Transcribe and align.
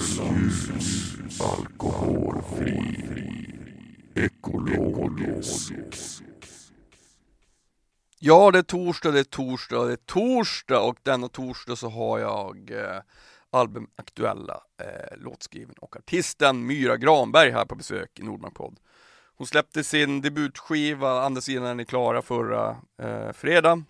Ljus, 0.00 0.70
alkoholfri, 1.40 3.04
ekologisk. 4.14 5.72
Ja, 8.18 8.50
det 8.50 8.58
är 8.58 8.62
torsdag, 8.62 9.10
det 9.10 9.20
är 9.20 9.24
torsdag, 9.24 9.84
det 9.84 9.92
är 9.92 9.96
torsdag 9.96 10.80
och 10.80 10.96
denna 11.02 11.28
torsdag 11.28 11.76
så 11.76 11.88
har 11.88 12.18
jag 12.18 12.70
eh, 12.70 13.00
albumaktuella 13.50 14.60
eh, 14.82 15.18
låtskriven 15.18 15.74
och 15.80 15.96
artisten 15.96 16.66
Myra 16.66 16.96
Granberg 16.96 17.50
här 17.50 17.64
på 17.64 17.74
besök 17.74 18.18
i 18.18 18.22
Nordmark 18.22 18.54
podd. 18.54 18.78
Hon 19.36 19.46
släppte 19.46 19.84
sin 19.84 20.20
debutskiva 20.20 21.22
Andra 21.22 21.40
sidan 21.40 21.66
är 21.66 21.74
ni 21.74 21.84
klara 21.84 22.22
förra 22.22 22.76
eh, 23.02 23.32
fredagen 23.32 23.84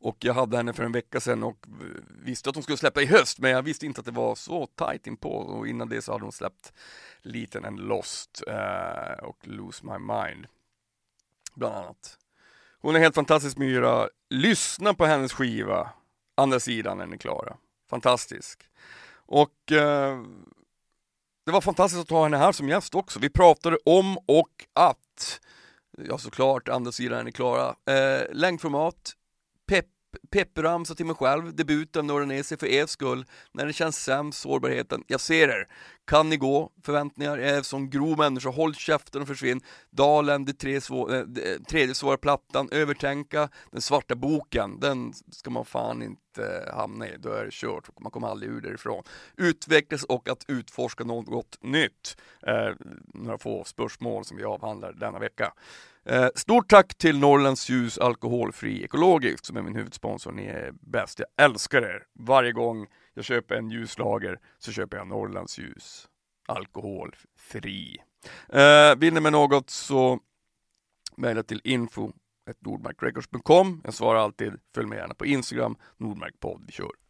och 0.00 0.16
jag 0.20 0.34
hade 0.34 0.56
henne 0.56 0.72
för 0.72 0.84
en 0.84 0.92
vecka 0.92 1.20
sedan 1.20 1.42
och 1.42 1.66
visste 2.22 2.50
att 2.50 2.56
hon 2.56 2.62
skulle 2.62 2.78
släppa 2.78 3.02
i 3.02 3.06
höst 3.06 3.38
men 3.38 3.50
jag 3.50 3.62
visste 3.62 3.86
inte 3.86 4.00
att 4.00 4.04
det 4.04 4.12
var 4.12 4.34
så 4.34 4.66
tight 4.66 5.06
inpå 5.06 5.30
och 5.30 5.68
innan 5.68 5.88
det 5.88 6.02
så 6.02 6.12
hade 6.12 6.24
hon 6.24 6.32
släppt 6.32 6.72
Liten 7.22 7.64
and 7.64 7.80
Lost 7.80 8.42
uh, 8.48 9.24
och 9.24 9.38
Lose 9.42 9.86
My 9.86 9.98
Mind. 9.98 10.46
Bland 11.54 11.74
annat. 11.74 12.18
Hon 12.80 12.96
är 12.96 13.00
helt 13.00 13.14
fantastisk 13.14 13.56
Myra. 13.56 14.08
Lyssna 14.30 14.94
på 14.94 15.06
hennes 15.06 15.32
skiva 15.32 15.92
Andra 16.34 16.60
sidan 16.60 17.00
är 17.00 17.06
ni 17.06 17.18
klara. 17.18 17.56
Fantastisk. 17.90 18.62
Och 19.26 19.72
uh, 19.72 20.22
det 21.46 21.52
var 21.52 21.60
fantastiskt 21.60 22.02
att 22.02 22.10
ha 22.10 22.22
henne 22.22 22.36
här 22.36 22.52
som 22.52 22.68
gäst 22.68 22.94
också. 22.94 23.18
Vi 23.18 23.30
pratade 23.30 23.78
om 23.84 24.18
och 24.18 24.66
att, 24.72 25.40
ja 25.98 26.18
såklart, 26.18 26.68
andra 26.68 26.92
sidan 26.92 27.18
är 27.18 27.24
ni 27.24 27.32
klara. 27.32 27.74
Eh, 27.86 28.22
längdformat, 28.32 29.12
pepp, 29.66 29.86
peppramsa 30.30 30.94
till 30.94 31.06
mig 31.06 31.16
själv, 31.16 31.54
debuten 31.54 32.06
Norranesi 32.06 32.56
för 32.56 32.66
er 32.66 32.86
skull, 32.86 33.24
när 33.52 33.66
det 33.66 33.72
känns 33.72 34.04
sämst, 34.04 34.40
sårbarheten, 34.40 35.04
jag 35.06 35.20
ser 35.20 35.48
er. 35.48 35.66
Kan 36.06 36.28
ni 36.28 36.36
gå? 36.36 36.70
Förväntningar, 36.82 37.38
jag 37.38 37.48
är 37.48 37.62
som 37.62 37.90
grov 37.90 38.18
människa, 38.18 38.48
håll 38.48 38.74
käften 38.74 39.22
och 39.22 39.28
försvinn. 39.28 39.60
Dalen, 39.90 40.44
det 40.44 40.52
tre 40.52 40.80
svå, 40.80 41.10
äh, 41.10 41.24
tredje 41.68 41.94
svåra 41.94 42.16
plattan, 42.16 42.68
övertänka, 42.72 43.48
den 43.70 43.80
svarta 43.80 44.14
boken, 44.14 44.80
den 44.80 45.12
ska 45.30 45.50
man 45.50 45.64
fan 45.64 46.02
inte 46.02 46.72
hamna 46.74 47.08
i, 47.08 47.16
då 47.18 47.32
är 47.32 47.44
det 47.44 47.52
kört, 47.52 48.00
man 48.00 48.12
kommer 48.12 48.28
aldrig 48.28 48.52
ur 48.52 48.60
därifrån. 48.60 49.02
Utvecklas 49.36 50.04
och 50.04 50.28
att 50.28 50.44
utforska 50.48 51.04
något 51.04 51.62
nytt, 51.62 52.16
eh, 52.46 52.74
några 53.14 53.38
få 53.38 53.64
spörsmål 53.64 54.24
som 54.24 54.36
vi 54.36 54.44
avhandlar 54.44 54.92
denna 54.92 55.18
vecka. 55.18 55.52
Eh, 56.04 56.28
stort 56.34 56.70
tack 56.70 56.94
till 56.94 57.18
Norrlands 57.18 57.68
Ljus 57.68 57.98
Alkoholfri 57.98 58.84
Ekologisk 58.84 59.46
som 59.46 59.56
är 59.56 59.62
min 59.62 59.76
huvudsponsor. 59.76 60.32
Ni 60.32 60.46
är 60.46 60.72
bäst, 60.80 61.18
jag 61.18 61.44
älskar 61.44 61.82
er. 61.82 62.02
Varje 62.12 62.52
gång 62.52 62.86
jag 63.16 63.24
köper 63.24 63.54
en 63.54 63.70
ljuslager 63.70 64.38
så 64.58 64.72
köper 64.72 64.96
jag 64.96 65.06
Norrlands 65.06 65.58
Ljus 65.58 66.08
Alkoholfri. 66.46 67.96
Eh, 68.48 68.96
vill 68.96 69.14
ni 69.14 69.20
med 69.20 69.32
något 69.32 69.70
så 69.70 70.20
mejla 71.16 71.42
till 71.42 71.60
info 71.64 72.12
nordmarkrecords.com. 72.60 73.80
Jag 73.84 73.94
svarar 73.94 74.18
alltid. 74.20 74.60
Följ 74.74 74.88
med 74.88 74.96
gärna 74.96 75.14
på 75.14 75.26
Instagram, 75.26 75.76
Nordmarkpodd. 75.96 76.62
Vi 76.66 76.72
kör! 76.72 77.05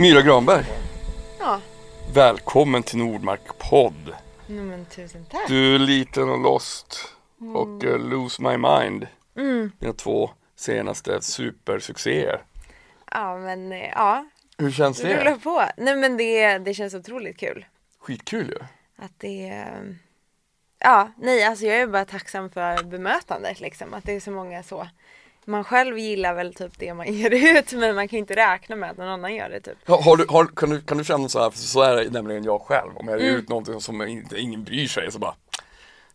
Myra 0.00 0.22
Granberg. 0.22 0.64
Ja. 1.38 1.60
Välkommen 2.14 2.82
till 2.82 2.98
Nordmark 2.98 3.40
podd. 3.58 4.14
No, 4.46 4.62
men 4.62 4.84
tusen 4.84 5.24
tack. 5.30 5.48
Du 5.48 5.74
är 5.74 5.78
liten 5.78 6.28
och 6.28 6.38
lost 6.38 7.14
och 7.54 7.84
uh, 7.84 7.98
Lose 7.98 8.42
My 8.42 8.56
Mind. 8.56 9.06
Mm. 9.36 9.72
Dina 9.78 9.92
två 9.92 10.30
senaste 10.56 11.22
supersuccéer. 11.22 12.42
Ja 13.10 13.38
men 13.38 13.72
eh, 13.72 13.88
ja. 13.88 14.26
Hur 14.58 14.70
känns 14.70 15.00
Rulla 15.00 15.24
det? 15.24 15.36
på. 15.36 15.64
Nej 15.76 15.96
men 15.96 16.16
det, 16.16 16.58
det 16.58 16.74
känns 16.74 16.94
otroligt 16.94 17.38
kul. 17.38 17.66
Skitkul 17.98 18.48
ju. 18.48 18.58
Att 19.04 19.12
det 19.18 19.48
eh, 19.48 19.94
Ja, 20.78 21.12
nej 21.18 21.44
alltså 21.44 21.64
jag 21.64 21.76
är 21.76 21.86
bara 21.86 22.04
tacksam 22.04 22.50
för 22.50 22.82
bemötandet 22.82 23.60
liksom. 23.60 23.94
Att 23.94 24.04
det 24.04 24.12
är 24.12 24.20
så 24.20 24.30
många 24.30 24.62
så. 24.62 24.88
Man 25.50 25.64
själv 25.64 25.98
gillar 25.98 26.34
väl 26.34 26.54
typ 26.54 26.72
det 26.78 26.94
man 26.94 27.06
ger 27.14 27.30
ut 27.58 27.72
men 27.72 27.94
man 27.94 28.08
kan 28.08 28.18
inte 28.18 28.36
räkna 28.36 28.76
med 28.76 28.90
att 28.90 28.96
någon 28.96 29.08
annan 29.08 29.34
gör 29.34 29.48
det 29.50 29.60
typ. 29.60 29.88
Har, 29.88 30.02
har 30.02 30.16
du, 30.16 30.26
har, 30.28 30.46
kan, 30.46 30.70
du, 30.70 30.80
kan 30.80 30.98
du 30.98 31.04
känna 31.04 31.28
så 31.28 31.42
här, 31.42 31.50
för 31.50 31.58
så 31.58 31.82
är 31.82 31.96
det 31.96 32.10
nämligen 32.10 32.44
jag 32.44 32.60
själv. 32.60 32.96
Om 32.96 33.08
jag 33.08 33.20
ger 33.20 33.26
Mm. 33.28 33.40
ut 33.40 33.48
någonting 33.48 33.80
som 33.80 34.02
inte, 34.02 34.38
ingen 34.38 34.64
bryr 34.64 34.86
sig 34.86 35.12
så 35.12 35.18
bara 35.18 35.34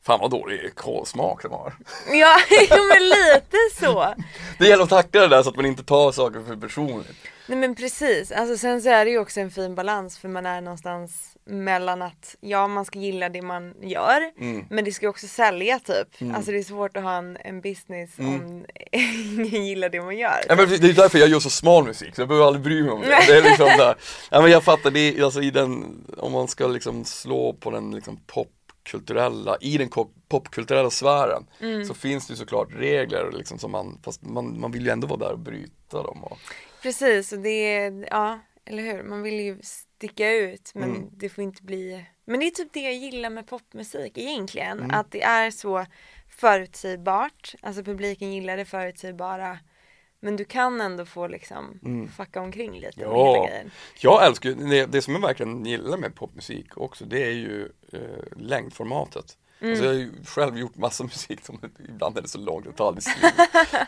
Fan 0.03 0.19
vad 0.19 0.31
dålig 0.31 0.75
kolsmak 0.75 1.43
de 1.43 1.51
har. 1.51 1.73
Ja, 2.11 2.37
jo, 2.69 2.77
men 2.93 3.03
lite 3.09 3.57
så. 3.79 4.13
Det 4.59 4.67
gäller 4.67 4.83
att 4.83 4.89
tackla 4.89 5.21
det 5.21 5.27
där 5.27 5.43
så 5.43 5.49
att 5.49 5.55
man 5.55 5.65
inte 5.65 5.83
tar 5.83 6.11
saker 6.11 6.41
för 6.47 6.55
personligt. 6.55 7.17
Nej 7.47 7.57
men 7.57 7.75
precis, 7.75 8.31
alltså 8.31 8.57
sen 8.57 8.81
så 8.81 8.89
är 8.89 9.05
det 9.05 9.11
ju 9.11 9.19
också 9.19 9.39
en 9.39 9.51
fin 9.51 9.75
balans 9.75 10.17
för 10.17 10.27
man 10.27 10.45
är 10.45 10.61
någonstans 10.61 11.34
mellan 11.47 12.01
att 12.01 12.35
ja 12.41 12.67
man 12.67 12.85
ska 12.85 12.99
gilla 12.99 13.29
det 13.29 13.41
man 13.41 13.73
gör 13.81 14.31
Mm. 14.39 14.65
men 14.69 14.85
det 14.85 14.91
ska 14.91 15.09
också 15.09 15.27
sälja 15.27 15.79
typ. 15.79 16.07
Alltså 16.35 16.51
det 16.51 16.57
är 16.57 16.63
svårt 16.63 16.97
att 16.97 17.03
ha 17.03 17.17
en, 17.17 17.37
en 17.43 17.61
business 17.61 18.19
Mm. 18.19 18.33
om 18.45 18.65
ingen 18.91 19.65
gillar 19.65 19.89
det 19.89 20.01
man 20.01 20.17
gör. 20.17 20.41
Ja, 20.49 20.55
men 20.55 20.69
det 20.69 20.75
är 20.89 20.93
därför 20.93 21.19
jag 21.19 21.29
gör 21.29 21.39
så 21.39 21.49
smal 21.49 21.83
musik, 21.85 22.15
så 22.15 22.21
jag 22.21 22.27
behöver 22.27 22.47
aldrig 22.47 22.63
bry 22.63 22.81
mig 22.83 22.91
om 22.91 23.01
det. 23.01 23.07
Det 23.27 23.37
är 23.37 23.41
liksom 23.41 23.65
där, 23.65 23.95
ja, 24.31 24.41
men 24.41 24.51
jag 24.51 24.63
fattar, 24.63 24.91
det 24.91 24.99
är, 24.99 25.23
alltså 25.23 25.41
i 25.41 25.51
den, 25.51 26.03
om 26.17 26.31
man 26.31 26.47
ska 26.47 26.67
liksom 26.67 27.05
slå 27.05 27.53
på 27.53 27.71
den 27.71 27.91
liksom 27.91 28.19
popkulturella, 28.27 29.57
i 29.61 29.77
den 29.77 29.89
popkulturella 30.29 30.89
sfären 30.89 31.45
Mm. 31.59 31.85
så 31.85 31.93
finns 31.93 32.27
det 32.27 32.35
såklart 32.35 32.67
regler 32.77 33.31
liksom 33.31 33.59
som 33.59 33.71
man, 33.71 33.99
fast 34.05 34.21
man, 34.21 34.59
man 34.59 34.71
vill 34.71 34.85
ju 34.85 34.91
ändå 34.91 35.07
vara 35.07 35.19
där 35.19 35.31
och 35.31 35.39
bryta 35.39 36.03
dem. 36.03 36.23
Och, 36.23 36.37
Precis 36.81 37.31
och 37.31 37.39
det 37.39 37.49
är, 37.75 38.07
ja 38.11 38.39
eller 38.65 38.83
hur, 38.83 39.03
man 39.03 39.21
vill 39.21 39.39
ju 39.39 39.59
sticka 40.07 40.31
ut 40.31 40.71
men 40.75 40.89
Mm. 40.89 41.09
det 41.13 41.29
får 41.29 41.43
inte 41.43 41.63
bli 41.63 42.05
Men 42.25 42.39
det 42.39 42.45
är 42.45 42.51
typ 42.51 42.73
det 42.73 42.79
jag 42.79 42.93
gillar 42.93 43.29
med 43.29 43.47
popmusik 43.47 44.17
egentligen, 44.17 44.79
Mm. 44.79 44.91
att 44.99 45.11
det 45.11 45.21
är 45.21 45.51
så 45.51 45.85
förutsägbart, 46.55 47.55
alltså 47.61 47.83
publiken 47.83 48.33
gillar 48.33 48.57
det 48.57 48.65
förutsägbara 48.65 49.59
men 50.19 50.35
du 50.35 50.45
kan 50.45 50.81
ändå 50.81 51.05
få 51.05 51.27
liksom 51.27 51.79
fucka 52.17 52.41
omkring 52.41 52.73
lite 52.79 52.99
med 52.99 53.07
hela 53.09 53.47
Mm. 53.47 53.69
Ja, 53.99 54.21
jag 54.21 54.25
älskar 54.27 54.49
det, 54.51 54.85
det 54.85 55.01
som 55.01 55.13
jag 55.13 55.21
verkligen 55.21 55.65
gillar 55.65 55.97
med 55.97 56.15
popmusik 56.15 56.77
också 56.77 57.05
det 57.05 57.23
är 57.23 57.31
ju 57.31 57.69
eh, 57.93 58.37
längdformatet. 58.37 59.37
Mm. 59.61 59.71
Alltså 59.71 59.85
jag 59.85 59.91
har 59.93 59.99
ju 59.99 60.11
själv 60.25 60.57
gjort 60.57 60.75
massa 60.75 61.03
musik 61.13 61.45
som 61.45 61.59
ibland 61.89 62.17
är 62.17 62.21
det 62.21 62.27
så 62.27 62.37
långt, 62.37 62.65
det 62.65 62.71
tar 62.71 62.87
aldrig 62.87 63.03
slut. 63.03 63.33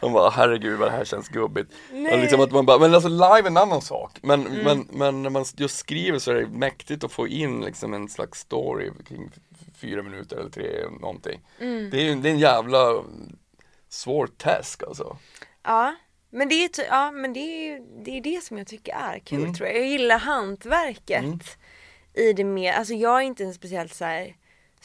Man 0.01 0.13
bara 0.13 0.29
herregud 0.29 0.79
vad 0.79 0.87
det 0.87 0.91
här 0.91 1.05
känns 1.05 1.29
gubbigt. 1.29 1.71
Och 2.11 2.17
liksom 2.17 2.41
att 2.41 2.51
man 2.51 2.65
bara, 2.65 2.79
men 2.79 2.93
alltså 2.93 3.09
live 3.09 3.39
är 3.41 3.47
en 3.47 3.57
annan 3.57 3.81
sak. 3.81 4.19
Men, 4.21 4.47
Mm. 4.47 4.63
men, 4.63 4.87
men 4.91 5.23
när 5.23 5.29
man 5.29 5.45
just 5.57 5.77
skriver 5.77 6.19
så 6.19 6.31
är 6.31 6.35
det 6.35 6.47
mäktigt 6.47 7.03
att 7.03 7.11
få 7.11 7.27
in 7.27 7.61
liksom 7.61 7.93
en 7.93 8.09
slags 8.09 8.39
story 8.39 8.91
kring 9.07 9.29
fyra 9.75 10.03
minuter 10.03 10.37
eller 10.37 10.49
tre 10.49 10.89
någonting. 11.01 11.39
Mm. 11.59 11.89
Det 11.89 12.09
är 12.09 12.15
det 12.15 12.29
är 12.29 12.33
en 12.33 12.39
jävla 12.39 12.93
svår 13.89 14.27
task 14.27 14.83
alltså. 14.83 15.17
Ja, 15.63 15.95
men 16.29 16.49
det 16.49 16.55
är, 16.63 16.69
ja, 16.89 17.11
men 17.11 17.33
det 17.33 17.39
är 17.39 17.81
det, 18.05 18.17
är 18.17 18.21
det 18.21 18.43
som 18.43 18.57
jag 18.57 18.67
tycker 18.67 18.93
är 18.93 19.19
kul 19.19 19.39
Mm. 19.41 19.53
tror 19.53 19.67
jag. 19.69 19.77
Jag 19.77 19.87
gillar 19.87 20.17
hantverket 20.19 21.57
i 22.13 22.33
det 22.33 22.43
mer, 22.43 22.73
alltså 22.73 22.93
jag 22.93 23.17
är 23.17 23.21
inte 23.21 23.43
en 23.43 23.53
speciellt 23.53 23.93
så 23.93 24.05
här 24.05 24.35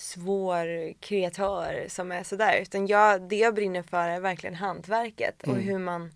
svår 0.02 0.92
kreatör 1.00 1.84
som 1.88 2.12
är 2.12 2.22
sådär. 2.22 2.58
Utan 2.62 2.86
jag, 2.86 3.22
det 3.22 3.36
jag 3.36 3.54
brinner 3.54 3.82
för 3.82 4.08
är 4.08 4.20
verkligen 4.20 4.54
hantverket 4.54 5.42
och 5.42 5.56
hur 5.62 5.78
man 5.78 6.10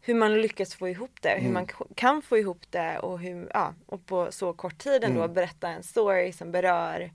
hur 0.00 0.14
man 0.14 0.40
lyckas 0.40 0.74
få 0.74 0.88
ihop 0.88 1.22
det, 1.22 1.28
hur 1.40 1.52
man 1.52 1.66
kan 1.94 2.22
få 2.22 2.38
ihop 2.38 2.70
det 2.70 2.98
och 2.98 3.18
hur, 3.18 3.50
ja, 3.54 3.74
och 3.86 4.06
på 4.06 4.32
så 4.32 4.52
kort 4.52 4.78
tid 4.78 5.04
ändå 5.04 5.28
berätta 5.28 5.68
en 5.68 5.82
story 5.82 6.32
som 6.32 6.52
berör. 6.52 7.12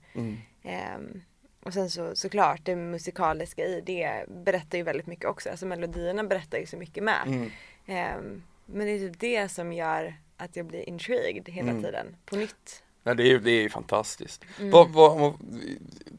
Ehm, 0.62 1.22
och 1.62 1.72
sen 1.72 1.90
så 1.90 2.14
såklart 2.14 2.60
det 2.64 2.76
musikaliska 2.76 3.64
i 3.64 3.80
det 3.80 4.24
berättar 4.28 4.78
ju 4.78 4.84
väldigt 4.84 5.06
mycket 5.06 5.24
också, 5.24 5.50
alltså 5.50 5.66
melodierna 5.66 6.24
berättar 6.24 6.58
ju 6.58 6.66
så 6.66 6.76
mycket 6.76 7.04
med. 7.04 7.50
Ehm, 7.86 8.42
men 8.66 8.86
det 8.86 8.92
är 8.92 8.98
typ 8.98 9.20
det 9.20 9.48
som 9.48 9.72
gör 9.72 10.14
att 10.36 10.56
jag 10.56 10.66
blir 10.66 10.88
intrigued 10.88 11.48
hela 11.48 11.72
tiden, 11.82 12.16
på 12.24 12.36
nytt. 12.36 12.82
Nej, 13.04 13.14
det 13.16 13.22
är 13.22 13.26
ju 13.26 13.38
det 13.38 13.50
är 13.64 13.68
fantastiskt. 13.68 14.42
Mm. 14.58 14.70
Vad, 14.70 14.90
vad, 14.90 15.18
vad, 15.18 15.34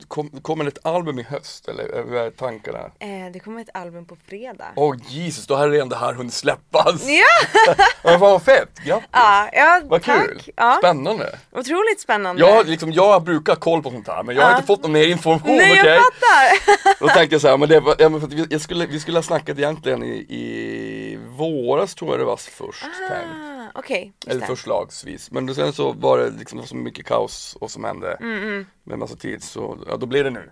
kom, 0.07 0.30
kommer 0.41 0.65
ett 0.65 0.85
album 0.85 1.19
i 1.19 1.24
höst 1.24 1.68
eller 1.68 2.03
hur 2.07 2.15
är 2.15 2.30
tankarna? 2.31 2.80
Eh, 2.80 3.31
det 3.33 3.39
kommer 3.39 3.62
ett 3.62 3.69
album 3.74 4.06
på 4.06 4.15
fredag. 4.27 4.65
Åh 4.75 4.95
Jesus, 5.07 5.47
då 5.47 5.56
har 5.56 5.69
redan 5.69 5.89
det 5.89 5.95
här 5.95 6.13
hunnit 6.13 6.33
släppas! 6.33 7.03
Ja! 7.07 7.75
Men 8.03 8.12
fan 8.12 8.19
vad 8.19 8.44
fett, 8.44 8.80
grattis! 8.85 9.07
ja, 9.12 9.50
ja 9.53 9.81
Vad 9.83 10.03
tack. 10.03 10.25
kul! 10.27 10.41
Ja, 10.56 10.75
Spännande! 10.80 11.39
otroligt 11.51 12.00
spännande. 12.01 12.41
Jag, 12.41 12.68
liksom, 12.68 12.91
jag 12.91 13.24
brukar 13.24 13.53
ha 13.53 13.59
koll 13.59 13.83
på 13.83 13.89
sånt 13.89 14.07
här 14.07 14.24
men 14.24 14.36
jag 14.36 14.44
har 14.44 14.50
Ja. 14.51 14.56
inte 14.56 14.68
fått 14.68 14.83
någon 14.83 14.91
mer 14.91 15.07
information, 15.07 15.56
Nej 15.56 15.79
okej? 15.79 15.94
jag 15.94 16.03
fattar! 16.03 17.00
Då 17.00 17.07
tänkte 17.07 17.36
jag 17.36 17.41
så 17.41 17.47
här, 17.47 17.57
men 17.57 17.69
det 17.69 17.79
var, 17.79 17.95
ja, 18.00 18.09
men 18.09 18.21
för 18.21 18.27
vi, 18.27 18.45
jag 18.50 18.62
skulle, 18.62 18.86
vi 18.86 19.00
skulle 19.00 19.18
ha 19.18 19.24
snackat 19.24 19.57
egentligen 19.57 20.03
i, 20.03 20.13
i 20.29 21.19
våras 21.38 21.95
tror 21.95 22.12
jag 22.12 22.19
det 22.19 22.25
var 22.25 22.38
först 22.38 22.83
tänkt. 23.09 23.52
Okej, 23.75 24.13
just 24.25 24.31
Eller 24.35 24.45
förslagsvis. 24.45 25.31
Men 25.31 25.55
sen 25.55 25.73
så 25.73 25.91
var 25.93 26.17
det 26.17 26.29
liksom 26.29 26.63
så 26.67 26.75
mycket 26.75 27.05
kaos 27.05 27.57
och 27.61 27.71
som 27.71 27.83
hände 27.83 28.17
Mm, 28.21 28.65
med 28.83 28.99
massa 28.99 29.15
tid 29.15 29.43
så 29.43 29.77
ja, 29.87 29.97
då 29.97 30.05
blev 30.05 30.23
det 30.23 30.29
nu. 30.29 30.51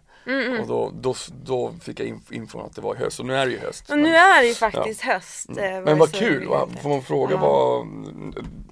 Och 0.62 0.68
då, 0.68 0.92
då, 0.94 1.16
då 1.44 1.74
fick 1.82 2.00
jag 2.00 2.08
inf- 2.08 2.34
infon 2.34 2.66
att 2.66 2.76
det 2.76 2.82
var 2.82 2.96
höst 2.96 3.20
och 3.20 3.26
nu 3.26 3.36
är 3.36 3.46
det 3.46 3.52
ju 3.52 3.60
höst. 3.60 3.90
Och 3.90 3.98
nu 4.00 4.16
är 4.16 4.42
det 4.42 4.48
ju 4.48 4.54
faktiskt 4.54 5.02
höst. 5.02 5.50
eh, 5.50 5.56
Men 5.56 5.84
vare 5.84 5.96
vad 5.96 6.12
kul, 6.14 6.48
va? 6.48 6.68
får 6.82 6.90
man 6.90 7.02
fråga 7.02 7.36
Ja. 7.36 7.40
vad, 7.42 7.88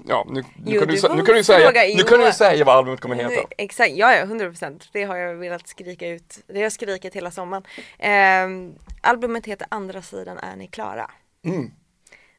ja 0.07 0.25
nu, 0.29 0.41
nu, 0.41 0.43
Jo, 0.65 0.79
kan, 0.79 0.87
du, 0.87 0.93
du 0.95 0.99
sä- 1.01 1.07
får 1.07 1.15
nu 1.15 1.21
kan 1.25 1.35
du 1.35 1.43
säga, 1.43 1.65
fråga, 1.67 1.81
nu 1.97 2.03
kan 2.03 2.19
du 2.19 2.25
jo. 2.25 2.31
säga 2.31 2.65
vad 2.65 2.75
albumet 2.77 2.99
kommer 2.99 3.15
heta. 3.15 3.47
Exakt, 3.57 3.91
ja 3.95 4.13
ja, 4.15 4.25
100% 4.25 4.89
Det 4.91 5.03
har 5.03 5.15
jag 5.17 5.35
velat 5.35 5.67
skrika 5.67 6.07
ut. 6.07 6.39
Det 6.47 6.53
har 6.55 6.61
jag 6.63 6.71
skrikit 6.71 7.15
hela 7.15 7.31
sommaren. 7.31 7.63
Ehm, 7.99 8.73
albumet 9.01 9.45
heter 9.45 9.67
Andra 9.71 10.01
sidan 10.01 10.37
är 10.37 10.55
ni 10.55 10.67
klara. 10.67 11.11
Mm. 11.45 11.71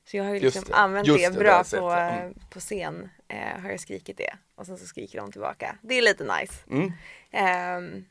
Så 0.04 0.16
jag 0.16 0.24
har 0.24 0.34
ju 0.34 0.40
liksom 0.40 0.64
det, 0.66 0.74
använt 0.74 1.06
just 1.06 1.18
det 1.18 1.30
det, 1.30 1.34
det 1.34 1.44
bra 1.44 1.64
sett, 1.64 1.80
på. 1.80 1.90
Mm. 1.90 2.34
på 2.50 2.60
scen. 2.60 3.10
Eh, 3.28 3.60
har 3.60 3.70
jag 3.70 3.80
skrikit 3.80 4.16
det. 4.16 4.36
Och 4.54 4.66
sen 4.66 4.78
så 4.78 4.86
skriker 4.86 5.20
de 5.20 5.32
tillbaka. 5.32 5.76
Det 5.82 5.94
är 5.94 6.02
lite 6.02 6.24
nice. 6.24 6.54
Mm. 6.70 6.92
Ehm, 7.30 8.04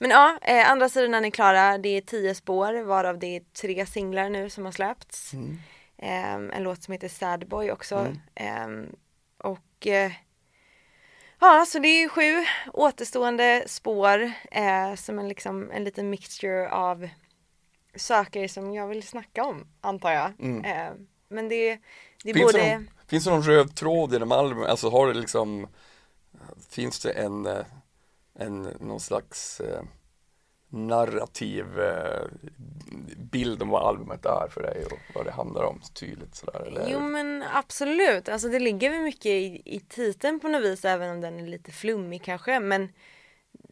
men 0.00 0.10
ja, 0.10 0.38
eh, 0.42 0.70
andra 0.70 0.88
sidan 0.88 1.14
är 1.14 1.20
ni 1.20 1.30
klara. 1.30 1.78
Det 1.78 1.88
är 1.88 2.00
tio 2.00 2.34
spår 2.34 2.82
varav 2.82 3.18
det 3.18 3.36
är 3.36 3.40
tre 3.40 3.86
singlar 3.86 4.30
nu 4.30 4.50
som 4.50 4.64
har 4.64 4.72
släppts. 4.72 5.32
Mm. 5.32 5.58
Ehm, 5.98 6.50
en 6.50 6.62
låt 6.62 6.82
som 6.82 6.92
heter 6.92 7.08
Sad 7.08 7.48
Boy 7.48 7.70
också. 7.70 8.16
Ehm, 8.34 8.86
och 9.38 9.86
eh, 9.86 10.12
ja, 11.40 11.64
så 11.68 11.78
det 11.78 11.88
är 11.88 12.00
ju 12.00 12.08
sju 12.08 12.44
återstående 12.72 13.64
spår 13.66 14.32
eh, 14.50 14.94
som 14.94 15.18
en, 15.18 15.28
liksom, 15.28 15.70
en 15.70 15.84
liten 15.84 16.10
mixture 16.10 16.70
av 16.70 17.08
saker 17.96 18.48
som 18.48 18.74
jag 18.74 18.86
vill 18.86 19.02
snacka 19.02 19.44
om 19.44 19.66
antar 19.80 20.12
jag. 20.12 20.32
Mm. 20.40 20.64
Ehm, 20.64 21.06
men 21.34 21.48
det, 21.48 21.78
det 22.22 22.30
är 22.30 22.34
Finns, 22.34 22.52
både 22.52 22.64
det 22.64 22.74
någon, 22.74 22.90
finns 23.06 23.24
det 23.24 23.30
någon 23.30 23.42
röd 23.42 23.74
tråd 23.74 24.14
i 24.14 24.18
de 24.18 24.32
albumen? 24.32 24.66
Alltså 24.66 24.90
har 24.90 25.08
det 25.08 25.14
liksom 25.14 25.66
Finns 26.70 27.00
det 27.00 27.10
en, 27.10 27.46
eh, 27.46 27.64
en 28.38 28.62
någon 28.62 29.00
slags 29.00 29.60
eh, 29.60 29.82
narrativ 30.68 31.80
eh, 31.80 32.26
bild 33.16 33.62
om 33.62 33.68
vad 33.68 33.88
albumet 33.88 34.26
är 34.26 34.48
för 34.50 34.62
dig 34.62 34.84
och 34.84 35.14
vad 35.14 35.26
det 35.26 35.32
handlar 35.32 35.64
om 35.64 35.80
tydligt 35.94 36.34
sådär? 36.34 36.66
Eller? 36.66 36.88
Jo 36.90 37.00
men 37.00 37.44
absolut, 37.52 38.28
alltså 38.28 38.48
det 38.48 38.58
ligger 38.58 38.90
väl 38.90 39.00
mycket 39.00 39.26
i, 39.26 39.62
i 39.64 39.80
titeln 39.80 40.40
på 40.40 40.48
något 40.48 40.62
vis 40.62 40.84
även 40.84 41.10
om 41.10 41.20
den 41.20 41.40
är 41.40 41.46
lite 41.46 41.72
flummig 41.72 42.22
kanske 42.22 42.60
men 42.60 42.88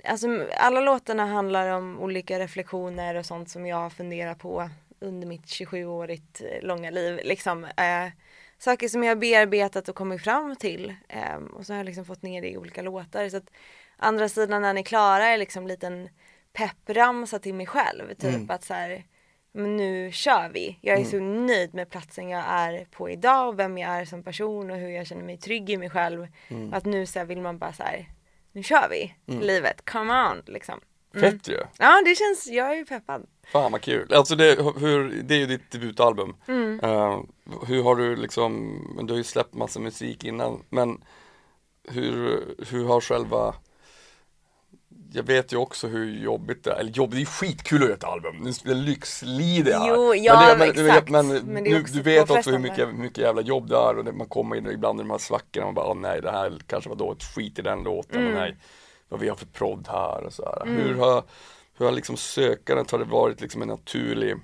Alltså 0.05 0.47
alla 0.57 0.81
låtarna 0.81 1.27
handlar 1.27 1.69
om 1.69 1.99
olika 1.99 2.39
reflektioner 2.39 3.15
och 3.15 3.27
sånt 3.27 3.51
som 3.51 3.67
jag 3.67 3.77
har 3.77 3.91
funderat 3.91 4.39
på 4.39 4.71
under 5.03 5.27
mitt 5.27 5.47
27-årigt 5.47 6.43
eh, 6.43 6.63
långa 6.63 6.91
liv 6.91 7.21
liksom 7.25 7.65
eh, 7.65 8.13
Saker 8.59 8.89
som 8.89 9.05
jag 9.05 9.19
bearbetat 9.19 9.89
och 9.89 9.97
kommit 9.97 10.23
fram 10.23 10.57
till 10.57 10.95
eh, 11.09 11.35
och 11.35 11.67
så 11.67 11.73
har 11.73 11.79
jag 11.79 11.87
liksom 11.87 12.05
fått 12.05 12.23
ner 12.23 12.43
det 12.43 12.51
i 12.51 12.57
olika 12.57 12.83
låtar 12.83 13.29
så 13.29 13.37
att 13.37 13.51
Andra 13.97 14.29
sidan 14.29 14.63
när 14.63 14.75
ni 14.75 14.81
är 14.81 14.85
klara 14.85 15.27
är 15.27 15.39
liksom 15.39 15.63
en 15.63 15.69
liten 15.69 16.09
peppramsa 16.53 17.39
till 17.39 17.55
mig 17.55 17.67
själv 17.67 18.15
typ 18.15 18.51
att 18.51 18.65
så 18.65 18.75
här 18.75 19.05
nu 19.55 20.13
kör 20.13 20.51
vi. 20.55 20.79
Jag 20.81 21.01
är 21.01 21.05
så 21.05 21.21
nöjd 21.21 21.75
med 21.75 21.91
platsen 21.91 22.29
jag 22.29 22.45
är 22.47 22.85
på 22.85 23.11
idag 23.11 23.49
och 23.49 23.59
vem 23.59 23.79
jag 23.79 23.91
är 23.91 24.05
som 24.05 24.23
person 24.23 24.71
och 24.71 24.77
hur 24.77 24.89
jag 24.89 25.07
känner 25.07 25.23
mig 25.23 25.39
trygg 25.39 25.71
i 25.71 25.77
mig 25.77 25.91
själv. 25.91 26.27
Att 26.73 26.85
nu 26.85 27.07
så 27.07 27.25
vill 27.25 27.41
man 27.41 27.59
bara 27.59 27.73
så 27.73 27.83
här, 27.83 28.09
nu 28.53 28.63
kör 28.63 28.89
vi 28.91 29.15
livet, 29.41 29.85
come 29.91 30.31
on 30.31 30.43
liksom. 30.47 30.81
Fett 31.21 31.49
ju! 31.49 31.59
Ja 31.79 32.03
det 32.05 32.15
känns, 32.15 32.47
jag 32.47 32.71
är 32.71 32.75
ju 32.75 32.85
peppad. 32.85 33.27
Fan 33.53 33.73
vad 33.73 33.81
kul! 33.81 34.13
Alltså 34.15 34.37
det, 34.37 34.63
hur, 34.77 35.23
det 35.23 35.35
är 35.35 35.39
ju 35.39 35.47
ditt 35.47 35.71
debutalbum. 35.71 36.37
Mm. 36.49 36.81
Eh, 36.83 37.21
hur 37.67 37.83
har 37.83 37.97
du 37.97 38.17
liksom, 38.17 38.81
men 38.97 39.07
du 39.07 39.13
har 39.13 39.19
ju 39.19 39.25
släppt 39.25 39.55
massa 39.55 39.81
musik 39.81 40.25
innan, 40.25 40.63
men 40.69 41.05
hur, 41.89 42.45
hur 42.71 42.85
har 42.85 43.01
själva 43.01 43.55
jag 45.15 45.23
vet 45.23 45.53
ju 45.53 45.57
också 45.57 45.87
hur 45.87 46.11
jobbigt 46.19 46.65
det 46.65 46.71
är, 46.71 46.77
eller 46.77 46.91
jobbigt, 46.91 47.17
det 47.17 47.23
är 47.23 47.27
skitkul 47.27 47.83
att 47.83 47.89
göra 47.89 47.97
ett 47.97 48.05
album, 48.05 48.45
det 48.65 48.71
är 48.71 48.75
lyxliv 48.75 49.65
det 49.65 49.73
är. 49.73 49.89
Jo, 49.89 50.15
ja, 50.15 50.55
men, 50.59 50.59
det, 50.59 50.83
exakt. 50.83 51.09
men, 51.09 51.29
Men 51.29 51.65
nu, 51.65 51.83
du 51.83 52.03
vet 52.03 52.31
också 52.31 52.51
hur 52.51 52.59
mycket, 52.59 52.95
mycket 52.95 53.19
jävla 53.19 53.43
jobb 53.43 53.69
det 53.69 53.77
är 53.77 53.99
och 53.99 54.05
det, 54.05 54.13
man 54.13 54.29
kommer 54.29 54.57
in 54.57 54.67
ibland 54.67 55.01
i 55.01 55.03
de 55.03 55.11
här 55.11 55.19
svackorna 55.19 55.67
och 55.67 55.75
bara, 55.75 55.87
åh 55.87 55.97
nej 55.97 56.21
det 56.21 56.31
här 56.31 56.59
kanske 56.67 56.91
var 56.91 56.97
dåligt, 56.97 57.23
skit 57.23 57.59
i 57.59 57.63
den 57.63 57.83
låten, 57.83 58.21
Mm. 58.21 58.35
nej, 58.35 58.57
vad 59.13 59.21
vi 59.21 59.29
har 59.29 59.37
för 59.37 59.47
prodd 59.47 59.89
här 59.91 60.25
och 60.25 60.33
så 60.33 60.45
här. 60.45 60.67
Hur 60.67 60.95
har, 60.95 61.25
hur 61.79 61.87
har 61.87 61.93
liksom 61.93 62.17
sökandet, 62.17 62.91
har 62.91 62.99
det 62.99 63.05
varit 63.05 63.41
liksom 63.41 63.63
en 63.63 63.69
naturlig 63.69 64.37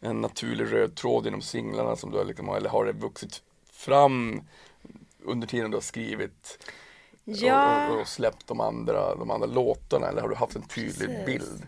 en 0.00 0.20
naturlig 0.20 0.72
röd 0.72 0.96
tråd 0.96 1.24
genom 1.24 1.42
singlarna 1.42 1.96
som 1.96 2.10
du 2.10 2.18
har 2.18 2.24
liksom, 2.24 2.48
eller 2.48 2.70
har 2.70 2.84
det 2.84 2.92
vuxit 2.92 3.42
fram 3.72 4.42
under 5.24 5.46
tiden 5.46 5.70
du 5.70 5.76
har 5.76 5.82
skrivit 5.82 6.66
Ja. 7.24 7.86
och, 7.88 7.94
och, 7.94 8.00
och 8.00 8.08
släppt 8.08 8.46
de 8.46 8.60
andra, 8.60 9.14
de 9.14 9.30
andra 9.30 9.46
låtarna 9.46 10.08
eller 10.08 10.20
har 10.20 10.28
du 10.28 10.34
haft 10.34 10.56
en 10.56 10.62
tydlig 10.62 11.08
Precis. 11.08 11.26
bild? 11.26 11.66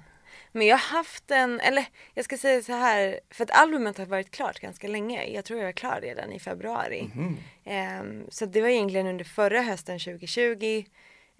Men 0.52 0.66
jag 0.66 0.76
har 0.76 0.96
haft 0.96 1.30
en, 1.30 1.60
eller 1.60 1.84
jag 2.14 2.24
ska 2.24 2.36
säga 2.36 2.62
så 2.62 2.72
här, 2.72 3.20
för 3.30 3.44
att 3.44 3.50
albumet 3.50 3.98
har 3.98 4.06
varit 4.06 4.30
klart 4.30 4.60
ganska 4.60 4.88
länge. 4.88 5.26
Jag 5.26 5.44
tror 5.44 5.58
jag 5.58 5.66
var 5.66 5.72
klar 5.72 6.00
redan 6.02 6.32
i 6.32 6.38
februari. 6.40 7.10
Ehm, 7.64 8.24
så 8.28 8.46
det 8.46 8.60
var 8.60 8.68
egentligen 8.68 9.06
under 9.06 9.24
förra 9.24 9.62
hösten 9.62 9.98
2020 9.98 10.84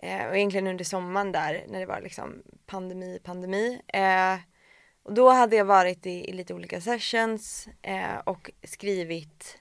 eh, 0.03 0.27
och 0.27 0.37
egentligen 0.37 0.67
under 0.67 0.85
sommaren 0.85 1.33
där 1.33 1.65
när 1.69 1.81
det 1.81 1.87
var 1.87 2.01
liksom 2.01 2.43
pandemi, 2.67 3.19
pandemi. 3.25 3.83
Eh, 3.89 4.37
och 5.03 5.15
då 5.15 5.31
hade 5.31 5.57
jag 5.57 5.65
varit 5.65 6.07
i, 6.07 6.31
i 6.31 6.33
lite 6.33 6.55
olika 6.55 6.81
sessions 6.81 7.69
eh, 7.83 8.19
och 8.25 8.51
skrivit 8.65 9.59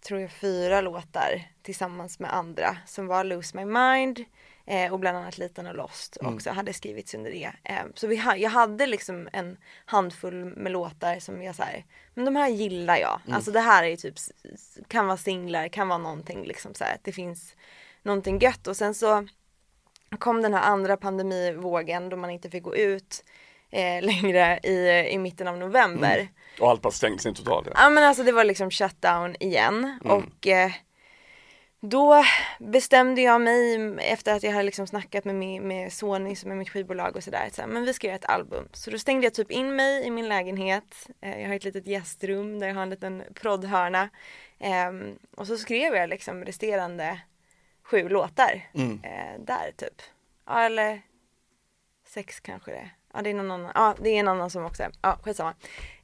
tror 0.00 0.20
jag 0.20 0.30
fyra 0.30 0.80
låtar 0.80 1.48
tillsammans 1.62 2.18
med 2.18 2.34
andra 2.34 2.76
som 2.86 3.06
var 3.06 3.24
Lose 3.24 3.56
My 3.56 3.64
Mind 3.64 4.24
eh, 4.66 4.92
och 4.92 5.00
bland 5.00 5.18
annat 5.18 5.38
Liten 5.38 5.66
och 5.66 5.74
Lost 5.74 6.18
också 6.20 6.50
hade 6.50 6.72
skrivits 6.72 7.14
under 7.14 7.30
det. 7.30 7.52
Eh, 7.64 7.82
så 7.94 8.06
vi 8.06 8.16
ha, 8.16 8.36
jag 8.36 8.50
hade 8.50 8.86
liksom 8.86 9.28
en 9.32 9.56
handfull 9.84 10.44
med 10.44 10.72
låtar 10.72 11.18
som 11.18 11.42
jag 11.42 11.54
såhär, 11.54 11.84
men 12.14 12.24
de 12.24 12.36
här 12.36 12.48
gillar 12.48 12.96
jag. 12.96 13.20
Alltså 13.34 13.50
det 13.50 13.60
här 13.60 13.84
är 13.84 13.88
ju 13.88 13.96
typ, 13.96 14.14
kan 14.88 15.06
vara 15.06 15.16
singlar, 15.16 15.68
kan 15.68 15.88
vara 15.88 15.98
någonting 15.98 16.44
liksom 16.44 16.74
så 16.74 16.84
här, 16.84 16.94
att 16.94 17.04
det 17.04 17.12
finns 17.12 17.54
någonting 18.02 18.38
gött 18.38 18.66
och 18.66 18.76
sen 18.76 18.94
så 18.94 19.26
kom 20.18 20.42
den 20.42 20.54
här 20.54 20.62
andra 20.62 20.96
pandemivågen 20.96 22.08
då 22.08 22.16
man 22.16 22.30
inte 22.30 22.50
fick 22.50 22.62
gå 22.62 22.76
ut 22.76 23.24
eh, 23.70 24.02
längre 24.02 24.60
i, 24.62 25.08
i 25.10 25.18
mitten 25.18 25.48
av 25.48 25.58
november. 25.58 26.28
Och 26.60 26.70
allt 26.70 26.82
bara 26.82 26.90
stängs 26.90 27.26
in 27.26 27.34
totalt. 27.34 27.66
Ja. 27.66 27.72
Ja 27.76 27.90
men 27.90 28.04
alltså 28.04 28.22
det 28.22 28.32
var 28.32 28.44
liksom 28.44 28.70
shutdown 28.70 29.36
igen 29.40 29.98
och 30.04 30.46
eh, 30.46 30.70
då 31.80 32.24
bestämde 32.58 33.20
jag 33.20 33.40
mig 33.40 33.96
efter 33.98 34.34
att 34.34 34.42
jag 34.42 34.52
hade 34.52 34.64
liksom 34.64 34.86
snackat 34.86 35.24
med, 35.24 35.34
min, 35.34 35.68
med 35.68 35.92
Sony 35.92 36.36
som 36.36 36.50
är 36.50 36.54
mitt 36.54 36.70
skivbolag 36.70 37.16
och 37.16 37.24
sådär. 37.24 37.48
Så 37.52 37.62
men 37.66 37.84
vi 37.84 37.94
ska 37.94 38.06
göra 38.06 38.16
ett 38.16 38.30
album. 38.30 38.68
Så 38.72 38.90
då 38.90 38.98
stängde 38.98 39.26
jag 39.26 39.34
typ 39.34 39.50
in 39.50 39.76
mig 39.76 40.06
i 40.06 40.10
min 40.10 40.28
lägenhet. 40.28 41.08
Eh, 41.20 41.40
jag 41.40 41.48
har 41.48 41.54
ett 41.54 41.64
litet 41.64 41.86
gästrum 41.86 42.58
där 42.58 42.66
jag 42.66 42.74
har 42.74 42.82
en 42.82 42.90
liten 42.90 43.22
proddhörna. 43.34 44.08
Ehm, 44.58 45.18
och 45.36 45.46
så 45.46 45.56
skrev 45.56 45.94
jag 45.94 46.08
liksom 46.08 46.44
resterande 46.44 47.20
sju 47.90 48.08
låtar 48.08 48.70
eh, 49.02 49.40
där 49.40 49.72
typ. 49.76 50.02
Ja 50.46 50.62
eller 50.62 51.02
sex 52.06 52.40
kanske 52.40 52.70
det 52.70 52.76
är. 52.76 52.94
Ja 53.14 53.22
det 53.22 53.30
är 53.30 53.34
någon 53.34 53.50
annan, 53.50 53.72
ja 53.74 53.94
det 53.98 54.10
är 54.10 54.20
en 54.20 54.28
annan 54.28 54.50
som 54.50 54.64
också 54.64 54.82
ja 55.02 55.18
skitsamma. 55.22 55.54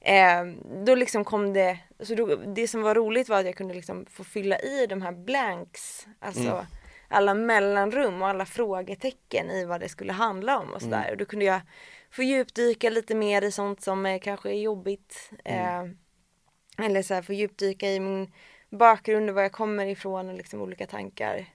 Eh, 0.00 0.44
då 0.84 0.94
liksom 0.94 1.24
kom 1.24 1.52
det, 1.52 1.78
så 2.00 2.14
då, 2.14 2.36
det 2.36 2.68
som 2.68 2.82
var 2.82 2.94
roligt 2.94 3.28
var 3.28 3.38
att 3.38 3.46
jag 3.46 3.54
kunde 3.54 3.74
liksom 3.74 4.06
få 4.06 4.24
fylla 4.24 4.58
i 4.58 4.86
de 4.86 5.02
här 5.02 5.12
blanks, 5.12 6.06
alltså 6.18 6.66
alla 7.08 7.34
mellanrum 7.34 8.22
och 8.22 8.28
alla 8.28 8.46
frågetecken 8.46 9.50
i 9.50 9.64
vad 9.64 9.80
det 9.80 9.88
skulle 9.88 10.12
handla 10.12 10.58
om 10.58 10.72
och 10.72 10.82
sådär. 10.82 11.10
Och 11.10 11.16
då 11.16 11.24
kunde 11.24 11.44
jag 11.44 11.60
få 12.10 12.22
djupdyka 12.22 12.90
lite 12.90 13.14
mer 13.14 13.42
i 13.42 13.52
sånt 13.52 13.82
som 13.82 14.06
eh, 14.06 14.20
kanske 14.20 14.50
är 14.50 14.60
jobbigt. 14.60 15.30
Eh, 15.44 15.84
eller 16.78 17.02
så 17.02 17.14
här, 17.14 17.22
få 17.22 17.32
djupdyka 17.32 17.90
i 17.90 18.00
min 18.00 18.32
bakgrund 18.70 19.30
och 19.30 19.34
var 19.36 19.42
jag 19.42 19.52
kommer 19.52 19.86
ifrån 19.86 20.28
och 20.28 20.34
liksom 20.34 20.60
olika 20.60 20.86
tankar 20.86 21.46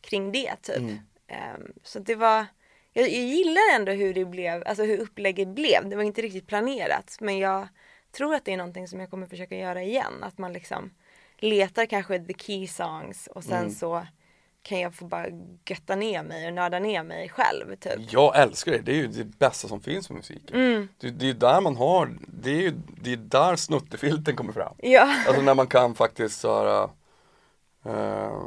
kring 0.00 0.32
det 0.32 0.56
typ. 0.62 1.00
Ehm, 1.26 1.72
så 1.82 1.98
det 1.98 2.14
var, 2.14 2.46
jag, 2.92 3.04
jag 3.04 3.24
gillar 3.24 3.74
ändå 3.74 3.92
hur 3.92 4.14
det 4.14 4.24
blev, 4.24 4.62
alltså 4.66 4.84
hur 4.84 4.98
upplägget 4.98 5.48
blev. 5.48 5.88
Det 5.88 5.96
var 5.96 6.02
inte 6.02 6.22
riktigt 6.22 6.46
planerat 6.46 7.16
men 7.20 7.38
jag 7.38 7.68
tror 8.12 8.34
att 8.34 8.44
det 8.44 8.52
är 8.52 8.56
någonting 8.56 8.88
som 8.88 9.00
jag 9.00 9.10
kommer 9.10 9.26
försöka 9.26 9.56
göra 9.56 9.82
igen. 9.82 10.12
Att 10.22 10.38
man 10.38 10.52
liksom 10.52 10.90
letar 11.38 11.86
kanske 11.86 12.18
the 12.18 12.34
key 12.38 12.66
songs 12.66 13.26
och 13.26 13.44
sen 13.44 13.70
så 13.70 14.06
kan 14.62 14.80
jag 14.80 14.94
få 14.94 15.04
bara 15.04 15.26
götta 15.66 15.96
ner 15.96 16.22
mig 16.22 16.46
och 16.46 16.52
nörda 16.52 16.78
ner 16.78 17.02
mig 17.02 17.28
själv 17.28 17.76
typ. 17.76 18.12
Jag 18.12 18.38
älskar 18.38 18.72
det, 18.72 18.78
det 18.78 18.92
är 18.92 18.96
ju 18.96 19.06
det 19.06 19.24
bästa 19.24 19.68
som 19.68 19.80
finns 19.80 20.10
med 20.10 20.16
musiken. 20.16 20.56
Mm. 20.56 20.88
Det, 20.98 21.10
det 21.10 21.24
är 21.24 21.26
ju 21.26 21.32
där 21.32 21.60
man 21.60 21.76
har, 21.76 22.18
det 22.26 22.50
är 22.50 22.60
ju 22.60 22.72
det 23.02 23.12
är 23.12 23.16
där 23.16 23.56
snuttefilten 23.56 24.36
kommer 24.36 24.52
fram. 24.52 24.74
Ja. 24.78 25.14
Alltså 25.26 25.42
när 25.42 25.54
man 25.54 25.66
kan 25.66 25.94
faktiskt 25.94 26.40
såhär 26.40 26.88
uh, 27.88 28.42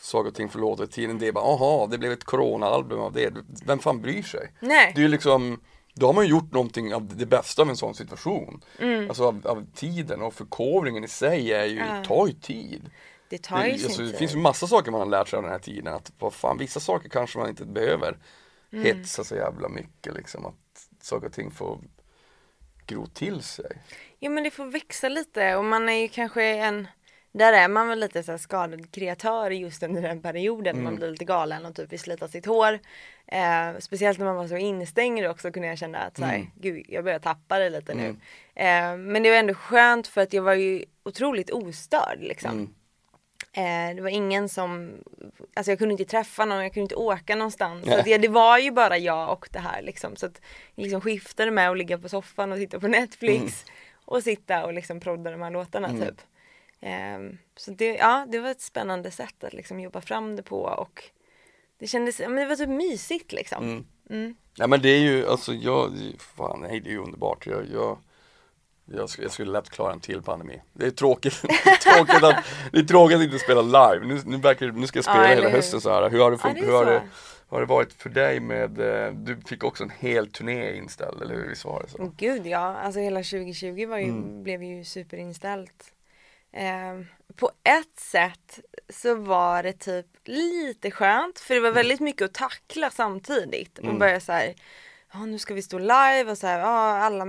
Saker 0.00 0.28
och 0.28 0.34
ting 0.34 0.48
förlåter 0.48 0.86
tiden, 0.86 1.18
det 1.18 1.26
är 1.28 1.32
bara 1.32 1.44
aha, 1.44 1.86
det 1.90 1.98
blev 1.98 2.12
ett 2.12 2.24
corona-album 2.24 3.00
av 3.00 3.12
det. 3.12 3.34
Vem 3.66 3.78
fan 3.78 4.00
bryr 4.00 4.22
sig? 4.22 4.52
Nej. 4.60 4.92
Det 4.94 5.00
är 5.00 5.02
ju 5.02 5.08
liksom 5.08 5.60
då 5.94 6.06
har 6.06 6.12
man 6.12 6.24
ju 6.24 6.30
gjort 6.30 6.52
någonting 6.52 6.94
av 6.94 7.16
det 7.16 7.26
bästa 7.26 7.62
av 7.62 7.68
en 7.68 7.76
sån 7.76 7.94
situation. 7.94 8.60
Mm. 8.78 9.08
Alltså 9.08 9.24
av, 9.24 9.46
av 9.46 9.66
tiden 9.74 10.22
och 10.22 10.34
förkovringen 10.34 11.04
i 11.04 11.08
sig 11.08 11.52
är 11.52 11.64
ju, 11.64 11.76
Ja. 11.78 12.04
tar 12.04 12.26
ju 12.26 12.32
tid. 12.32 12.90
Det 13.28 13.42
tar 13.42 13.64
ju 13.64 13.72
det, 13.72 13.84
alltså, 13.84 14.02
det 14.02 14.12
finns 14.12 14.34
ju 14.34 14.38
massa 14.38 14.66
saker 14.66 14.90
man 14.90 15.00
har 15.00 15.06
lärt 15.08 15.28
sig 15.28 15.36
av 15.36 15.42
den 15.42 15.52
här 15.52 15.58
tiden. 15.58 15.94
Att 15.94 16.12
vad 16.18 16.32
fan, 16.34 16.58
vissa 16.58 16.80
saker 16.80 17.08
kanske 17.08 17.38
man 17.38 17.48
inte 17.48 17.64
behöver 17.64 18.18
Mm. 18.72 18.84
hetsa 18.84 19.24
så 19.24 19.34
jävla 19.34 19.68
mycket 19.68 20.14
liksom. 20.14 20.46
Att 20.46 20.88
saker 21.02 21.26
och 21.26 21.32
ting 21.32 21.50
får 21.50 21.78
gro 22.86 23.06
till 23.06 23.42
sig. 23.42 23.82
Ja 24.18 24.30
men 24.30 24.44
det 24.44 24.50
får 24.50 24.66
växa 24.66 25.08
lite 25.08 25.56
och 25.56 25.64
man 25.64 25.88
är 25.88 26.00
ju 26.02 26.08
kanske 26.08 26.42
en 26.44 26.88
där 27.32 27.52
är 27.52 27.68
man 27.68 27.88
väl 27.88 27.98
lite 28.00 28.22
så 28.22 28.38
skadad 28.38 28.90
kreatör 28.92 29.50
just 29.50 29.82
under 29.82 30.02
den 30.02 30.22
perioden. 30.22 30.72
Mm. 30.72 30.84
Man 30.84 30.96
blir 30.96 31.10
lite 31.10 31.24
galen 31.24 31.66
och 31.66 31.74
typ 31.74 31.92
vill 31.92 31.98
slita 32.00 32.28
sitt 32.28 32.46
hår. 32.46 32.78
Eh, 33.26 33.78
speciellt 33.78 34.18
när 34.18 34.26
man 34.26 34.36
var 34.36 34.48
så 34.48 34.56
instängd 34.56 35.26
också 35.26 35.50
kunde 35.50 35.68
jag 35.68 35.78
känna 35.78 35.98
att 35.98 36.16
så 36.16 36.24
här, 36.24 36.34
Mm. 36.36 36.46
gud 36.54 36.84
jag 36.88 37.04
börjar 37.04 37.18
tappa 37.18 37.58
det 37.58 37.70
lite 37.70 37.94
nu. 37.94 38.08
Eh, 38.54 38.96
men 38.96 39.22
det 39.22 39.30
var 39.30 39.36
ändå 39.36 39.54
skönt 39.54 40.06
för 40.06 40.20
att 40.20 40.32
jag 40.32 40.42
var 40.42 40.54
ju 40.54 40.84
otroligt 41.04 41.50
ostörd 41.50 42.18
liksom. 42.20 42.50
Mm. 42.50 42.70
Eh, 43.52 43.96
det 43.96 44.02
var 44.02 44.08
ingen 44.10 44.48
som, 44.48 44.92
alltså 45.54 45.72
jag 45.72 45.78
kunde 45.78 45.92
inte 45.92 46.04
träffa 46.04 46.44
någon, 46.44 46.62
jag 46.62 46.72
kunde 46.74 46.84
inte 46.84 46.94
åka 46.94 47.34
någonstans. 47.36 47.84
Så 47.86 48.02
det, 48.04 48.18
det 48.18 48.28
var 48.28 48.58
ju 48.58 48.70
bara 48.70 48.98
jag 48.98 49.32
och 49.32 49.48
det 49.52 49.58
här 49.58 49.82
liksom. 49.82 50.16
Så 50.16 50.26
att 50.26 50.40
jag 50.74 50.82
liksom 50.82 51.00
skiftade 51.00 51.50
med 51.50 51.70
att 51.70 51.78
ligga 51.78 51.98
på 51.98 52.08
soffan 52.08 52.52
och 52.52 52.58
titta 52.58 52.80
på 52.80 52.88
Netflix. 52.88 53.64
Och 54.04 54.22
sitta 54.22 54.64
och 54.66 54.72
liksom 54.72 55.00
prodda 55.00 55.30
de 55.30 55.42
här 55.42 55.50
låtarna 55.50 55.88
Mm. 55.88 56.00
typ. 56.08 56.20
Ehm, 56.80 57.38
så 57.56 57.70
det, 57.70 57.94
ja, 57.94 58.26
det 58.28 58.38
var 58.38 58.50
ett 58.50 58.60
spännande 58.60 59.10
sätt 59.10 59.44
att 59.44 59.52
liksom 59.52 59.80
jobba 59.80 60.00
fram 60.00 60.36
det 60.36 60.42
på 60.42 60.62
och 60.62 61.04
det 61.78 61.86
kändes, 61.86 62.20
ja, 62.20 62.28
men 62.28 62.42
det 62.42 62.48
var 62.48 62.56
typ 62.56 62.68
mysigt 62.68 63.32
liksom. 63.32 63.64
Mm. 63.64 63.84
Mm. 64.10 64.34
Ja 64.54 64.66
men 64.66 64.82
det 64.82 64.88
är 64.88 64.98
ju, 65.00 65.26
alltså 65.28 65.52
jag, 65.54 65.92
fan 66.18 66.60
nej 66.60 66.80
det 66.80 66.88
är 66.88 66.92
ju 66.92 66.98
underbart. 66.98 67.46
Jag, 67.46 67.66
jag, 67.72 67.98
jag, 68.92 69.08
skulle, 69.10 69.24
jag 69.24 69.32
skulle 69.32 69.52
lätt 69.52 69.70
klara 69.70 69.92
en 69.92 70.00
till 70.00 70.22
pandemi. 70.22 70.62
Det 70.72 70.86
är 70.86 70.90
tråkigt, 70.90 71.42
det 71.42 71.70
är 71.70 71.76
tråkigt, 71.94 72.22
att, 72.22 72.44
det 72.72 72.78
är 72.78 72.82
tråkigt 72.84 73.16
att 73.16 73.22
inte 73.22 73.38
spela 73.38 73.62
live. 73.62 74.06
Nu, 74.06 74.20
nu, 74.26 74.36
verkar, 74.36 74.66
nu 74.66 74.86
ska 74.86 74.98
jag 74.98 75.04
spela 75.04 75.22
Ja, 75.22 75.28
hela 75.34 75.48
hur? 75.48 75.56
hösten 75.56 75.80
så 75.80 75.90
här. 75.90 76.10
Hur 76.10 76.20
har 76.20 76.30
det, 76.30 76.38
Ja, 76.42 76.48
fun- 76.50 76.56
är 76.58 76.64
hur 76.66 76.72
har 76.72 76.84
så. 76.84 76.90
det, 76.90 77.00
hur 77.48 77.56
har 77.56 77.60
det 77.60 77.66
varit 77.66 77.92
för 77.92 78.10
dig 78.10 78.40
med, 78.40 78.80
eh, 78.80 79.12
du 79.12 79.36
fick 79.46 79.64
också 79.64 79.84
en 79.84 79.92
hel 79.98 80.32
turné 80.32 80.76
inställd, 80.76 81.22
eller 81.22 81.34
hur? 81.34 81.48
Visst 81.48 81.64
var 81.64 81.82
det 81.82 81.88
så? 81.88 82.12
Gud 82.16 82.46
ja, 82.46 82.58
alltså 82.58 83.00
hela 83.00 83.18
2020 83.22 83.86
var 83.86 83.98
ju, 83.98 84.04
Mm. 84.04 84.42
blev 84.42 84.62
ju 84.62 84.84
superinställt. 84.84 85.92
Ehm, 86.52 87.06
på 87.36 87.50
ett 87.64 88.00
sätt 88.00 88.60
så 88.88 89.14
var 89.14 89.62
det 89.62 89.72
typ 89.72 90.06
lite 90.24 90.90
skönt 90.90 91.38
för 91.38 91.54
det 91.54 91.60
var 91.60 91.70
väldigt 91.70 92.00
mycket 92.00 92.22
att 92.24 92.34
tackla 92.34 92.90
samtidigt 92.90 93.78
och 93.78 93.84
Mm. 93.84 93.98
börja 93.98 94.20
så 94.20 94.32
här 94.32 94.54
Ja 95.12 95.26
nu 95.26 95.38
ska 95.38 95.54
vi 95.54 95.62
stå 95.62 95.78
live 95.78 96.24
och 96.30 96.38
så 96.38 96.46
här, 96.46 96.58
ja, 96.58 96.98
alla 96.98 97.26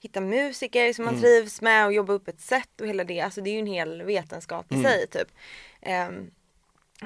hitta 0.00 0.20
musiker 0.20 0.92
som 0.92 1.04
man 1.04 1.14
Mm. 1.14 1.22
trivs 1.22 1.60
med 1.60 1.86
och 1.86 1.92
jobba 1.92 2.12
upp 2.12 2.28
ett 2.28 2.40
sätt 2.40 2.80
och 2.80 2.86
hela 2.88 3.04
det. 3.04 3.20
Alltså 3.20 3.40
det 3.40 3.50
är 3.50 3.52
ju 3.52 3.58
en 3.58 3.66
hel 3.66 4.02
vetenskap 4.02 4.72
i 4.72 4.74
Mm. 4.74 4.86
sig 4.86 5.06
typ. 5.06 5.28
Ehm, 5.82 6.30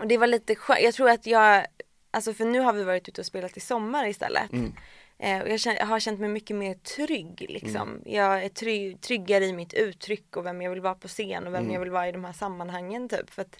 och 0.00 0.06
det 0.06 0.18
var 0.18 0.26
lite 0.26 0.54
skönt. 0.54 0.80
Jag 0.82 0.94
tror 0.94 1.10
att 1.10 1.26
jag, 1.26 1.66
alltså 2.10 2.34
för 2.34 2.44
nu 2.44 2.60
har 2.60 2.72
vi 2.72 2.84
varit 2.84 3.08
ute 3.08 3.20
och 3.20 3.26
spelat 3.26 3.56
i 3.56 3.60
sommar 3.60 4.06
istället. 4.06 4.52
Mm. 4.52 4.72
Eh, 5.18 5.40
och 5.40 5.48
jag, 5.48 5.86
har 5.86 6.00
känt 6.00 6.20
mig 6.20 6.28
mycket 6.28 6.56
mer 6.56 6.74
trygg 6.74 7.46
liksom. 7.48 7.88
Mm. 7.88 8.02
Jag 8.06 8.44
är 8.44 8.48
try, 8.48 8.96
tryggare 8.96 9.44
i 9.44 9.52
mitt 9.52 9.74
uttryck 9.74 10.36
och 10.36 10.46
vem 10.46 10.62
jag 10.62 10.70
vill 10.70 10.80
vara 10.80 10.94
på 10.94 11.08
scen 11.08 11.46
och 11.46 11.54
vem 11.54 11.62
Mm. 11.62 11.72
jag 11.74 11.80
vill 11.80 11.90
vara 11.90 12.08
i 12.08 12.12
de 12.12 12.24
här 12.24 12.32
sammanhangen 12.32 13.08
typ. 13.08 13.30
För 13.30 13.42
att 13.42 13.58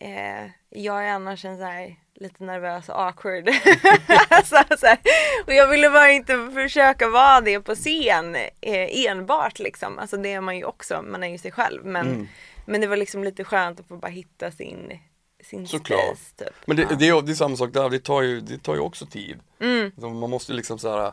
eh, 0.00 0.50
jag 0.70 1.04
är 1.06 1.10
annars 1.12 1.44
en 1.44 1.58
så 1.58 1.64
här 1.64 1.96
lite 2.14 2.44
nervös 2.44 2.88
och 2.88 3.02
awkward. 3.02 3.48
alltså, 4.28 4.56
så 4.78 4.86
här, 4.86 4.98
och 5.46 5.52
jag 5.52 5.68
ville 5.68 5.90
bara 5.90 6.10
inte 6.10 6.50
försöka 6.54 7.08
vara 7.08 7.40
det 7.40 7.60
på 7.60 7.74
scen 7.74 8.36
eh, 8.60 9.06
enbart 9.06 9.58
liksom. 9.58 9.98
Alltså 9.98 10.16
det 10.16 10.32
är 10.32 10.40
man 10.40 10.56
ju 10.56 10.64
också, 10.64 11.02
man 11.02 11.22
är 11.22 11.28
ju 11.28 11.38
sig 11.38 11.50
själv. 11.52 11.84
Men, 11.86 12.06
Mm. 12.06 12.28
men 12.66 12.80
det 12.80 12.86
var 12.86 12.96
liksom 12.96 13.24
lite 13.24 13.44
skönt 13.44 13.80
att 13.80 13.86
få 13.88 13.96
bara 13.96 14.08
hitta 14.08 14.50
sin, 14.50 14.98
sin 15.50 15.66
Såklart. 15.68 16.00
space 16.00 16.44
typ. 16.44 16.54
Men 16.66 16.76
det, 16.76 16.82
Ja. 16.82 16.96
det, 16.98 17.08
är, 17.08 17.22
det 17.22 17.32
är 17.32 17.34
samma 17.34 17.56
sak 17.56 17.72
där, 17.72 17.90
det 17.90 17.98
tar 17.98 18.22
ju, 18.22 18.40
det 18.40 18.58
tar 18.62 18.74
ju 18.74 18.80
också 18.80 19.06
tid. 19.06 19.38
Mm. 19.60 19.92
Man 19.98 20.30
måste 20.30 20.52
liksom 20.52 20.78
så 20.78 20.90
här 20.96 21.12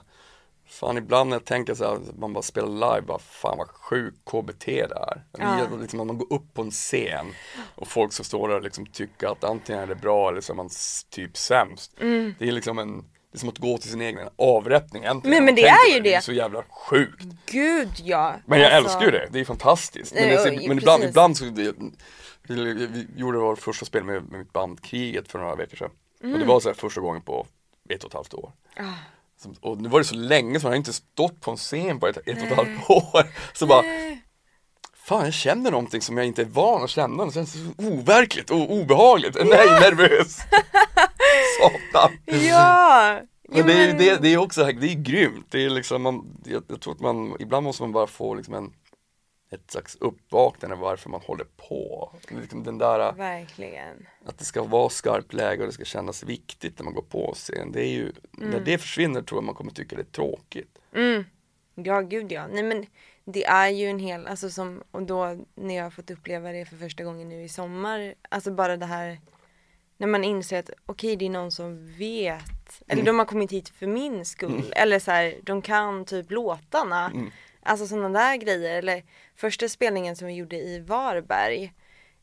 Fan 0.70 0.98
ibland 0.98 1.30
när 1.30 1.36
jag 1.36 1.46
tänker 1.46 1.76
så 1.76 1.84
här, 1.84 2.00
man 2.20 2.34
bara 2.34 2.42
spelar 2.42 2.68
live, 2.68 3.02
bara 3.08 3.20
fan 3.20 3.58
vad 3.58 3.68
sjuk 3.70 4.14
KBT 4.26 4.66
det 4.66 4.82
är. 4.82 5.24
Ja. 5.38 5.68
Liksom 5.82 6.00
att 6.00 6.08
man 6.08 6.18
går 6.18 6.34
upp 6.34 6.54
på 6.54 6.62
en 6.62 6.72
scen 6.72 7.26
och 7.76 7.88
folk 7.88 8.14
som 8.14 8.26
står 8.26 8.48
där 8.50 8.56
och 8.56 8.62
liksom 8.64 8.86
tycker 8.86 9.28
att 9.28 9.44
antingen 9.44 9.82
är 9.82 9.88
det 9.88 9.96
bra 9.96 10.30
eller 10.30 10.42
så 10.42 10.54
är 10.54 10.56
man 10.56 10.70
typ 11.10 11.38
sämst. 11.38 11.92
Mm. 12.02 12.36
Det 12.40 12.48
är 12.48 12.52
liksom 12.52 12.80
en, 12.80 12.98
det 12.98 13.38
är 13.38 13.40
som 13.40 13.50
att 13.50 13.58
gå 13.58 13.78
till 13.78 13.90
sin 13.92 14.02
egen 14.02 14.30
avrättning 14.36 15.04
egentligen. 15.04 15.36
Men- 15.36 15.46
men 15.46 15.56
det 15.56 15.68
är 15.68 15.88
ju 15.94 16.00
Det 16.00 16.10
det. 16.10 16.14
är 16.16 16.22
så 16.22 16.34
jävla 16.34 16.64
sjukt. 16.64 17.26
Gud 17.46 17.90
ja. 18.04 18.36
Men 18.46 18.60
jag 18.60 18.72
Alltså- 18.74 18.92
älskar 18.98 19.06
ju 19.14 19.20
det, 19.20 19.28
det 19.32 19.40
är 19.40 19.46
fantastiskt. 19.46 20.14
Men, 20.14 20.30
det, 20.30 20.68
men 20.68 20.78
ibland, 20.78 21.04
ibland 21.04 21.38
så, 21.38 21.46
det, 21.46 21.76
vi, 22.48 23.08
gjorde 23.16 23.38
vårt 23.38 23.60
första 23.60 23.86
spel 23.86 24.04
med, 24.04 24.24
med 24.30 24.40
mitt 24.40 24.54
band 24.54 24.82
Kriget 24.82 25.32
för 25.32 25.40
några 25.40 25.56
veckor 25.56 25.78
sedan. 25.78 25.92
Och 26.34 26.40
det 26.40 26.46
var 26.46 26.60
så 26.60 26.70
här 26.70 26.74
första 26.76 27.02
gången 27.02 27.22
på 27.22 27.48
ett 27.90 28.04
och 28.04 28.10
ett 28.10 28.14
halvt 28.14 28.34
år. 28.34 28.52
Ah. 28.78 28.84
Som- 29.42 29.56
Och 29.62 29.82
nu 29.82 29.90
var 29.90 30.00
det 30.00 30.06
så 30.06 30.16
länge 30.16 30.60
så 30.60 30.66
man 30.66 30.72
har 30.72 30.78
inte 30.78 30.94
stått 30.94 31.42
på 31.42 31.52
en 31.52 31.58
scen 31.58 32.00
på 32.00 32.08
ett, 32.08 32.18
ett 32.18 32.38
och 32.42 32.48
ett 32.48 32.56
halvt 32.56 32.90
år. 32.90 33.28
Så 33.54 33.66
bara, 33.68 33.84
fan 34.94 35.24
jag 35.26 35.34
känner 35.34 35.72
någonting 35.72 36.02
som 36.02 36.18
jag 36.18 36.28
inte 36.28 36.42
är 36.42 36.46
van 36.46 36.84
att 36.84 36.90
känna. 36.90 37.26
Det 37.26 37.32
känns 37.32 37.54
så 37.54 37.60
overkligt 37.84 38.50
och 38.52 38.72
obehagligt. 38.72 39.36
Nej, 39.46 39.68
nervös. 39.82 40.38
Satan. 41.62 42.12
Ja! 42.26 43.20
Men 43.50 43.68
det 43.68 43.74
är, 43.74 43.94
det, 43.94 44.16
det 44.22 44.34
är 44.34 44.38
också, 44.38 44.64
det 44.66 44.88
är 44.92 44.94
grymt. 45.04 45.46
Det 45.50 45.66
är 45.66 45.70
liksom, 45.70 46.02
man, 46.02 46.26
jag, 46.46 46.64
jag 46.68 46.82
tror 46.82 46.94
att 46.94 47.00
man, 47.00 47.36
ibland 47.40 47.64
måste 47.64 47.84
man 47.84 47.92
bara 47.92 48.08
få 48.08 48.34
liksom 48.34 48.54
en, 48.54 48.74
ett 49.50 49.72
slags 49.72 49.96
uppvaknande 49.96 50.76
varför 50.76 51.10
man 51.10 51.22
håller 51.22 51.46
på. 51.58 52.12
Liksom 52.30 52.64
den 52.64 52.78
där, 52.78 53.14
Verkligen. 53.14 54.08
att 54.26 54.38
det 54.38 54.46
ska 54.46 54.64
vara 54.64 54.90
skarpt 54.90 55.34
läge 55.34 55.62
och 55.62 55.68
det 55.68 55.74
ska 55.74 55.86
kännas 55.86 56.24
viktigt 56.24 56.80
när 56.80 56.86
man 56.86 56.94
går 56.94 57.02
på 57.02 57.34
scen. 57.34 57.72
Det 57.72 57.82
är 57.82 57.90
ju, 57.90 58.12
när 58.32 58.60
det 58.60 58.78
försvinner 58.78 59.22
tror 59.22 59.38
jag 59.38 59.46
man 59.46 59.56
kommer 59.56 59.72
tycka 59.72 59.96
det 59.96 60.02
är 60.02 60.06
tråkigt. 60.06 60.80
Mm. 60.94 61.24
Ja, 61.76 62.02
gud 62.02 62.32
ja. 62.32 62.48
Nej 62.48 62.64
men 62.64 62.86
det 63.26 63.46
är 63.46 63.70
ju 63.70 63.88
en 63.88 64.00
hel, 64.00 64.28
alltså 64.28 64.50
som, 64.50 64.84
och 64.92 65.04
då 65.04 65.46
när 65.56 65.76
jag 65.76 65.84
har 65.84 65.92
fått 65.92 66.12
uppleva 66.12 66.52
det 66.52 66.66
för 66.66 66.76
första 66.76 67.04
gången 67.04 67.30
nu 67.30 67.44
i 67.44 67.50
sommar, 67.50 68.14
alltså 68.30 68.52
bara 68.52 68.78
det 68.78 68.86
här 68.86 69.20
när 69.98 70.08
man 70.08 70.24
inser 70.24 70.60
att 70.60 70.70
okej 70.86 71.16
det 71.16 71.26
är 71.26 71.30
någon 71.30 71.52
som 71.52 71.96
vet, 71.96 72.82
eller 72.88 73.04
de 73.04 73.20
har 73.20 73.26
kommit 73.26 73.52
hit 73.52 73.70
för 73.70 73.88
min 73.88 74.26
skull, 74.26 74.74
eller 74.76 75.00
så 75.00 75.12
här, 75.12 75.36
de 75.44 75.62
kan 75.62 76.06
typ 76.06 76.32
låtarna. 76.32 77.12
Alltså 77.68 77.88
sådana 77.88 78.20
där 78.20 78.36
grejer, 78.36 78.78
eller 78.78 79.04
första 79.36 79.70
spelningen 79.70 80.16
som 80.16 80.28
vi 80.28 80.34
gjorde 80.34 80.56
i 80.56 80.80
Varberg 80.80 81.74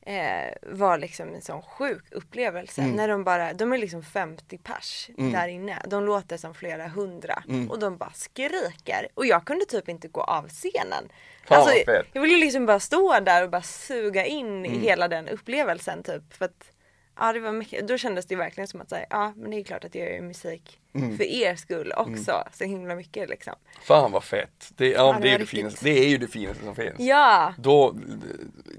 eh, 0.06 0.52
var 0.62 0.98
liksom 0.98 1.34
en 1.34 1.42
sån 1.42 1.62
sjuk 1.62 2.04
upplevelse. 2.10 2.82
När 2.96 3.08
de 3.08 3.24
bara, 3.24 3.52
de 3.52 3.72
är 3.72 3.78
liksom 3.78 4.02
50 4.02 4.58
pers 4.58 5.10
där 5.32 5.48
inne. 5.48 5.82
De 5.88 6.04
låter 6.04 6.36
som 6.36 6.54
flera 6.54 6.88
hundra 6.88 7.42
och 7.70 7.78
de 7.78 7.96
bara 7.96 8.12
skriker. 8.14 9.08
Och 9.14 9.26
jag 9.26 9.44
kunde 9.44 9.64
typ 9.64 9.88
inte 9.88 10.08
gå 10.08 10.20
av 10.20 10.48
scenen. 10.48 11.08
Fan, 11.46 11.58
alltså, 11.58 11.74
jag 12.12 12.22
ville 12.22 12.38
liksom 12.38 12.66
bara 12.66 12.80
stå 12.80 13.20
där 13.20 13.42
och 13.44 13.50
bara 13.50 13.62
suga 13.62 14.24
in 14.26 14.66
i 14.66 14.68
hela 14.78 15.08
den 15.08 15.28
upplevelsen 15.28 16.02
typ. 16.02 16.34
För 16.34 16.44
att, 16.44 16.70
ja 17.18 17.33
det 17.33 17.40
var 17.40 17.52
mycket, 17.52 17.88
då 17.88 17.99
kändes 17.99 18.26
det 18.26 18.37
verkligen 18.37 18.68
som 18.68 18.80
att 18.80 18.88
säga, 18.90 19.06
ja 19.11 19.33
men 19.37 19.50
det 19.50 19.56
är 19.61 19.64
klart 19.64 19.85
att 19.85 19.94
jag 19.94 20.12
gör 20.12 20.21
musik 20.23 20.80
för 20.92 21.25
er 21.25 21.56
skull 21.56 21.92
också. 21.97 22.44
Så 22.52 22.64
himla 22.64 22.94
mycket 22.94 23.28
liksom. 23.28 23.54
Fan 23.83 24.12
vad 24.12 24.25
fett. 24.25 24.73
Det, 24.76 24.88
ja, 24.90 25.12
det 25.12 25.21
det, 25.21 25.30
är 25.35 25.38
det, 25.38 25.47
finaste, 25.47 25.85
det 25.85 25.90
är 26.04 26.09
ju 26.09 26.18
det 26.18 26.26
finaste 26.28 26.64
som 26.64 26.75
finns. 26.75 26.94
Ja! 26.99 27.54
Då, 27.59 27.97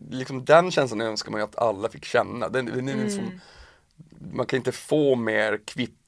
liksom 0.10 0.46
den 0.46 0.72
känslan 0.72 1.01
önskar 1.01 1.32
man 1.32 1.39
ju 1.39 1.44
att 1.44 1.58
alla 1.58 1.89
fick 1.89 2.06
känna. 2.06 2.50
Den, 2.50 2.65
den 2.65 2.88
är 2.89 2.94
Mm. 2.94 3.06
liksom, 3.06 3.42
man 4.34 4.46
kan 4.46 4.58
inte 4.58 4.72
få 4.72 5.15
mer 5.15 5.60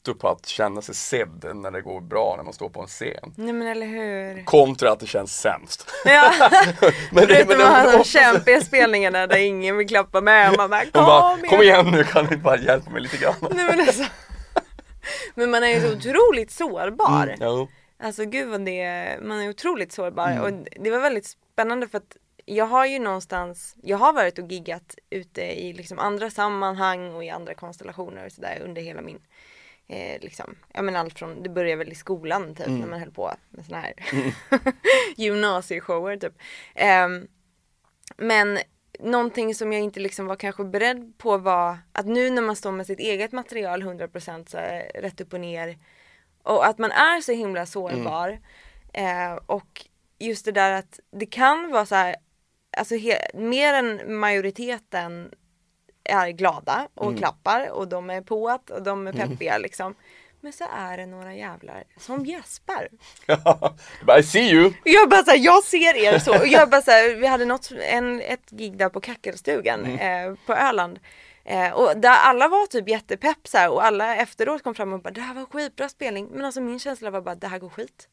kvitto 0.07 0.19
på 0.19 0.27
att 0.29 0.45
känna 0.45 0.81
sig 0.81 0.95
sedd 0.95 1.55
när 1.55 1.71
det 1.71 1.81
går 1.81 2.01
bra 2.01 2.35
när 2.37 2.43
man 2.43 2.53
står 2.53 2.69
på 2.69 2.81
en 2.81 2.87
scen. 2.87 3.33
Nej 3.35 3.53
men 3.53 3.67
eller 3.67 3.85
hur. 3.85 4.45
Kontra 4.45 4.91
att 4.91 4.99
det 4.99 5.07
känns 5.07 5.41
sämst. 5.41 5.91
Ja. 6.05 6.33
men 7.11 7.27
Förutom 7.27 7.61
att 7.61 7.85
ha 7.85 7.97
de 7.97 8.03
kämpiga 8.03 8.61
spelningarna 8.61 9.27
där 9.27 9.37
ingen 9.37 9.77
vill 9.77 9.87
klappa 9.87 10.21
med 10.21 10.57
man 10.57 10.69
bara 10.69 10.85
kom, 10.85 11.05
bara, 11.05 11.37
igen. 11.37 11.49
kom 11.49 11.61
igen 11.61 11.91
nu 11.91 12.03
kan 12.03 12.25
ni 12.25 12.37
bara 12.37 12.57
hjälpa 12.57 12.89
mig 12.89 13.01
lite 13.01 13.17
grann. 13.17 13.35
Nej 13.41 13.65
men 13.65 13.79
alltså. 13.79 14.03
Men 15.35 15.51
man 15.51 15.63
är 15.63 15.67
ju 15.67 15.81
så 15.81 15.93
otroligt 15.93 16.51
sårbar. 16.51 17.23
Mm, 17.23 17.37
jo. 17.41 17.67
Alltså 17.99 18.25
gud 18.25 18.49
vad 18.49 18.65
det, 18.65 19.17
man 19.21 19.41
är 19.41 19.49
otroligt 19.49 19.91
sårbar 19.91 20.31
Mm. 20.31 20.43
och 20.43 20.67
det 20.83 20.91
var 20.91 20.99
väldigt 20.99 21.25
spännande 21.25 21.87
för 21.87 21.97
att 21.97 22.17
jag 22.45 22.65
har 22.65 22.85
ju 22.85 22.99
någonstans, 22.99 23.75
jag 23.83 23.97
har 23.97 24.13
varit 24.13 24.39
och 24.39 24.51
giggat 24.51 24.95
ute 25.09 25.41
i 25.41 25.73
liksom 25.73 25.99
andra 25.99 26.29
sammanhang 26.29 27.13
och 27.13 27.23
i 27.23 27.29
andra 27.29 27.53
konstellationer 27.53 28.25
och 28.25 28.31
sådär 28.31 28.61
under 28.65 28.81
hela 28.81 29.01
min 29.01 29.19
Eh, 29.89 30.21
liksom, 30.21 30.55
ja 30.73 30.81
men 30.81 30.95
allt 30.95 31.19
från, 31.19 31.43
det 31.43 31.49
började 31.49 31.75
väl 31.75 31.91
i 31.91 31.95
skolan 31.95 32.55
typ 32.55 32.67
Mm. 32.67 32.79
när 32.79 32.87
man 32.87 32.99
höll 32.99 33.11
på 33.11 33.31
med 33.49 33.65
såna 33.65 33.79
här 33.81 33.93
gymnasieshower 35.17 36.17
typ. 36.17 36.33
Ehm, 36.75 37.27
men 38.17 38.59
någonting 38.99 39.55
som 39.55 39.73
jag 39.73 39.81
inte 39.81 39.99
liksom 39.99 40.25
var 40.25 40.35
kanske 40.35 40.63
beredd 40.63 41.13
på 41.17 41.37
var 41.37 41.77
att 41.91 42.05
nu 42.05 42.29
när 42.29 42.41
man 42.41 42.55
står 42.55 42.71
med 42.71 42.85
sitt 42.85 42.99
eget 42.99 43.31
material 43.31 43.83
100% 43.83 44.45
så 44.49 44.57
rätt 45.01 45.21
upp 45.21 45.33
och 45.33 45.39
ner 45.39 45.77
och 46.43 46.65
att 46.65 46.77
man 46.77 46.91
är 46.91 47.21
så 47.21 47.31
himla 47.31 47.65
sårbar 47.65 48.39
eh, 48.93 49.33
och 49.45 49.85
just 50.19 50.45
det 50.45 50.51
där 50.51 50.71
att 50.71 50.99
det 51.11 51.25
kan 51.25 51.71
vara 51.71 51.85
så 51.85 51.95
här, 51.95 52.15
alltså 52.77 52.95
mer 53.33 53.73
än 53.73 54.19
majoriteten 54.19 55.31
är 56.09 56.29
glada 56.29 56.87
och 56.93 57.17
klappar 57.17 57.69
och 57.71 57.87
de 57.87 58.09
är 58.09 58.21
på 58.21 58.49
att 58.49 58.69
och 58.69 58.83
de 58.83 59.07
är 59.07 59.13
peppiga 59.13 59.57
liksom. 59.57 59.95
Men 60.41 60.53
så 60.53 60.65
är 60.77 60.97
det 60.97 61.05
några 61.05 61.33
jävlar 61.33 61.83
som 61.97 62.25
gäspar. 62.25 62.87
I 64.19 64.23
see 64.23 64.51
you! 64.51 64.73
Jag 64.83 65.09
bara 65.09 65.23
såhär, 65.23 65.37
jag 65.37 65.63
ser 65.63 65.95
er 65.95 66.19
så. 66.19 66.39
Och 66.39 66.47
jag 66.47 66.69
bara 66.69 66.81
såhär, 66.81 67.15
vi 67.15 67.27
hade 67.27 67.45
något, 67.45 67.71
en, 67.71 68.21
ett 68.21 68.49
gig 68.49 68.77
där 68.77 68.89
på 68.89 69.01
Kackelstugan 69.01 69.85
eh, 69.85 70.33
på 70.45 70.53
Öland. 70.53 70.99
Eh, 71.49 71.71
och 71.71 71.97
där 71.97 72.17
alla 72.17 72.47
var 72.47 72.67
typ 72.67 72.89
jättepepp 72.89 73.37
så 73.47 73.57
här, 73.57 73.69
och 73.69 73.85
alla 73.85 74.15
efteråt 74.15 74.63
kom 74.63 74.75
fram 74.75 74.93
och 74.93 75.01
bara 75.01 75.11
det 75.11 75.21
här 75.21 75.33
var 75.33 75.45
skitbra 75.45 75.89
spelning. 75.89 76.27
Men 76.31 76.45
alltså 76.45 76.61
min 76.61 76.79
känsla 76.79 77.09
var 77.09 77.21
bara 77.21 77.35
det 77.35 77.47
här 77.47 77.59
går 77.59 77.69
skit. 77.69 78.07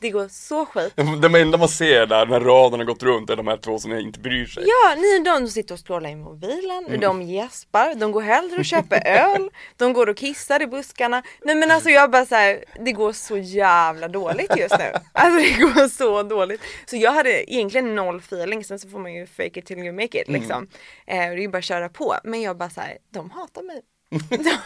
Det 0.00 0.10
går 0.10 0.28
så 0.28 0.66
skit. 0.66 0.92
De 1.22 1.34
enda 1.34 1.58
man 1.58 1.68
ser 1.68 2.06
där 2.06 2.26
när 2.26 2.40
raden 2.40 2.80
har 2.80 2.86
gått 2.86 3.02
runt 3.02 3.30
är 3.30 3.36
de 3.36 3.46
här 3.46 3.56
två 3.56 3.78
som 3.78 3.92
inte 3.92 4.20
bryr 4.20 4.46
sig. 4.46 4.64
Ja, 4.66 4.94
ni 4.94 5.18
de 5.24 5.48
sitter 5.48 5.74
och 5.74 5.86
scrollar 5.86 6.10
i 6.10 6.16
mobilen, 6.16 7.00
de 7.00 7.22
gäspar, 7.22 7.94
de 7.94 8.12
går 8.12 8.20
hellre 8.20 8.58
och 8.58 8.64
köper 8.64 9.06
öl, 9.06 9.50
de 9.76 9.92
går 9.92 10.08
och 10.08 10.16
kissar 10.16 10.62
i 10.62 10.66
buskarna. 10.66 11.22
Nej 11.44 11.54
men 11.54 11.70
alltså 11.70 11.90
jag 11.90 12.10
bara 12.10 12.26
så 12.26 12.34
här, 12.34 12.64
det 12.84 12.92
går 12.92 13.12
så 13.12 13.36
jävla 13.36 14.08
dåligt 14.08 14.56
just 14.56 14.78
nu. 14.78 14.92
Alltså 15.12 15.40
det 15.40 15.62
går 15.62 15.88
så 15.88 16.22
dåligt. 16.22 16.60
Så 16.86 16.96
jag 16.96 17.12
hade 17.12 17.52
egentligen 17.52 17.94
noll 17.94 18.18
feeling, 18.18 18.64
sen 18.64 18.78
så 18.78 18.88
får 18.88 18.98
man 18.98 19.14
ju 19.14 19.26
fake 19.26 19.60
it 19.60 19.66
till 19.66 19.78
you 19.78 19.92
make 19.92 20.20
it 20.20 20.28
liksom. 20.28 20.66
Eh, 21.06 21.16
det 21.16 21.22
är 21.22 21.36
ju 21.36 21.48
bara 21.48 21.58
att 21.58 21.64
köra 21.64 21.88
på. 21.88 22.16
Men 22.24 22.42
jag 22.42 22.56
bara 22.56 22.70
så 22.78 22.82
här, 22.84 22.98
de 23.10 23.30
hatar 23.30 23.62
mig. 23.62 23.82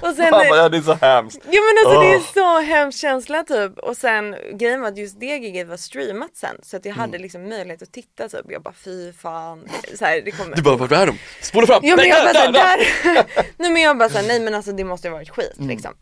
och 0.00 0.14
sen, 0.16 0.30
vad 0.30 0.72
det 0.72 0.76
är 0.78 0.82
så 0.82 0.92
hemskt. 0.92 1.38
Ja 1.44 1.60
men 1.60 1.86
alltså 1.86 2.00
det 2.00 2.14
är 2.14 2.18
så 2.20 2.60
hemsk 2.60 2.98
känsla 3.00 3.44
typ. 3.44 3.78
Och 3.78 3.96
sen 3.96 4.36
grejen 4.52 4.80
var 4.80 4.88
att 4.88 4.96
just 4.98 5.20
det 5.20 5.26
giget 5.36 5.68
var 5.68 5.76
streamat 5.76 6.36
sen. 6.36 6.56
Så 6.62 6.76
att 6.76 6.84
jag 6.84 6.92
Mm. 6.92 7.00
hade 7.00 7.18
liksom 7.18 7.48
möjlighet 7.48 7.82
att 7.82 7.92
titta 7.92 8.28
typ. 8.28 8.46
Jag 8.48 8.62
bara 8.62 8.74
fy 8.74 9.12
fan. 9.12 9.68
Så 9.94 10.04
här, 10.04 10.20
det 10.20 10.30
kommer... 10.30 10.56
Du 10.56 10.62
bara, 10.62 10.76
vart 10.76 10.92
är 10.92 11.06
de? 11.06 11.18
Spola 11.42 11.66
fram! 11.66 11.80
Ja 11.82 11.96
men 11.96 12.08
Nej, 12.08 12.08
jag 12.08 12.24
bara 12.24 12.34
såhär, 12.34 12.52
där, 12.52 13.14
där. 13.34 13.46
nej 13.56 13.70
men 13.70 13.82
jag 13.82 13.98
bara 13.98 14.08
såhär, 14.08 14.26
nej 14.28 14.40
men 14.40 14.54
alltså 14.54 14.72
det 14.72 14.84
måste 14.84 15.08
ha 15.08 15.14
varit 15.16 15.30
skit 15.30 15.54
Mm. 15.58 15.68
liksom. 15.68 15.94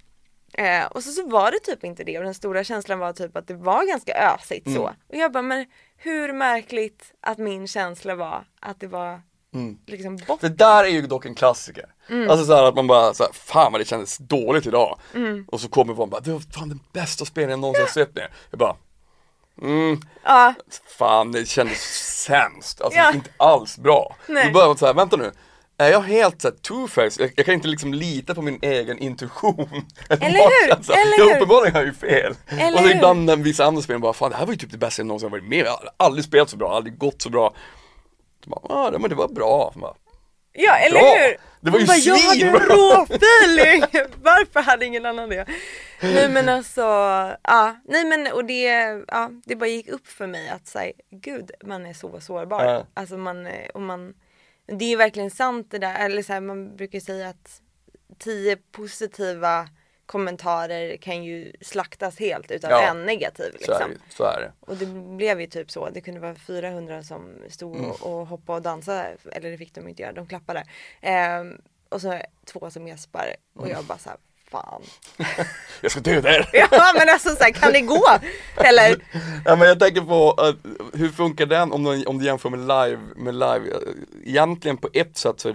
Eh, 0.55 0.85
och 0.87 1.05
så, 1.05 1.11
så 1.11 1.29
var 1.29 1.51
det 1.51 1.59
typ 1.59 1.85
inte 1.85 2.05
det 2.05 2.19
och 2.19 2.25
den 2.25 2.35
stora 2.35 2.65
känslan 2.65 2.99
var 2.99 3.13
typ 3.13 3.37
att 3.37 3.47
det 3.49 3.55
var 3.55 3.87
ganska 3.87 4.13
ösigt 4.35 4.67
Mm. 4.67 4.79
så. 4.79 4.85
Och 4.85 5.17
jag 5.17 5.33
bara, 5.33 5.43
men 5.43 5.67
hur 5.97 6.33
märkligt 6.33 7.13
att 7.21 7.39
min 7.39 7.69
känsla 7.69 8.15
var 8.15 8.45
att 8.61 8.81
det 8.81 8.87
var 8.87 9.21
liksom 9.87 10.17
bort. 10.17 10.41
För 10.41 10.49
där 10.49 10.85
är 10.85 10.89
ju 10.89 11.03
dock 11.07 11.27
en 11.27 11.35
klassiker. 11.35 11.85
Mm. 12.09 12.31
Alltså 12.31 12.47
såhär 12.47 12.63
att 12.65 12.75
man 12.75 12.87
bara 12.87 13.15
såhär, 13.15 13.33
fan 13.33 13.73
vad 13.73 13.81
det 13.81 13.85
kändes 13.85 14.19
dåligt 14.19 14.67
idag. 14.67 14.99
Och 15.49 15.61
så 15.61 15.69
kommer 15.69 15.95
man 15.95 16.11
bara, 16.11 16.21
det 16.21 16.33
var 16.33 16.41
fan 16.41 16.69
den 16.69 16.81
bästa 16.93 17.25
spelningen 17.25 17.51
jag 17.51 17.61
någonsin 17.61 17.87
sett 17.95 18.15
nu. 18.15 18.23
Jag 18.51 18.59
bara, 18.59 18.77
mm, 19.63 20.01
Ja, 20.25 20.55
fan 20.99 21.33
det 21.33 21.47
kändes 21.49 21.79
sämst. 22.25 22.81
Alltså 22.81 22.99
Ja. 22.99 23.13
inte 23.15 23.31
alls 23.37 23.79
bra. 23.79 24.17
Nej. 24.29 24.47
Då 24.47 24.53
börjar 24.53 24.67
man 24.67 24.77
såhär, 24.79 24.95
vänta 24.95 25.17
nu. 25.17 25.33
Är 25.79 25.91
jag 25.91 26.01
helt 26.01 26.43
såhär 26.43 26.55
two-faced? 26.55 27.21
Jag, 27.21 27.33
jag 27.37 27.47
kan 27.47 27.55
inte 27.55 27.69
liksom 27.69 27.95
lita 27.95 28.35
på 28.35 28.43
min 28.43 28.59
egen 28.63 28.99
intuition. 28.99 29.69
Eller 30.09 30.29
hur? 30.29 30.69
Magkänsla. 30.69 30.95
Eller 30.95 31.19
Jag 31.19 31.27
hur? 31.27 31.37
uppenbarligen 31.37 31.75
har 31.75 31.81
jag 31.83 31.87
ju 31.89 31.95
fel. 31.95 32.35
Eller 32.47 32.73
och 32.79 32.85
så 32.85 32.91
ibland 32.91 33.25
när 33.25 33.37
vissa 33.37 33.65
andra 33.65 33.83
spelare 33.83 34.01
bara, 34.01 34.13
fan 34.13 34.31
det 34.31 34.37
här 34.37 34.47
var 34.47 34.53
ju 34.53 34.59
typ 34.59 34.71
det 34.71 34.79
bästa 34.79 35.01
jag 35.01 35.07
någonsin 35.07 35.31
varit 35.31 35.45
med. 35.45 35.59
Jag 35.67 35.71
har 35.71 35.89
aldrig 35.97 36.25
spelat 36.25 36.51
så 36.51 36.57
bra, 36.57 36.77
aldrig 36.77 36.99
gått 36.99 37.23
så 37.23 37.31
bra. 37.31 37.55
Bara, 38.47 38.61
ah, 38.63 38.91
det, 38.91 38.99
men 38.99 39.11
det 39.11 39.17
var 39.17 39.29
bra. 39.29 39.73
Bara, 39.77 39.95
ja 40.53 40.77
eller 40.77 41.01
Bra! 41.01 41.15
hur? 41.15 41.37
Det 41.61 41.71
var 41.71 41.79
ju 41.79 41.87
bara, 41.87 41.97
jag 41.97 42.17
hade 42.17 42.41
svinbra! 42.41 42.61
rå 42.61 43.03
feeling! 43.03 43.81
Varför 44.23 44.61
hade 44.61 44.87
ingen 44.87 45.07
annan 45.07 45.29
det? 45.29 45.47
Nej 46.03 46.29
men 46.29 46.49
alltså, 46.49 46.81
ja, 47.43 47.77
nej 47.85 48.05
men 48.05 48.33
och 48.33 48.45
det, 48.45 48.65
ja, 49.09 49.31
det 49.45 49.57
bara 49.57 49.67
gick 49.67 49.89
upp 49.89 50.07
för 50.07 50.27
mig 50.27 50.49
att 50.49 50.67
säga, 50.67 50.93
gud 51.11 51.51
man 51.65 51.87
är 51.87 51.95
så 51.95 52.21
sårbar. 52.21 52.65
Ja. 52.65 52.87
Alltså 52.95 53.17
man, 53.17 53.49
och 53.75 53.81
man, 53.81 54.15
det 54.67 54.93
är 54.93 54.97
verkligen 54.97 55.31
sant 55.31 55.71
det 55.71 55.79
där, 55.79 55.95
eller 55.95 56.23
så 56.23 56.33
här, 56.33 56.41
man 56.41 56.77
brukar 56.77 57.01
säga 57.01 57.29
att 57.29 57.61
tio 58.19 58.57
positiva 58.57 59.69
kommentarer 60.07 60.97
kan 60.97 61.25
ju 61.25 61.53
slaktas 61.61 62.19
helt 62.19 62.51
utav 62.51 62.71
Ja. 62.71 62.83
en 62.83 63.07
negativ 63.07 63.51
så 63.61 63.73
är 63.73 63.79
liksom. 63.79 63.91
det, 63.91 64.15
så 64.15 64.25
är 64.25 64.41
det. 64.41 64.53
Och 64.61 64.77
det 64.77 64.87
blev 65.17 65.41
ju 65.41 65.47
typ 65.47 65.71
så. 65.71 65.91
Det 65.91 66.01
kunde 66.01 66.21
vara 66.21 66.35
400 66.35 67.03
som 67.03 67.35
stod 67.49 67.77
Mm. 67.77 67.91
och, 67.91 68.03
och 68.21 68.27
hoppade 68.27 68.57
och 68.57 68.63
dansade. 68.63 69.17
Eller 69.33 69.51
det 69.51 69.59
fick 69.59 69.75
de 69.75 69.89
inte 69.89 70.03
göra, 70.03 70.13
de 70.13 70.27
klappade. 70.27 70.65
Ehm, 71.01 71.61
och 71.89 72.01
så 72.01 72.21
två 72.53 72.71
som 72.71 72.89
gäspar. 72.89 73.37
Och 73.55 73.69
jag 73.69 73.85
bara 73.85 73.99
såhär, 73.99 74.19
fan. 74.51 74.83
Jag 75.81 75.91
ska 75.91 76.01
döda 76.01 76.35
er! 76.35 76.51
ja 76.71 76.93
men 76.99 77.09
alltså 77.09 77.31
så 77.31 77.45
här, 77.45 77.53
kan 77.53 77.73
det 77.73 77.81
gå? 77.81 78.05
Eller? 78.57 78.97
Ja, 79.45 79.57
men 79.57 79.69
jag 79.69 79.81
tänker 79.81 80.01
på, 80.01 80.37
uh, 80.43 80.73
hur 80.95 81.09
funkar 81.09 81.47
den 81.47 81.73
om 81.73 81.85
du, 81.85 82.05
om 82.05 82.19
du 82.19 82.25
jämför 82.25 82.51
med 82.51 82.61
live, 82.61 82.99
med 83.17 83.35
live? 83.35 83.71
Uh, 83.71 83.79
Egentligen 84.25 84.77
på 84.77 84.89
ett 84.93 85.17
sätt 85.17 85.41
så, 85.41 85.55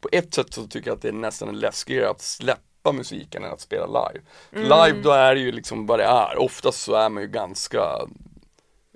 på 0.00 0.08
ett 0.12 0.34
sätt 0.34 0.54
så 0.54 0.66
tycker 0.66 0.90
jag 0.90 0.96
att 0.96 1.02
det 1.02 1.08
är 1.08 1.12
nästan 1.12 1.58
läskigare 1.58 2.10
att 2.10 2.20
släppa 2.20 2.60
musiken 2.84 3.44
än 3.44 3.52
att 3.52 3.60
spela 3.60 3.86
live. 3.86 4.24
För 4.50 4.58
Live 4.62 5.02
då 5.02 5.10
är 5.10 5.34
det 5.34 5.40
ju 5.40 5.52
liksom 5.52 5.86
vad 5.86 5.98
det 5.98 6.04
är, 6.04 6.38
oftast 6.38 6.82
så 6.82 6.94
är 6.94 7.08
man 7.08 7.22
ju 7.22 7.28
ganska 7.28 8.08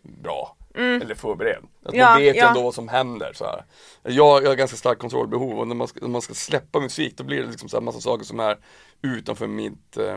bra. 0.02 0.56
Eller 0.74 1.14
förberedd. 1.14 1.64
Att 1.84 1.94
Ja, 1.94 2.10
man 2.10 2.18
vet 2.18 2.36
ja. 2.36 2.48
ändå 2.48 2.62
vad 2.62 2.74
som 2.74 2.88
händer 2.88 3.32
så 3.32 3.44
här. 3.44 3.64
Jag, 4.02 4.42
jag 4.44 4.48
har 4.48 4.54
ganska 4.54 4.76
starkt 4.76 5.00
kontrollbehov 5.00 5.58
och 5.58 5.68
när 5.68 5.74
man, 5.74 5.88
ska, 5.88 6.00
när 6.00 6.08
man 6.08 6.22
ska 6.22 6.34
släppa 6.34 6.80
musik 6.80 7.16
då 7.16 7.24
blir 7.24 7.42
det 7.42 7.50
liksom 7.50 7.68
så 7.68 7.80
massa 7.80 8.00
saker 8.00 8.24
som 8.24 8.40
är 8.40 8.58
utanför 9.02 9.46
mitt, 9.46 9.96
uh, 9.98 10.16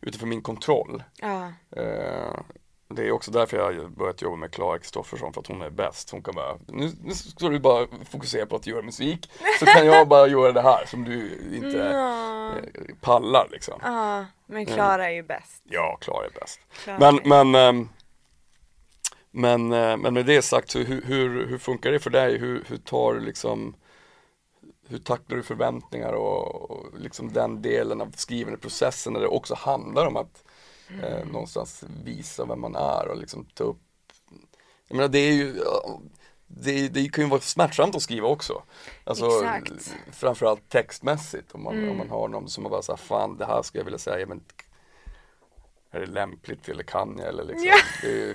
utanför 0.00 0.26
min 0.26 0.42
kontroll. 0.42 1.02
Ja. 1.20 1.52
Eh, 1.76 2.40
det 2.88 3.02
är 3.06 3.10
också 3.12 3.30
därför 3.30 3.56
jag 3.56 3.64
har 3.82 3.88
börjat 3.88 4.22
jobba 4.22 4.36
med 4.36 4.50
Klara 4.52 4.78
Kristoffersson 4.78 5.32
för 5.32 5.40
att 5.40 5.46
hon 5.46 5.62
är 5.62 5.70
bäst. 5.70 6.10
Hon 6.10 6.22
kan 6.22 6.34
bara, 6.34 6.56
nu, 6.68 6.92
nu 7.04 7.14
ska 7.14 7.48
du 7.48 7.58
bara 7.58 7.86
fokusera 8.10 8.46
på 8.46 8.56
att 8.56 8.66
göra 8.66 8.82
musik 8.82 9.30
så 9.60 9.66
kan 9.66 9.86
jag 9.86 10.08
bara 10.08 10.26
göra 10.26 10.52
det 10.52 10.62
här 10.62 10.86
som 10.86 11.04
du 11.04 11.38
inte 11.54 11.68
Ja. 11.78 12.50
eh, 12.58 12.94
pallar 13.00 13.48
liksom. 13.50 13.80
Ja, 13.82 14.24
men 14.46 14.66
Klara 14.66 15.06
är 15.06 15.10
ju 15.14 15.22
bäst. 15.22 15.62
Ja, 15.64 15.98
Klara 16.00 16.26
är 16.26 16.30
bäst. 16.40 16.60
Klara 16.84 16.98
Men, 16.98 17.18
är- 17.18 17.44
men, 17.44 17.54
ehm, 17.54 17.88
men, 19.30 19.72
eh, 19.72 19.96
men 19.96 20.14
med 20.14 20.26
det 20.26 20.42
sagt, 20.42 20.70
så 20.70 20.78
hur, 20.78 21.02
hur, 21.02 21.46
hur 21.46 21.58
funkar 21.58 21.92
det 21.92 21.98
för 21.98 22.10
dig? 22.10 22.38
Hur, 22.38 22.64
hur 22.68 22.76
tar 22.76 23.14
du 23.14 23.20
liksom 23.20 23.74
hur 24.88 24.98
tacklar 24.98 25.36
du 25.36 25.42
förväntningar 25.42 26.12
och, 26.12 26.70
och 26.70 26.86
liksom 26.98 27.32
den 27.32 27.62
delen 27.62 28.00
av 28.00 28.10
skrivandeprocessen 28.16 29.12
när 29.12 29.20
det 29.20 29.26
också 29.26 29.54
handlar 29.54 30.06
om 30.06 30.16
att 30.16 30.42
eh, 31.02 31.24
någonstans 31.26 31.84
visa 32.04 32.44
vem 32.44 32.60
man 32.60 32.76
är 32.76 33.08
och 33.08 33.16
liksom 33.16 33.44
ta 33.44 33.64
upp 33.64 33.78
Jag 34.88 34.96
menar 34.96 35.08
det 35.08 35.18
är 35.18 35.32
ju 35.32 35.56
ja, 35.64 36.00
det, 36.46 36.88
det 36.88 37.08
kan 37.08 37.24
ju 37.24 37.30
vara 37.30 37.40
smärtsamt 37.40 37.94
att 37.96 38.02
skriva 38.02 38.28
också. 38.28 38.62
Alltså 39.04 39.26
Exakt. 39.44 39.94
framförallt 40.12 40.68
textmässigt 40.68 41.52
om 41.54 41.62
man, 41.62 41.88
om 41.88 41.96
man 41.98 42.10
har 42.10 42.28
någon 42.28 42.48
som 42.48 42.62
man 42.62 42.70
bara 42.72 42.82
säger 42.82 42.96
fan 42.96 43.36
det 43.36 43.46
här 43.46 43.62
ska 43.62 43.78
jag 43.78 43.84
vilja 43.84 43.98
säga 43.98 44.26
men 44.26 44.44
är 45.90 46.00
det 46.00 46.06
lämpligt 46.06 46.68
eller 46.68 46.82
kan 46.82 47.14
jag 47.18 47.28
eller 47.28 47.44
liksom 47.44 47.66
Ja. 47.66 47.74
det, 48.02 48.08
ju- 48.08 48.34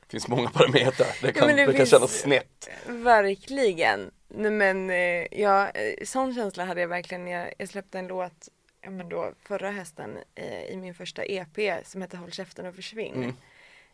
det 0.00 0.10
finns 0.10 0.28
många 0.28 0.50
parametrar. 0.50 1.08
Det 1.22 1.32
kan, 1.32 1.46
men 1.46 1.56
det 1.56 1.66
det 1.66 1.72
kan 1.76 1.86
kännas 1.86 2.20
snett. 2.20 2.68
Verkligen. 2.86 4.10
Nej 4.28 4.50
men 4.50 4.90
eh, 4.90 5.40
ja, 5.40 5.68
eh, 5.70 6.04
sån 6.04 6.34
känsla 6.34 6.64
hade 6.64 6.80
jag 6.80 6.88
verkligen 6.88 7.26
jag, 7.26 7.52
jag 7.58 7.68
släppte 7.68 7.98
en 7.98 8.06
låt 8.06 8.48
ja, 8.84 8.90
men 8.90 9.08
då, 9.08 9.32
förra 9.42 9.70
hösten 9.70 10.18
eh, 10.34 10.64
i 10.64 10.76
min 10.76 10.94
första 10.94 11.24
EP 11.24 11.86
som 11.86 12.02
heter 12.02 12.18
Håll 12.18 12.32
käften 12.32 12.66
och 12.66 12.74
försvinn. 12.74 13.14
Mm. 13.14 13.34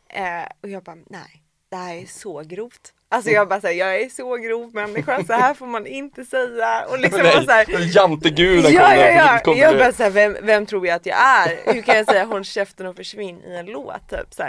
Eh, 0.09 0.49
och 0.61 0.69
jag 0.69 0.83
bara, 0.83 0.97
nej, 1.07 1.43
det 1.69 1.77
här 1.77 1.95
är 1.95 2.07
så 2.07 2.41
grovt. 2.41 2.95
Alltså 3.09 3.31
jag 3.31 3.49
bara 3.49 3.61
säger 3.61 3.87
jag 3.87 4.01
är 4.01 4.09
så 4.09 4.37
grov 4.37 4.75
människa, 4.75 5.25
så 5.25 5.33
här 5.33 5.55
får 5.55 5.67
man 5.67 5.87
inte 5.87 6.25
säga. 6.25 6.87
Och 6.89 6.99
liksom 6.99 7.21
Nej, 7.23 7.45
så 7.45 7.51
här, 7.51 7.97
Janteguden 7.97 8.73
Ja, 8.73 9.41
kom 9.45 9.57
ja, 9.57 9.65
ja. 9.65 9.71
Jag 9.71 9.79
bara 9.79 9.93
såhär, 9.93 10.11
vem, 10.11 10.37
vem 10.43 10.67
tror 10.67 10.87
jag 10.87 10.97
att 10.97 11.07
jag 11.07 11.19
är? 11.19 11.75
Hur 11.75 11.83
kan 11.83 11.97
jag 11.97 12.07
säga 12.07 12.25
håll 12.25 12.45
käften 12.45 12.87
och 12.87 12.97
försvinn 12.97 13.43
i 13.45 13.57
en 13.57 13.67
låt? 13.67 14.09
Typ, 14.11 14.35
så. 14.35 14.43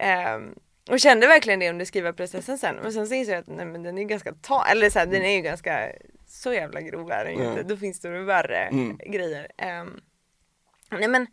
Ehm, 0.00 0.54
och 0.90 1.00
kände 1.00 1.26
verkligen 1.26 1.60
det 1.60 1.70
under 1.70 1.84
skrivarprocessen 1.84 2.58
sen. 2.58 2.76
Men 2.82 2.92
sen 2.92 3.06
så 3.06 3.14
insåg 3.14 3.34
jag 3.34 3.40
att 3.40 3.46
nej, 3.46 3.66
men 3.66 3.82
den 3.82 3.98
är 3.98 4.04
ganska 4.04 4.32
ta 4.32 4.66
eller 4.70 4.90
så 4.90 4.98
här, 4.98 5.06
den 5.06 5.22
är 5.22 5.36
ju 5.36 5.40
ganska 5.40 5.92
så 6.38 6.52
jävla 6.54 6.80
grov 6.80 7.10
är 7.10 7.24
den 7.24 7.34
ju 7.34 7.40
Mm. 7.40 7.50
inte. 7.50 7.62
Då 7.62 7.76
finns 7.76 8.00
det 8.00 8.08
värre 8.08 8.58
Mm. 8.58 8.96
grejer. 9.06 9.48
Ehm, 9.56 10.00
nej 10.90 11.08
men 11.08 11.26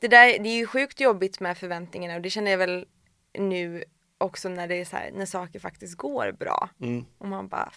det 0.00 0.08
där, 0.08 0.26
det 0.38 0.48
är 0.48 0.56
ju 0.56 0.66
sjukt 0.66 1.00
jobbigt 1.00 1.40
med 1.40 1.58
förväntningarna 1.58 2.14
och 2.16 2.22
det 2.22 2.30
känner 2.30 2.50
jag 2.50 2.58
väl 2.58 2.86
nu 3.38 3.84
också 4.18 4.48
när 4.48 4.68
det 4.68 4.74
är 4.74 4.84
så 4.84 4.96
här, 4.96 5.10
när 5.14 5.26
saker 5.26 5.58
faktiskt 5.60 5.96
går 5.96 6.32
bra. 6.32 6.68
Mm. 6.80 7.04
Och 7.18 7.28
man 7.28 7.48
bara, 7.48 7.70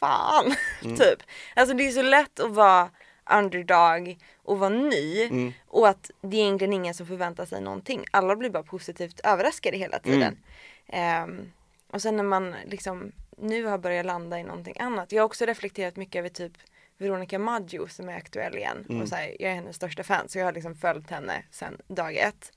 fan, 0.00 0.54
typ. 0.82 1.22
Alltså 1.56 1.76
det 1.76 1.86
är 1.86 1.90
så 1.90 2.02
lätt 2.02 2.40
att 2.40 2.50
vara 2.50 2.90
underdog 3.30 4.18
och 4.36 4.58
vara 4.58 4.70
ny 4.70 5.24
Mm. 5.24 5.52
och 5.66 5.88
att 5.88 6.10
det 6.22 6.36
är 6.36 6.40
egentligen 6.42 6.72
ingen 6.72 6.94
som 6.94 7.06
förväntar 7.06 7.46
sig 7.46 7.60
någonting. 7.60 8.04
Alla 8.10 8.36
blir 8.36 8.50
bara 8.50 8.62
positivt 8.62 9.20
överraskade 9.24 9.76
hela 9.76 9.98
tiden. 9.98 10.38
Mm. 10.86 11.22
Ehm, 11.32 11.52
och 11.92 12.02
sen 12.02 12.16
när 12.16 12.24
man 12.24 12.54
liksom 12.66 13.12
nu 13.42 13.64
har 13.64 13.78
börjat 13.78 14.06
landa 14.06 14.38
i 14.38 14.42
någonting 14.42 14.74
annat. 14.78 15.12
Jag 15.12 15.22
har 15.22 15.26
också 15.26 15.44
reflekterat 15.44 15.96
mycket 15.96 16.18
över 16.18 16.28
typ 16.28 16.52
Veronica 16.98 17.38
Maggio 17.38 17.88
som 17.88 18.08
är 18.08 18.16
aktuell 18.16 18.56
igen. 18.56 18.86
Mm. 18.88 19.02
Och 19.02 19.08
så 19.08 19.14
här, 19.14 19.36
jag 19.40 19.50
är 19.50 19.54
hennes 19.54 19.76
största 19.76 20.02
fan 20.02 20.28
så 20.28 20.38
jag 20.38 20.44
har 20.44 20.52
liksom 20.52 20.74
följt 20.74 21.10
henne 21.10 21.42
sedan 21.50 21.76
dag 21.88 22.16
ett. 22.16 22.52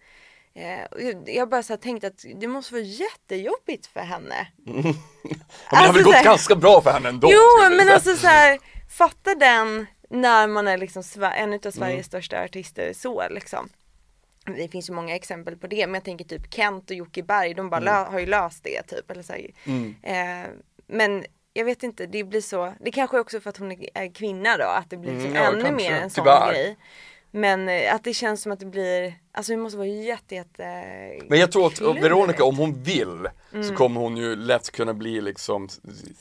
Eh, 0.55 0.79
jag- 1.25 1.49
bara 1.49 1.63
så 1.63 1.73
här 1.73 1.77
tänkt 1.77 2.03
att 2.03 2.25
det 2.35 2.47
måste 2.47 2.73
vara 2.73 2.83
jättejobbigt 2.83 3.85
för 3.87 3.99
henne. 3.99 4.47
Ja, 4.65 4.73
men 4.73 4.93
det 5.69 5.75
har 5.75 5.77
Alltså, 5.77 5.93
väl 5.93 6.03
gått 6.03 6.13
så 6.13 6.17
här- 6.17 6.23
ganska 6.25 6.55
bra 6.55 6.81
för 6.81 6.91
henne 6.91 7.09
ändå. 7.09 7.29
Jo 7.31 7.69
men 7.69 7.79
säga. 7.79 7.93
alltså 7.93 8.15
så 8.15 8.27
här, 8.27 8.59
fatta 8.97 9.35
den 9.35 9.85
när 10.09 10.47
man 10.47 10.67
är 10.67 10.77
liksom 10.77 11.03
en 11.35 11.53
av 11.53 11.59
Sveriges 11.59 11.79
Mm. 11.83 12.03
största 12.03 12.43
artister 12.43 12.93
så 12.93 13.29
liksom. 13.29 13.69
Det 14.45 14.67
finns 14.67 14.89
ju 14.89 14.93
många 14.93 15.15
exempel 15.15 15.57
på 15.57 15.67
det 15.67 15.87
men 15.87 15.93
jag 15.93 16.03
tänker 16.03 16.25
typ 16.25 16.53
Kent 16.53 16.89
och 16.89 16.95
Jocke 16.95 17.23
Berg 17.23 17.53
de 17.53 17.69
bara 17.69 17.97
Mm. 17.97 18.13
har 18.13 18.19
ju 18.19 18.25
löst 18.25 18.63
det 18.63 18.81
typ. 18.87 19.11
Eller 19.11 19.23
så 19.23 19.33
här. 19.33 19.49
Eh, 20.03 20.47
men 20.87 21.25
jag 21.53 21.65
vet 21.65 21.83
inte, 21.83 22.05
det 22.05 22.23
blir 22.23 22.41
så, 22.41 22.73
det 22.79 22.91
kanske 22.91 23.17
är 23.17 23.21
också 23.21 23.39
för 23.39 23.49
att 23.49 23.57
hon 23.57 23.71
är- 23.71 24.13
kvinna 24.13 24.57
då, 24.57 24.63
att 24.65 24.89
det 24.89 24.97
blir 24.97 25.11
liksom 25.11 25.29
Mm, 25.31 25.43
ja, 25.43 25.49
ännu 25.51 25.71
mer 25.71 25.91
en 25.91 26.09
sån 26.09 26.23
Tyvärr. 26.25 26.51
grej. 26.53 26.77
Men 27.35 27.69
eh, 27.69 27.95
att 27.95 28.03
det 28.03 28.13
känns 28.13 28.41
som 28.41 28.51
att 28.51 28.59
det 28.59 28.65
blir, 28.65 29.13
alltså 29.31 29.51
det 29.51 29.57
måste 29.57 29.77
vara 29.77 29.87
jätte 29.87 30.35
jätte 30.35 30.63
Men 31.29 31.39
jag 31.39 31.51
tror 31.51 31.67
att 31.67 31.73
klurigt. 31.75 32.03
Veronica, 32.05 32.43
om 32.43 32.57
hon 32.57 32.83
vill, 32.83 33.29
Mm. 33.53 33.63
så 33.67 33.75
kommer 33.75 34.01
hon 34.01 34.17
ju 34.17 34.35
lätt 34.35 34.71
kunna 34.71 34.93
bli 34.93 35.21
liksom 35.21 35.69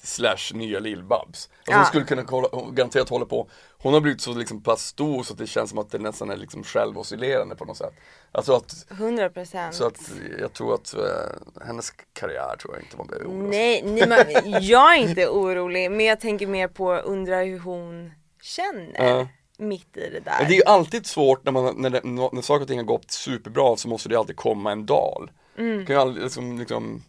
slash 0.03 0.53
nya 0.55 0.79
Lill-Babs. 0.81 1.29
Alltså 1.29 1.49
Ja. 1.67 1.77
hon 1.77 1.85
skulle 1.87 2.05
kunna 2.05 2.23
hon 2.53 2.75
garanterat 2.75 3.09
hålla 3.09 3.25
på, 3.27 3.49
hon 3.79 3.95
har 3.95 4.01
blivit 4.01 4.21
så 4.21 4.33
liksom 4.35 4.63
pass 4.63 4.83
stor 4.87 5.23
så 5.23 5.33
att 5.33 5.39
det 5.39 5.47
känns 5.47 5.71
som 5.71 5.79
att 5.79 5.91
det 5.91 5.99
nästan 5.99 6.31
är 6.31 6.37
liksom 6.37 6.65
självoscillerande 6.65 7.57
på 7.57 7.65
något 7.65 7.77
sätt. 7.77 7.93
Alltså 8.33 8.53
att, 8.57 8.87
100 8.91 9.31
procent. 9.31 9.75
så 9.75 9.87
att 9.87 10.11
jag 10.41 10.53
tror 10.53 10.75
att 10.75 10.95
eh, 10.95 11.65
hennes 11.67 11.91
karriär 12.13 12.57
tror 12.57 12.75
jag 12.75 12.83
inte 12.83 12.97
man 12.97 13.07
behöver 13.07 13.27
oroa 13.27 13.53
sig. 13.53 13.83
Nej, 13.83 14.07
nej 14.07 14.59
jag 14.61 14.97
är 14.97 15.01
inte 15.09 15.29
orolig 15.29 15.91
men 15.91 16.07
jag 16.07 16.21
tänker 16.21 16.47
mer 16.47 16.69
på 16.69 16.93
undra 16.95 17.37
hur 17.37 17.59
hon 17.59 18.13
känner 18.43 19.09
Ja. 19.09 19.29
Mitt 19.63 19.97
i 19.97 20.11
det 20.11 20.21
där. 20.21 20.45
Det 20.49 20.55
är 20.55 20.57
ju 20.57 20.65
alltid 20.67 21.07
svårt 21.07 21.45
när, 21.45 21.53
man, 21.53 21.75
när, 21.77 21.91
det, 21.91 22.01
när 22.05 22.43
saker 22.43 22.63
och 22.63 22.69
ting 22.69 22.79
har 22.79 22.85
gått 22.85 23.11
superbra 23.11 23.77
så 23.77 23.89
måste 23.89 24.09
det 24.09 24.19
alltid 24.19 24.37
komma 24.37 24.73
en 24.73 24.87
dal. 24.87 25.31
Mm. 25.59 25.79
Det 25.79 25.87
kan 25.87 25.97
ju 25.97 26.03
aldrig, 26.03 26.25
liksom, 26.25 26.59
liksom, 26.59 27.03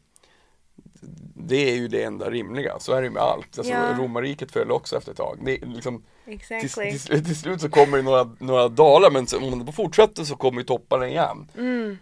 det 1.36 1.70
är 1.72 1.76
ju 1.76 1.88
det 1.88 2.04
enda 2.04 2.30
rimliga, 2.30 2.80
så 2.80 2.94
är 2.94 3.02
det 3.02 3.08
ju 3.08 3.14
med 3.14 3.24
allt. 3.24 3.58
Alltså, 3.58 3.74
Ja. 3.74 3.98
Romarriket 4.00 4.52
föll 4.52 4.72
också 4.72 4.98
efter 4.98 5.12
ett 5.12 5.18
tag. 5.18 5.40
Det, 5.46 5.66
liksom, 5.66 6.04
till, 6.26 6.34
Exactly. 6.34 6.92
till, 6.92 7.00
slut- 7.00 7.26
till 7.26 7.40
slut 7.40 7.62
så 7.62 7.70
kommer 7.70 7.98
det 7.98 8.04
några, 8.04 8.24
några 8.40 8.68
dalar 8.70 9.12
men 9.12 9.28
så, 9.28 9.38
om 9.38 9.58
man 9.58 9.74
fortsätter 9.74 10.24
så 10.24 10.36
kommer 10.36 10.62
ju 10.62 10.66
topparna 10.66 11.08
igen. 11.08 11.52
Mm. 11.58 11.98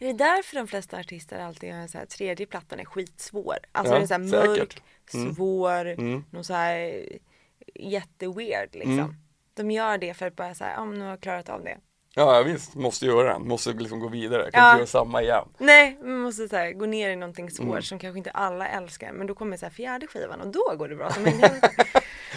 Är 0.00 0.06
det 0.06 0.12
därför 0.12 0.56
de 0.56 0.66
flesta 0.68 0.98
artister 0.98 1.38
alltid 1.40 1.68
gör 1.68 1.76
en 1.76 1.88
så 1.88 1.98
här 1.98 2.06
tredje 2.06 2.46
plattan 2.46 2.80
är 2.80 2.84
skitsvår? 2.84 3.56
Alltså 3.72 3.92
Ja, 3.94 4.00
den 4.00 4.02
är 4.02 4.06
så 4.28 4.38
här 4.38 4.46
mörk. 4.46 4.82
Mm. 5.14 5.34
svår, 5.34 5.86
Mm. 5.86 6.24
någon 6.30 6.44
så 6.44 6.52
här 6.54 7.02
jätteweird 7.74 8.68
liksom. 8.72 8.92
Mm. 8.98 9.14
De 9.58 9.70
gör 9.70 9.98
det 9.98 10.14
för 10.14 10.26
att 10.26 10.36
bara 10.36 10.54
säga, 10.54 10.70
ja 10.76 10.84
men 10.84 10.98
nu 10.98 11.04
har 11.04 11.10
jag 11.10 11.20
klarat 11.20 11.48
av 11.48 11.64
det. 11.64 11.76
Ja 12.14 12.36
ja, 12.36 12.42
visst, 12.42 12.74
måste 12.74 13.06
göra 13.06 13.32
den, 13.32 13.48
måste 13.48 13.72
liksom 13.72 14.00
gå 14.00 14.08
vidare, 14.08 14.50
kan 14.50 14.62
Ja. 14.64 14.70
inte 14.70 14.78
göra 14.78 14.86
samma 14.86 15.22
igen. 15.22 15.44
Nej, 15.58 15.98
man 16.02 16.18
måste 16.18 16.48
så 16.48 16.56
här, 16.56 16.72
gå 16.72 16.86
ner 16.86 17.10
i 17.10 17.16
någonting 17.16 17.50
svårt 17.50 17.66
Mm. 17.68 17.82
som 17.82 17.98
kanske 17.98 18.18
inte 18.18 18.30
alla 18.30 18.68
älskar 18.68 19.12
men 19.12 19.26
då 19.26 19.34
kommer 19.34 19.56
så 19.56 19.66
här 19.66 19.70
fjärde 19.72 20.06
skivan 20.06 20.40
och 20.40 20.48
då 20.48 20.74
går 20.78 20.88
det 20.88 20.96
bra. 20.96 21.10
Så, 21.10 21.20
men. 21.24 21.32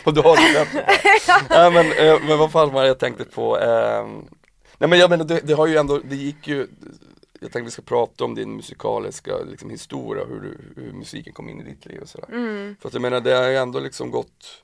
Och 0.05 0.13
du 0.13 0.21
har 0.21 0.36
det 0.36 0.60
rätt. 0.62 0.86
Nej 1.49 1.71
men, 1.71 1.86
eh, 1.91 2.27
men 2.27 2.38
vad 2.38 2.51
fan 2.51 2.73
var 2.73 2.81
det 2.81 2.88
jag 2.88 2.99
tänkte 2.99 3.23
på? 3.25 3.57
ehm, 3.60 4.25
nej 4.77 4.89
men 4.89 4.99
jag 4.99 5.10
menar 5.10 5.25
det, 5.25 5.39
det 5.39 5.53
har 5.53 5.67
ju 5.67 5.77
ändå, 5.77 5.97
det 6.03 6.15
gick 6.15 6.47
ju 6.47 6.67
Jag 7.34 7.51
tänkte 7.51 7.62
vi 7.62 7.71
ska 7.71 7.81
prata 7.81 8.23
om 8.23 8.36
din 8.36 8.55
musikaliska 8.55 9.38
liksom, 9.38 9.69
historia, 9.69 10.25
hur, 10.25 10.39
du, 10.39 10.81
hur 10.81 10.91
musiken 10.93 11.34
kom 11.34 11.49
in 11.49 11.62
i 11.62 11.63
ditt 11.63 11.86
liv 11.86 12.01
och 12.01 12.10
sådär. 12.10 12.27
mm, 12.31 12.75
För 12.81 12.88
att 12.88 12.93
jag 12.93 13.01
menar 13.01 13.19
det 13.21 13.31
har 13.34 13.47
ju 13.47 13.55
ändå 13.57 13.79
liksom 13.79 14.12
gått 14.12 14.63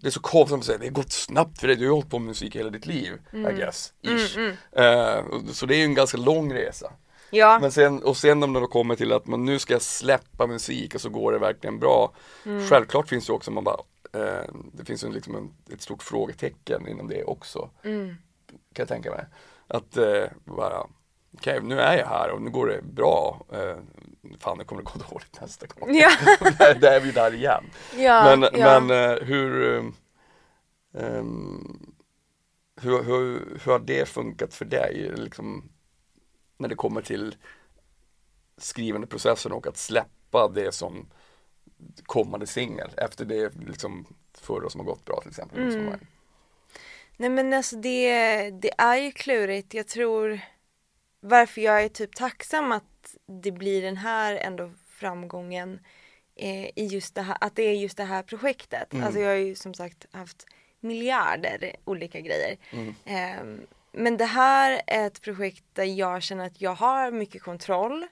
Det 0.00 0.06
är 0.06 0.10
så 0.10 0.20
konstigt 0.20 0.58
att 0.58 0.64
säga, 0.64 0.78
det 0.78 0.86
har 0.86 0.92
gått 0.92 1.12
snabbt 1.12 1.60
för 1.60 1.66
dig, 1.66 1.76
du 1.76 1.86
har 1.88 1.94
hållit 1.94 2.10
på 2.10 2.18
med 2.18 2.26
musik 2.28 2.56
hela 2.56 2.70
ditt 2.70 2.86
liv, 2.86 3.12
I 3.32 3.36
guess, 3.56 3.92
ish. 4.02 4.36
mm, 4.36 4.56
Eh, 4.72 5.16
och- 5.24 5.42
så 5.50 5.66
det 5.66 5.74
är 5.74 5.78
ju 5.78 5.84
en 5.84 5.94
ganska 5.94 6.18
lång 6.18 6.52
resa. 6.54 6.92
Ja, 7.30 7.58
Men 7.60 7.72
sen, 7.72 8.02
och 8.02 8.16
sen 8.16 8.42
om 8.42 8.52
det 8.52 8.60
kommer 8.66 8.96
till 8.96 9.12
att 9.12 9.26
man 9.26 9.44
nu 9.44 9.58
ska 9.58 9.80
släppa 9.80 10.46
musik 10.46 10.94
och 10.94 11.00
så 11.00 11.08
går 11.08 11.32
det 11.32 11.38
verkligen 11.38 11.78
bra. 11.78 12.12
Mm. 12.46 12.68
Självklart 12.68 13.08
finns 13.08 13.26
det 13.26 13.32
också, 13.32 13.50
man 13.50 13.64
bara, 13.64 13.76
eh, 14.12 14.44
det 14.72 14.84
finns 14.84 15.04
ju 15.04 15.12
liksom 15.12 15.36
en, 15.36 15.54
ett 15.74 15.82
stort 15.82 16.02
frågetecken 16.02 16.88
inom 16.88 17.08
det 17.08 17.24
också. 17.24 17.70
mm, 17.84 18.06
Kan 18.48 18.82
jag 18.82 18.88
tänka 18.88 19.10
mig. 19.10 19.24
Att 19.66 19.96
eh, 19.96 20.24
bara, 20.44 20.86
okej 21.34 21.60
nu 21.62 21.80
är 21.80 21.98
jag 21.98 22.06
här 22.06 22.30
och 22.30 22.42
nu 22.42 22.50
går 22.50 22.66
det 22.66 22.82
bra. 22.82 23.46
Eh, 23.52 23.76
fan 24.38 24.58
det 24.58 24.64
kommer 24.64 24.82
att 24.82 24.92
gå 24.92 24.98
dåligt 25.10 25.40
nästa 25.40 25.66
gång. 25.66 25.94
Ja. 25.94 26.10
där, 26.58 26.74
där 26.74 26.92
är 26.92 27.00
vi 27.00 27.12
där 27.12 27.34
igen. 27.34 27.64
ja, 27.96 28.36
men 28.36 28.60
ja. 28.60 28.80
men 28.80 29.10
eh, 29.10 29.22
hur, 29.22 29.78
ehm, 30.98 31.94
hur, 32.80 33.02
hur, 33.02 33.58
hur 33.64 33.72
har 33.72 33.78
det 33.78 34.08
funkat 34.08 34.54
för 34.54 34.64
dig? 34.64 35.12
Liksom, 35.16 35.70
när 36.56 36.68
det 36.68 36.74
kommer 36.74 37.02
till 37.02 37.36
skrivandeprocessen 38.56 39.52
och 39.52 39.66
att 39.66 39.76
släppa 39.76 40.48
det 40.48 40.72
som 40.72 41.06
kommande 42.02 42.46
singel 42.46 42.90
efter 42.96 43.24
det 43.24 43.52
liksom 43.66 44.06
förra 44.34 44.70
som 44.70 44.80
har 44.80 44.86
gått 44.86 45.04
bra 45.04 45.20
till 45.20 45.30
exempel. 45.30 45.62
Mm. 45.62 45.98
Nej 47.16 47.30
men 47.30 47.52
alltså 47.52 47.76
det, 47.76 48.50
det 48.50 48.70
är 48.78 48.96
ju 48.96 49.12
klurigt. 49.12 49.74
Jag 49.74 49.88
tror 49.88 50.40
varför 51.24 51.60
jag 51.60 51.84
är 51.84 51.88
typ 51.88 52.14
tacksam 52.14 52.72
att 52.72 53.16
det 53.26 53.52
blir 53.52 53.82
den 53.82 53.96
här 53.96 54.36
ändå 54.36 54.70
framgången 54.88 55.80
eh, 56.36 56.64
i 56.64 56.86
just 56.90 57.14
det 57.14 57.22
här, 57.22 57.36
att 57.40 57.56
det 57.56 57.62
är 57.62 57.74
just 57.74 57.96
det 57.96 58.04
här 58.04 58.22
projektet. 58.22 58.92
Mm. 58.92 59.04
Alltså 59.04 59.20
jag 59.20 59.28
har 59.28 59.36
ju 59.36 59.54
som 59.54 59.74
sagt 59.74 60.06
haft 60.12 60.46
miljarder 60.80 61.76
olika 61.84 62.20
grejer. 62.20 62.56
Mm. 62.70 62.94
Ehm, 63.04 63.60
men 63.92 64.16
det 64.16 64.24
här 64.24 64.82
är 64.86 65.06
ett 65.06 65.20
projekt 65.20 65.64
där 65.72 65.84
jag 65.84 66.22
känner 66.22 66.46
att 66.46 66.60
jag 66.60 66.74
har 66.74 67.10
mycket 67.10 67.42
kontroll. 67.42 68.06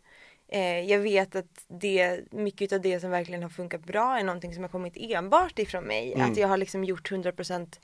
Eh, 0.48 0.80
jag 0.80 0.98
vet 0.98 1.36
att 1.36 1.64
det, 1.68 2.20
mycket 2.30 2.72
av 2.72 2.80
det 2.80 3.00
som 3.00 3.10
verkligen 3.10 3.42
har 3.42 3.50
funkat 3.50 3.84
bra 3.84 4.18
är 4.18 4.24
någonting 4.24 4.54
som 4.54 4.62
har 4.62 4.70
kommit 4.70 4.96
enbart 4.96 5.58
ifrån 5.58 5.84
mig. 5.84 6.12
Mm. 6.14 6.30
Att 6.30 6.36
jag 6.36 6.48
har 6.48 6.56
liksom 6.56 6.84
gjort 6.84 7.10
100% 7.10 7.78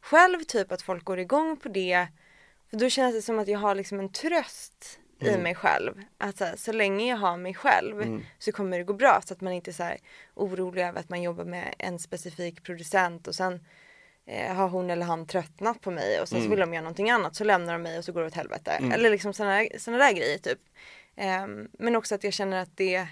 själv, 0.00 0.40
typ 0.40 0.72
att 0.72 0.82
folk 0.82 1.04
går 1.04 1.18
igång 1.18 1.56
på 1.56 1.68
det. 1.68 2.06
För 2.70 2.76
då 2.76 2.88
känns 2.88 3.14
det 3.14 3.22
som 3.22 3.38
att 3.38 3.48
jag 3.48 3.58
har 3.58 3.74
liksom 3.74 4.00
en 4.00 4.08
tröst 4.12 4.98
i 5.20 5.28
Mm. 5.28 5.42
mig 5.42 5.54
själv. 5.54 6.02
Att 6.18 6.38
så, 6.38 6.44
här, 6.44 6.56
så 6.56 6.72
länge 6.72 7.08
jag 7.10 7.16
har 7.16 7.36
mig 7.36 7.54
själv 7.54 8.02
Mm. 8.02 8.22
så 8.38 8.52
kommer 8.52 8.78
det 8.78 8.84
gå 8.84 8.92
bra. 8.92 9.20
Så 9.26 9.34
att 9.34 9.40
man 9.40 9.52
inte 9.52 9.70
är 9.70 9.72
så 9.72 9.82
här 9.82 9.98
orolig 10.34 10.82
över 10.82 11.00
att 11.00 11.08
man 11.08 11.22
jobbar 11.22 11.44
med 11.44 11.74
en 11.78 11.98
specifik 11.98 12.62
producent 12.62 13.26
och 13.28 13.34
sen 13.34 13.64
eh, 14.26 14.54
har 14.54 14.68
hon 14.68 14.90
eller 14.90 15.06
han 15.06 15.26
tröttnat 15.26 15.80
på 15.80 15.90
mig 15.90 16.20
och 16.20 16.28
sen 16.28 16.38
så 16.38 16.46
Mm. 16.46 16.50
vill 16.50 16.60
de 16.60 16.72
göra 16.74 16.82
någonting 16.82 17.10
annat 17.10 17.36
så 17.36 17.44
lämnar 17.44 17.72
de 17.72 17.82
mig 17.82 17.98
och 17.98 18.04
så 18.04 18.12
går 18.12 18.20
det 18.20 18.26
åt 18.26 18.34
helvete. 18.34 18.70
Mm. 18.70 18.92
Eller 18.92 19.10
liksom 19.10 19.32
sådana 19.32 19.64
såna 19.78 19.96
där 19.98 20.12
grejer 20.12 20.38
typ. 20.38 20.58
Ehm, 21.16 21.68
men 21.78 21.96
också 21.96 22.14
att 22.14 22.24
jag 22.24 22.32
känner 22.32 22.62
att 22.62 22.76
det 22.76 23.06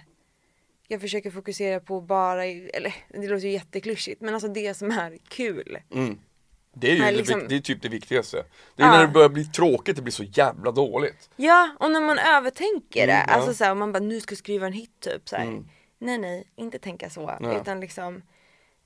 jag 0.88 1.00
försöker 1.00 1.30
fokusera 1.30 1.80
på 1.80 2.00
bara, 2.00 2.44
eller 2.46 2.94
det 3.08 3.28
låter 3.28 3.46
ju 3.46 3.52
jätteklyschigt 3.52 4.20
men 4.20 4.34
alltså 4.34 4.48
det 4.48 4.74
som 4.74 4.90
är 4.90 5.18
kul. 5.28 5.78
Mm. 5.94 6.18
Det 6.74 6.90
är 6.90 6.94
ju 6.94 7.02
det, 7.02 7.10
liksom- 7.12 7.48
det 7.48 7.56
är 7.56 7.60
typ 7.60 7.82
det 7.82 7.88
viktigaste. 7.88 8.44
Det 8.76 8.82
är 8.82 8.86
Ja. 8.86 8.92
när 8.92 9.00
det 9.06 9.08
börjar 9.12 9.28
bli 9.28 9.44
tråkigt, 9.44 9.96
det 9.96 10.02
blir 10.02 10.12
så 10.12 10.24
jävla 10.24 10.70
dåligt. 10.70 11.30
Ja, 11.36 11.70
och 11.80 11.90
när 11.90 12.00
man 12.00 12.18
övertänker 12.18 13.06
det, 13.06 13.12
Mm, 13.12 13.24
ja. 13.28 13.34
alltså 13.34 13.54
såhär 13.54 13.72
om 13.72 13.78
man 13.78 13.92
bara 13.92 13.98
nu 13.98 14.20
ska 14.20 14.32
jag 14.32 14.38
skriva 14.38 14.66
en 14.66 14.72
hit 14.72 15.00
typ 15.00 15.28
så 15.28 15.36
här. 15.36 15.42
Mm. 15.44 15.68
Nej 15.98 16.18
nej, 16.18 16.46
inte 16.56 16.78
tänka 16.78 17.10
så. 17.10 17.36
Ja. 17.40 17.60
Utan 17.60 17.80
liksom 17.80 18.22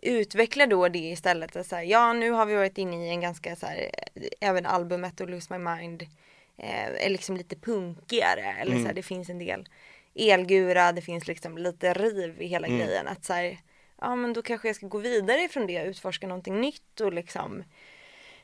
utveckla 0.02 0.66
då 0.66 0.88
det 0.88 0.98
istället. 0.98 1.66
Så 1.66 1.76
här, 1.76 1.82
ja 1.82 2.12
nu 2.12 2.30
har 2.30 2.46
vi 2.46 2.54
varit 2.54 2.78
inne 2.78 3.06
i 3.06 3.08
en 3.10 3.20
ganska 3.20 3.56
så 3.56 3.66
här, 3.66 3.90
även 4.40 4.66
albumet 4.66 5.20
och 5.20 5.28
Lose 5.30 5.58
My 5.58 5.70
Mind 5.70 6.02
eh, 6.58 7.04
är 7.06 7.10
liksom 7.10 7.36
lite 7.36 7.56
punkigare. 7.56 8.56
Eller 8.60 8.72
Mm. 8.72 8.82
så 8.82 8.86
här, 8.88 8.94
det 8.94 9.02
finns 9.02 9.30
en 9.30 9.38
del 9.38 9.68
elgura, 10.14 10.92
det 10.92 11.00
finns 11.00 11.26
liksom 11.28 11.58
lite 11.58 11.94
riv 11.94 12.42
i 12.42 12.46
hela 12.46 12.66
Mm. 12.66 12.78
grejen. 12.78 13.08
Att 13.08 13.24
så 13.24 13.32
här, 13.32 13.58
ja 14.00 14.16
men 14.16 14.32
då 14.32 14.42
kanske 14.42 14.68
jag 14.68 14.76
ska 14.76 14.86
gå 14.86 14.98
vidare 14.98 15.40
ifrån 15.42 15.66
det 15.66 15.80
och 15.82 15.86
utforska 15.88 16.26
någonting 16.26 16.60
nytt 16.60 17.00
och 17.00 17.12
liksom 17.12 17.64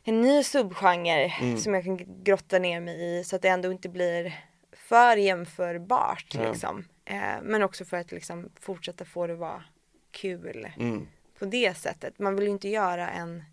en 0.05 0.21
ny 0.21 0.43
subgenre 0.43 1.33
Mm. 1.41 1.57
som 1.59 1.75
jag 1.75 1.85
kan 1.85 2.23
grotta 2.25 2.59
ner 2.59 2.81
mig 2.81 3.19
i 3.19 3.25
så 3.25 3.37
att 3.37 3.43
det 3.43 3.49
ändå 3.49 3.73
inte 3.73 3.89
blir 3.89 4.35
för 4.73 5.17
jämförbart 5.17 6.27
Ja. 6.35 6.51
liksom. 6.51 6.85
Eh, 7.05 7.43
men 7.43 7.63
också 7.63 7.85
för 7.85 7.97
att 7.97 8.13
liksom 8.13 8.51
fortsätta 8.61 9.05
få 9.05 9.27
det 9.27 9.35
vara 9.35 9.63
kul 10.11 10.69
Mm. 10.79 11.07
på 11.39 11.45
det 11.45 11.75
sättet. 11.77 12.19
Man 12.19 12.37
vill 12.37 12.45
ju 12.45 12.51
inte 12.51 12.69
göra 12.69 13.09
en, 13.11 13.45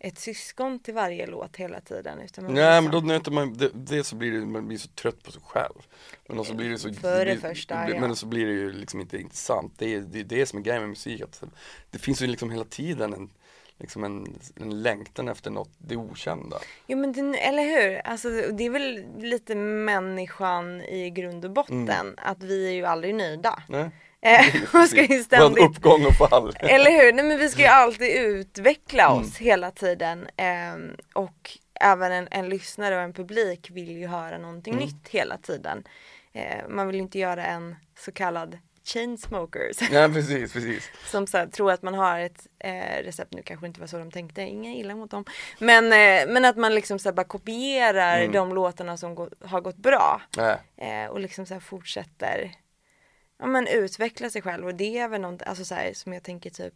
ett 0.00 0.18
syskon 0.18 0.78
till 0.78 0.94
varje 0.94 1.26
låt 1.26 1.56
hela 1.56 1.80
tiden. 1.80 2.18
Utan 2.20 2.44
man 2.44 2.54
Nej 2.54 2.82
men 2.82 2.92
då 2.92 3.00
nöter 3.00 3.30
man, 3.30 3.54
det, 3.54 3.70
det 3.74 4.04
så 4.04 4.16
blir 4.16 4.32
det, 4.32 4.46
man 4.46 4.68
blir 4.68 4.78
så 4.78 4.88
trött 4.88 5.22
på 5.22 5.32
sig 5.32 5.42
själv. 5.44 5.74
Men 6.28 6.44
så 6.44 6.54
blir 6.54 6.70
det 6.70 6.78
så, 6.78 6.92
För 6.92 7.26
det 7.26 7.36
första, 7.36 7.84
blir- 7.84 7.94
ja. 7.94 8.00
Men 8.00 8.16
så 8.16 8.26
blir 8.26 8.46
det 8.46 8.52
ju 8.52 8.72
liksom 8.72 9.00
inte 9.00 9.18
intressant. 9.18 9.72
Det 9.78 9.94
är 9.94 10.00
det, 10.00 10.20
är 10.20 10.24
det 10.24 10.46
som 10.46 10.58
är 10.58 10.62
grejen 10.62 10.82
med 10.82 10.88
musik. 10.88 11.20
Att 11.20 11.42
det 11.90 11.98
finns 11.98 12.22
ju 12.22 12.26
liksom 12.26 12.50
hela 12.50 12.64
tiden 12.64 13.12
en, 13.12 13.30
liksom 13.78 14.04
en, 14.04 14.38
en 14.56 14.82
längtan 14.82 15.28
efter 15.28 15.50
något, 15.50 15.70
det 15.78 15.96
okända. 15.96 16.58
Jo 16.86 16.98
men 16.98 17.12
det, 17.12 17.38
eller 17.38 17.62
hur? 17.62 17.98
Alltså, 17.98 18.28
det 18.28 18.66
är 18.66 18.70
väl 18.70 19.04
lite 19.18 19.54
människan 19.54 20.82
i 20.82 21.10
grund 21.10 21.44
och 21.44 21.50
botten. 21.50 21.88
Mm. 21.88 22.14
Att 22.18 22.42
vi 22.42 22.68
är 22.68 22.72
ju 22.72 22.84
aldrig 22.84 23.14
nöjda. 23.14 23.62
Nej? 23.68 23.90
Eh, 24.22 24.84
ska 24.86 25.02
ju 25.04 25.22
ständigt 25.22 25.64
uppgång 25.64 26.06
och 26.06 26.14
fall. 26.30 26.56
Eller 26.60 26.90
hur? 26.90 27.12
Nej 27.12 27.24
men 27.24 27.38
vi 27.38 27.48
ska 27.48 27.60
ju 27.62 27.66
alltid 27.68 28.16
utveckla 28.16 29.02
Mm. 29.06 29.18
oss 29.18 29.36
hela 29.36 29.70
tiden. 29.70 30.26
Ehm, 30.36 30.96
och 31.14 31.50
även 31.80 32.12
en, 32.12 32.28
en 32.30 32.48
lyssnare 32.48 32.96
och 32.96 33.02
en 33.02 33.12
publik 33.12 33.70
vill 33.70 33.90
ju 33.90 34.06
höra 34.06 34.38
någonting 34.38 34.74
Mm. 34.74 34.84
nytt 34.84 35.08
hela 35.08 35.36
tiden. 35.36 35.84
Eh, 36.32 36.68
man 36.68 36.86
vill 36.86 36.96
ju 36.96 37.02
inte 37.02 37.18
göra 37.18 37.44
en 37.46 37.76
så 37.98 38.12
kallad 38.12 38.58
chainsmokers. 38.84 39.90
Nej 39.90 40.12
precis, 40.12 40.52
precis. 40.52 40.90
som 41.06 41.26
så 41.26 41.38
här, 41.38 41.46
tror 41.46 41.72
att 41.72 41.82
man 41.82 41.94
har 41.94 42.18
ett 42.20 42.46
eh, 42.58 43.02
recept, 43.04 43.34
nu 43.34 43.42
kanske 43.42 43.66
inte 43.66 43.80
var 43.80 43.86
så 43.86 43.98
de 43.98 44.10
tänkte, 44.10 44.42
inga 44.42 44.74
illa 44.74 44.94
mot 44.94 45.10
dem. 45.10 45.24
Men, 45.58 45.84
eh, 45.84 46.32
men 46.32 46.44
att 46.44 46.56
man 46.56 46.74
liksom 46.74 46.98
så 46.98 47.08
här, 47.08 47.14
bara 47.14 47.24
kopierar 47.26 48.18
Mm. 48.20 48.32
de 48.32 48.54
låtarna 48.54 48.96
som 48.96 49.14
gå, 49.14 49.28
har 49.44 49.60
gått 49.60 49.76
bra. 49.76 50.22
Nej. 50.36 50.56
Eh, 50.76 51.10
och 51.10 51.20
liksom 51.20 51.46
så 51.46 51.54
här 51.54 51.60
fortsätter 51.60 52.52
ja, 53.38 53.46
men 53.46 53.66
utveckla 53.66 54.30
sig 54.30 54.42
själv 54.42 54.66
och 54.66 54.74
det 54.74 54.98
är 54.98 55.08
väl 55.08 55.20
något 55.20 55.42
alltså 55.42 55.64
så 55.64 55.74
här, 55.74 55.92
som 55.92 56.12
jag 56.12 56.22
tänker 56.22 56.50
typ 56.50 56.74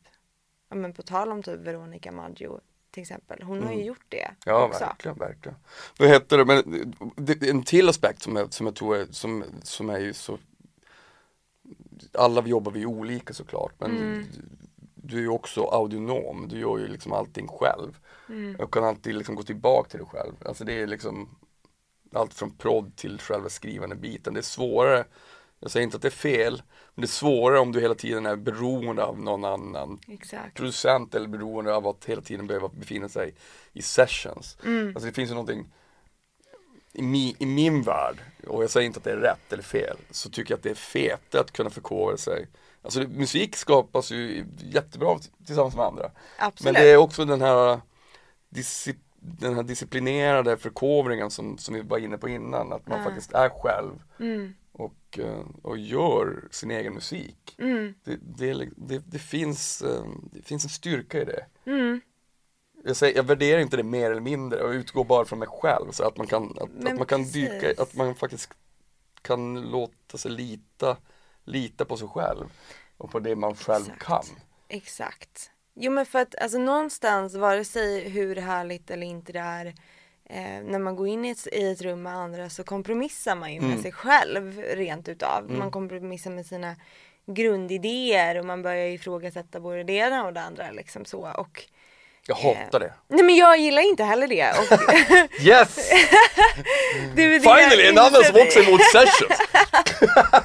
ja, 0.68 0.76
men 0.76 0.92
på 0.92 1.02
tal 1.02 1.32
om 1.32 1.42
typ 1.42 1.60
Veronica 1.60 2.12
Maggio 2.12 2.60
till 2.90 3.02
exempel. 3.02 3.42
Hon 3.42 3.62
har 3.62 3.72
ju 3.72 3.84
gjort 3.84 4.04
det 4.08 4.22
Mm. 4.22 4.34
Ja 4.46 4.64
också. 4.64 4.84
verkligen, 4.84 5.18
verkligen. 5.18 5.58
Vad 5.98 6.08
heter 6.08 6.38
det, 6.38 6.44
men 6.44 6.94
det, 7.16 7.50
en 7.50 7.62
till 7.62 7.88
aspekt 7.88 8.22
som 8.22 8.36
jag, 8.36 8.52
som 8.52 8.66
jag 8.66 8.74
tror 8.76 8.96
är, 8.96 9.06
som, 9.10 9.44
som 9.62 9.90
är 9.90 9.98
ju 9.98 10.12
så 10.12 10.38
Alla 12.12 12.46
jobbar 12.46 12.72
vi 12.72 12.86
olika 12.86 13.34
såklart 13.34 13.72
men 13.78 13.90
Mm. 13.90 14.24
du 14.94 15.16
är 15.16 15.20
ju 15.20 15.28
också 15.28 15.64
audionom, 15.64 16.48
du 16.48 16.58
gör 16.58 16.78
ju 16.78 16.88
liksom 16.88 17.12
allting 17.12 17.48
själv. 17.48 17.98
Mm. 18.28 18.56
Och 18.56 18.74
kan 18.74 18.84
alltid 18.84 19.14
liksom 19.14 19.34
gå 19.34 19.42
tillbaka 19.42 19.88
till 19.88 19.98
dig 19.98 20.08
själv. 20.08 20.32
Alltså 20.44 20.64
det 20.64 20.72
är 20.72 20.86
liksom 20.86 21.28
allt 22.14 22.34
från 22.34 22.50
prodd 22.50 22.96
till 22.96 23.18
själva 23.20 23.48
skrivande 23.48 23.96
biten. 23.96 24.34
Det 24.34 24.40
är 24.40 24.42
svårare, 24.42 25.04
jag 25.62 25.70
säger 25.70 25.84
inte 25.84 25.96
att 25.96 26.02
det 26.02 26.08
är 26.08 26.10
fel, 26.10 26.62
men 26.94 27.00
det 27.02 27.06
är 27.06 27.08
svårare 27.08 27.58
om 27.60 27.72
du 27.72 27.80
hela 27.80 27.94
tiden 27.94 28.26
är 28.26 28.36
beroende 28.36 29.04
av 29.04 29.20
någon 29.20 29.44
annan 29.44 29.98
Exakt. 30.08 30.54
producent 30.56 31.14
eller 31.14 31.28
beroende 31.28 31.74
av 31.74 31.86
att 31.86 32.04
hela 32.04 32.22
tiden 32.22 32.46
behöva 32.46 32.68
befinna 32.68 33.08
sig 33.08 33.34
i 33.72 33.82
sessions. 33.82 34.56
Mm. 34.64 34.88
Alltså 34.88 35.06
det 35.06 35.12
finns 35.12 35.30
ju 35.30 35.34
någonting 35.34 35.72
i, 36.92 37.02
mi, 37.02 37.36
i 37.38 37.46
min 37.46 37.82
värld, 37.82 38.16
och 38.46 38.62
jag 38.62 38.70
säger 38.70 38.86
inte 38.86 38.98
att 38.98 39.04
det 39.04 39.12
är 39.12 39.16
rätt 39.16 39.52
eller 39.52 39.62
fel, 39.62 39.96
så 40.10 40.30
tycker 40.30 40.52
jag 40.52 40.56
att 40.58 40.62
det 40.62 40.70
är 40.70 40.74
fete 40.74 41.40
att 41.40 41.52
kunna 41.52 41.70
förkovra 41.70 42.16
sig. 42.16 42.48
Alltså 42.82 43.00
musik 43.00 43.56
skapas 43.56 44.10
ju 44.12 44.44
jättebra 44.58 45.18
tillsammans 45.46 45.76
med 45.76 45.84
andra. 45.84 46.10
Absolut. 46.38 46.64
Men 46.64 46.82
det 46.82 46.90
är 46.90 46.96
också 46.96 47.24
den 47.24 47.40
här, 47.40 47.80
den 49.20 49.54
här 49.54 49.62
disciplinerade 49.62 50.56
förkovringen 50.56 51.30
som, 51.30 51.58
som 51.58 51.74
vi 51.74 51.80
var 51.80 51.98
inne 51.98 52.18
på 52.18 52.28
innan, 52.28 52.72
att 52.72 52.86
man 52.86 52.98
Ja. 52.98 53.04
faktiskt 53.04 53.32
är 53.32 53.48
själv 53.48 53.92
Mm. 54.20 54.54
Och, 55.18 55.24
eh, 55.24 55.44
och 55.62 55.78
gör 55.78 56.48
sin 56.50 56.70
egen 56.70 56.94
musik. 56.94 57.54
Mm. 57.58 57.94
Det, 58.04 58.16
det, 58.20 58.68
det, 58.76 58.98
det, 58.98 59.18
finns, 59.18 59.82
eh, 59.82 60.04
det 60.32 60.42
finns 60.42 60.64
en 60.64 60.70
styrka 60.70 61.22
i 61.22 61.24
det. 61.24 61.46
Mm. 61.66 62.00
Jag, 62.84 62.96
säger, 62.96 63.16
jag 63.16 63.22
värderar 63.22 63.60
inte 63.60 63.76
det 63.76 63.82
mer 63.82 64.10
eller 64.10 64.20
mindre 64.20 64.62
och 64.62 64.70
utgår 64.70 65.04
bara 65.04 65.24
från 65.24 65.38
mig 65.38 65.48
själv 65.48 65.90
så 65.90 66.04
att 66.04 66.16
man 66.16 66.26
kan, 66.26 66.58
att, 66.60 66.70
Men 66.70 66.92
att 66.92 66.98
man 66.98 67.06
kan 67.06 67.24
precis. 67.24 67.50
dyka, 67.50 67.82
att 67.82 67.94
man 67.94 68.14
faktiskt 68.14 68.50
kan 69.22 69.60
låta 69.60 70.18
sig 70.18 70.30
lita, 70.30 70.96
lita 71.44 71.84
på 71.84 71.96
sig 71.96 72.08
själv 72.08 72.44
och 72.96 73.10
på 73.10 73.18
det 73.18 73.36
man 73.36 73.54
själv 73.54 73.84
Exakt. 73.84 74.02
kan. 74.02 74.24
Exakt. 74.68 75.50
Jo 75.74 75.92
men 75.92 76.06
för 76.06 76.18
att 76.18 76.34
alltså 76.34 76.58
någonstans, 76.58 77.34
vare 77.34 77.64
sig 77.64 78.08
hur 78.08 78.36
härligt 78.36 78.90
eller 78.90 79.06
inte 79.06 79.32
det 79.32 79.38
är, 79.38 79.74
eh, 80.32 80.62
när 80.64 80.78
man 80.78 80.96
går 80.96 81.08
in 81.08 81.24
i 81.24 81.30
ett, 81.30 81.46
i 81.52 81.70
ett 81.72 81.82
rum 81.82 82.02
med 82.02 82.16
andra 82.16 82.50
så 82.50 82.64
kompromissar 82.64 83.34
man 83.36 83.52
ju 83.54 83.60
med 83.60 83.70
Mm. 83.70 83.82
sig 83.82 83.92
själv 83.92 84.62
rent 84.74 85.08
utav. 85.08 85.50
Man 85.50 85.70
kompromissar 85.70 86.30
med 86.30 86.46
sina 86.46 86.76
grundidéer 87.26 88.38
och 88.38 88.44
man 88.44 88.62
börjar 88.62 88.86
ifrågasätta 88.86 89.60
både 89.60 89.84
det 89.84 89.92
ena 89.92 90.24
och 90.26 90.32
det 90.32 90.40
andra 90.40 90.70
liksom 90.70 91.04
så. 91.04 91.28
Och, 91.36 91.64
Jag 92.26 92.34
hatar 92.34 92.80
det. 92.80 92.92
nej 93.08 93.24
men 93.24 93.36
jag 93.36 93.58
gillar 93.58 93.82
inte 93.82 94.04
heller 94.04 94.26
det. 94.28 94.50
Och, 94.50 95.40
Yes! 95.46 95.90
det 97.14 97.40
Finally! 97.40 97.86
En 97.88 97.98
annan 97.98 98.24
som 98.24 98.36
också 98.36 98.58
är 98.58 98.68
emot 98.68 98.80
sessions! 98.92 99.38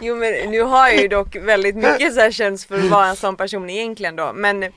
Jo 0.00 0.16
men 0.16 0.50
nu 0.50 0.62
har 0.62 0.88
jag 0.88 1.00
ju 1.02 1.08
dock 1.08 1.36
väldigt 1.36 1.76
mycket 1.76 2.14
sessions 2.14 2.66
för 2.66 2.74
att 2.78 2.84
vara 2.90 3.06
en 3.06 3.16
sån 3.16 3.36
person 3.36 3.70
egentligen 3.70 4.16
då. 4.16 4.32
Men 4.32 4.72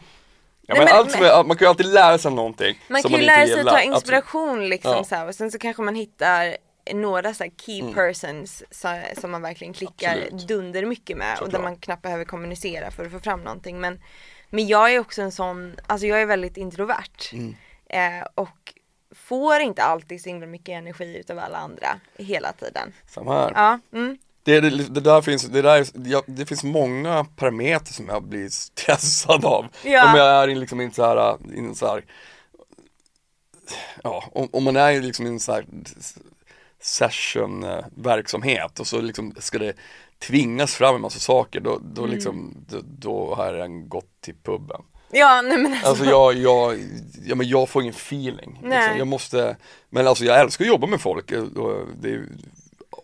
Ja, 0.67 0.75
Nej, 0.75 0.85
men 0.85 0.95
allt 0.95 1.15
är, 1.15 1.43
man 1.43 1.57
kan 1.57 1.65
ju 1.65 1.69
alltid 1.69 1.85
lära 1.85 2.17
sig 2.17 2.31
någonting 2.31 2.79
Man 2.87 3.01
kan 3.01 3.11
ju 3.11 3.21
lära 3.21 3.47
sig 3.47 3.57
gillar. 3.57 3.63
ta 3.71 3.77
Absolut. 3.77 3.95
inspiration 3.95 4.69
liksom 4.69 4.91
Ja. 4.91 5.03
så 5.03 5.15
här, 5.15 5.27
och 5.27 5.35
sen 5.35 5.51
så 5.51 5.59
kanske 5.59 5.81
man 5.81 5.95
hittar 5.95 6.57
några 6.93 7.33
så 7.33 7.43
key 7.65 7.79
Mm. 7.81 7.93
persons 7.93 8.63
så, 8.71 8.99
som 9.21 9.31
man 9.31 9.41
verkligen 9.41 9.73
klickar 9.73 10.17
Absolut. 10.23 10.47
dunder 10.47 10.85
mycket 10.85 11.17
med 11.17 11.33
och 11.33 11.39
där 11.39 11.45
Såklart. 11.45 11.61
man 11.63 11.75
knappt 11.77 12.01
behöver 12.01 12.25
kommunicera 12.25 12.91
för 12.91 13.05
att 13.05 13.11
få 13.11 13.19
fram 13.19 13.39
någonting 13.43 13.79
men 13.79 13.99
Men 14.49 14.67
jag 14.67 14.93
är 14.93 14.99
också 14.99 15.21
en 15.21 15.31
sån, 15.31 15.75
alltså 15.87 16.07
jag 16.07 16.21
är 16.21 16.25
väldigt 16.25 16.57
introvert 16.57 17.33
Mm. 17.33 17.55
eh, 17.89 18.27
och 18.35 18.73
får 19.15 19.59
inte 19.59 19.83
alltid 19.83 20.21
så 20.21 20.29
himla 20.29 20.47
mycket 20.47 20.69
energi 20.69 21.17
utav 21.17 21.39
alla 21.39 21.57
andra 21.57 21.87
hela 22.17 22.51
tiden. 22.53 22.93
Samma 23.07 23.33
här. 23.41 23.51
Ja, 23.55 23.79
mm, 23.93 24.17
Det, 24.45 24.61
det, 24.61 24.69
det 24.69 25.01
där 25.01 25.21
finns, 25.21 25.43
det 25.43 25.61
där, 25.61 25.85
ja, 26.05 26.23
det 26.27 26.45
finns 26.45 26.63
många 26.63 27.25
parametrar 27.35 27.93
som 27.93 28.07
jag 28.07 28.23
blir 28.23 28.49
stressad 28.49 29.45
av. 29.45 29.65
Ja. 29.83 30.11
Om 30.11 30.19
jag 30.19 30.27
är 30.43 30.55
liksom 30.55 30.81
i 30.81 30.83
en 30.83 30.91
så 30.91 31.05
här, 31.05 31.37
i 31.55 31.59
en 31.59 31.75
så 31.75 31.87
här 31.87 32.05
ja, 34.03 34.23
om, 34.31 34.49
om 34.51 34.63
man 34.63 34.75
är 34.75 35.01
liksom 35.01 35.25
i 35.25 35.29
en 35.29 35.39
så 35.39 35.51
här 35.51 35.65
session 36.81 37.63
eh, 37.63 37.85
verksamhet 37.95 38.79
och 38.79 38.87
så 38.87 39.01
liksom 39.01 39.33
ska 39.39 39.57
det 39.59 39.73
tvingas 40.27 40.75
fram 40.75 40.95
en 40.95 41.01
massa 41.01 41.19
saker 41.19 41.59
då, 41.59 41.79
då 41.83 42.01
Mm. 42.01 42.15
liksom, 42.15 42.65
då, 42.69 42.77
då 42.83 43.35
har 43.35 43.53
jag 43.53 43.87
gått 43.89 44.21
till 44.21 44.35
puben. 44.43 44.81
ja 45.11 45.41
nej 45.41 45.57
men 45.57 45.73
alltså, 45.73 45.87
Alltså 45.89 46.05
jag, 46.05 46.33
jag, 46.33 46.79
ja, 47.25 47.35
men 47.35 47.47
jag 47.47 47.69
får 47.69 47.81
ingen 47.81 47.93
feeling. 47.93 48.59
Nej. 48.63 48.79
Liksom. 48.79 48.97
Jag 48.97 49.07
måste, 49.07 49.57
men 49.89 50.07
alltså 50.07 50.25
jag 50.25 50.39
älskar 50.39 50.65
att 50.65 50.69
jobba 50.69 50.87
med 50.87 51.01
folk. 51.01 51.29
Det 52.01 52.09
är 52.09 52.27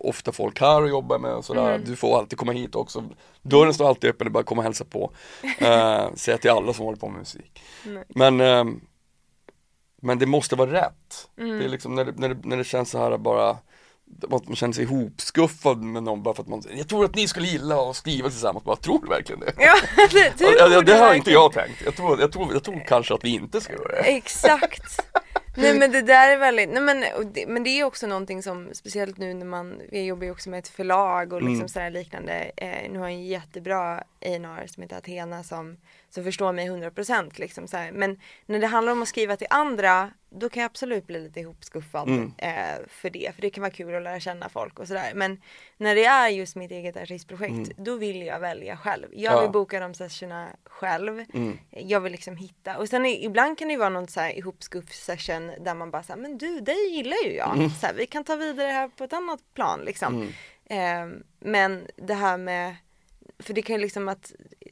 ofta 0.04 0.32
folk 0.32 0.60
här 0.62 0.82
och 0.82 0.90
jobbar 0.90 1.20
med 1.20 1.34
och 1.34 1.46
sådär. 1.46 1.76
Mm. 1.76 1.86
Du 1.86 1.96
får 1.96 2.18
alltid 2.18 2.40
komma 2.40 2.52
hit 2.52 2.76
också. 2.76 3.04
Dörren 3.42 3.74
står 3.74 3.88
alltid 3.88 4.10
öppen, 4.10 4.26
det 4.26 4.30
är 4.30 4.32
bara 4.32 4.40
att 4.40 4.46
komma 4.46 4.60
och 4.60 4.64
hälsa 4.64 4.86
på. 4.86 5.12
Uh, 5.62 6.14
säga 6.16 6.38
till 6.38 6.52
alla 6.52 6.74
som 6.74 6.86
håller 6.86 7.00
på 7.00 7.10
med 7.10 7.20
musik. 7.20 7.64
Nej. 7.86 8.04
Men, 8.08 8.42
ehm, 8.42 8.82
men 10.02 10.20
det 10.20 10.26
måste 10.26 10.56
vara 10.56 10.72
rätt. 10.72 11.30
Mm. 11.38 11.60
Det 11.60 11.66
är 11.66 11.70
liksom 11.70 11.96
när 11.96 12.06
det, 12.06 12.12
när, 12.18 12.30
det, 12.30 12.38
när 12.44 12.58
det 12.58 12.64
känns 12.64 12.90
så 12.90 12.98
här 12.98 13.18
bara 13.18 13.58
att 14.24 14.48
man 14.48 14.56
känner 14.56 14.74
sig 14.74 14.84
ihopskuffad 14.84 15.84
med 15.84 16.04
någon 16.04 16.24
bara 16.24 16.36
för 16.36 16.44
att 16.44 16.50
man, 16.50 16.64
jag 16.72 16.88
tror 16.88 17.06
att 17.06 17.16
ni 17.16 17.28
skulle 17.28 17.48
gilla 17.48 17.90
att 17.90 17.96
skriva 17.96 18.30
tillsammans, 18.30 18.64
bara 18.64 18.76
tror 18.76 19.02
du 19.02 19.08
verkligen 19.08 19.40
det? 19.40 19.54
ja, 19.58 19.76
det, 20.12 20.34
ja, 20.40 20.68
det 20.68 20.76
borde 20.76 20.96
har 20.96 21.14
inte 21.14 21.32
jag 21.32 21.54
tänkt. 21.54 21.82
Jag 21.86 21.96
tror, 21.96 22.20
jag 22.20 22.32
tror, 22.32 22.54
jag 22.54 22.64
tror 22.64 22.86
kanske 22.88 23.14
att 23.14 23.24
vi 23.24 23.30
inte 23.30 23.62
ska 23.62 23.74
göra 23.74 23.88
det. 23.88 24.02
Exakt. 24.02 25.00
Nej 25.56 25.80
men 25.80 25.92
det 25.92 26.02
där 26.02 26.30
är 26.30 26.38
väldigt, 26.38 26.70
nej 26.70 26.82
men, 26.82 27.04
det, 27.34 27.48
men 27.48 27.64
det 27.64 27.70
är 27.70 27.84
också 27.84 28.08
någonting 28.08 28.44
som, 28.44 28.70
speciellt 28.74 29.18
nu 29.18 29.34
när 29.34 29.46
man, 29.46 29.82
jag 29.92 30.04
jobbar 30.04 30.24
ju 30.24 30.32
också 30.32 30.50
med 30.50 30.60
ett 30.60 30.68
förlag 30.68 31.34
och 31.34 31.42
liksom 31.42 31.56
Mm. 31.56 31.68
sådär 31.68 31.90
liknande. 31.90 32.52
Eh, 32.58 32.92
nu 32.92 33.00
har 33.00 33.06
jag 33.06 33.16
en 33.16 33.26
jättebra 33.28 34.04
A&R 34.22 34.68
som 34.68 34.84
heter 34.84 34.98
Athena 34.98 35.44
som, 35.44 35.78
som 36.10 36.24
förstår 36.24 36.52
mig 36.52 36.70
100% 36.70 37.32
liksom 37.40 37.68
så 37.68 37.78
här. 37.78 37.92
Men 37.92 38.20
när 38.46 38.60
det 38.60 38.68
handlar 38.68 38.92
om 38.94 39.02
att 39.02 39.08
skriva 39.08 39.38
till 39.38 39.48
andra, 39.50 40.12
då 40.30 40.50
kan 40.50 40.62
jag 40.62 40.70
absolut 40.70 41.08
bli 41.08 41.20
lite 41.20 41.40
ihopskuffad 41.40 42.08
Mm. 42.10 42.32
eh, 42.38 42.88
för 42.88 43.10
det. 43.10 43.32
För 43.36 43.42
det 43.42 43.50
kan 43.50 43.62
vara 43.62 43.72
kul 43.72 43.96
att 43.96 44.04
lära 44.04 44.20
känna 44.20 44.50
folk 44.50 44.80
och 44.80 44.88
sådär. 44.88 45.12
Men 45.16 45.42
när 45.78 45.96
det 45.96 46.06
är 46.06 46.28
just 46.30 46.56
mitt 46.56 46.72
eget 46.72 46.98
artistprojekt, 46.98 47.78
då 47.78 47.96
vill 47.96 48.22
jag 48.22 48.40
välja 48.40 48.78
själv. 48.78 49.08
Jag 49.12 49.32
Mm. 49.32 49.36
Ja. 49.36 49.42
vill 49.42 49.52
boka 49.52 49.80
de 49.80 49.94
sessionerna 49.94 50.48
själv. 50.66 51.26
Mm. 51.34 51.58
Jag 51.70 52.00
vill 52.02 52.12
liksom 52.12 52.38
hitta, 52.38 52.78
och 52.78 52.90
sen 52.90 53.06
ibland 53.06 53.58
kan 53.58 53.68
det 53.68 53.78
vara 53.78 53.90
någon 53.90 54.08
så 54.08 54.20
här 54.20 54.38
ihopskuff 54.38 54.94
session 54.94 55.52
där 55.60 55.74
man 55.76 55.92
bara 55.92 56.04
säger 56.04 56.20
men 56.22 56.38
du 56.38 56.60
dig 56.60 56.90
gillar 56.96 57.18
ju 57.26 57.34
jag. 57.36 57.56
Mm. 57.58 57.70
Så 57.70 57.86
här, 57.88 57.94
vi 57.94 58.06
kan 58.08 58.24
ta 58.24 58.36
vidare 58.36 58.68
det 58.68 58.74
här 58.74 58.88
på 58.88 59.04
ett 59.04 59.14
annat 59.14 59.40
plan 59.54 59.82
liksom. 59.86 60.32
Ehm, 60.70 61.24
men 61.40 61.88
det 61.96 62.14
här 62.14 62.38
med, 62.38 62.76
för 63.42 63.54
det 63.54 63.62
kan 63.62 63.76
ju 63.76 63.82
liksom 63.82 64.08
att, 64.10 64.32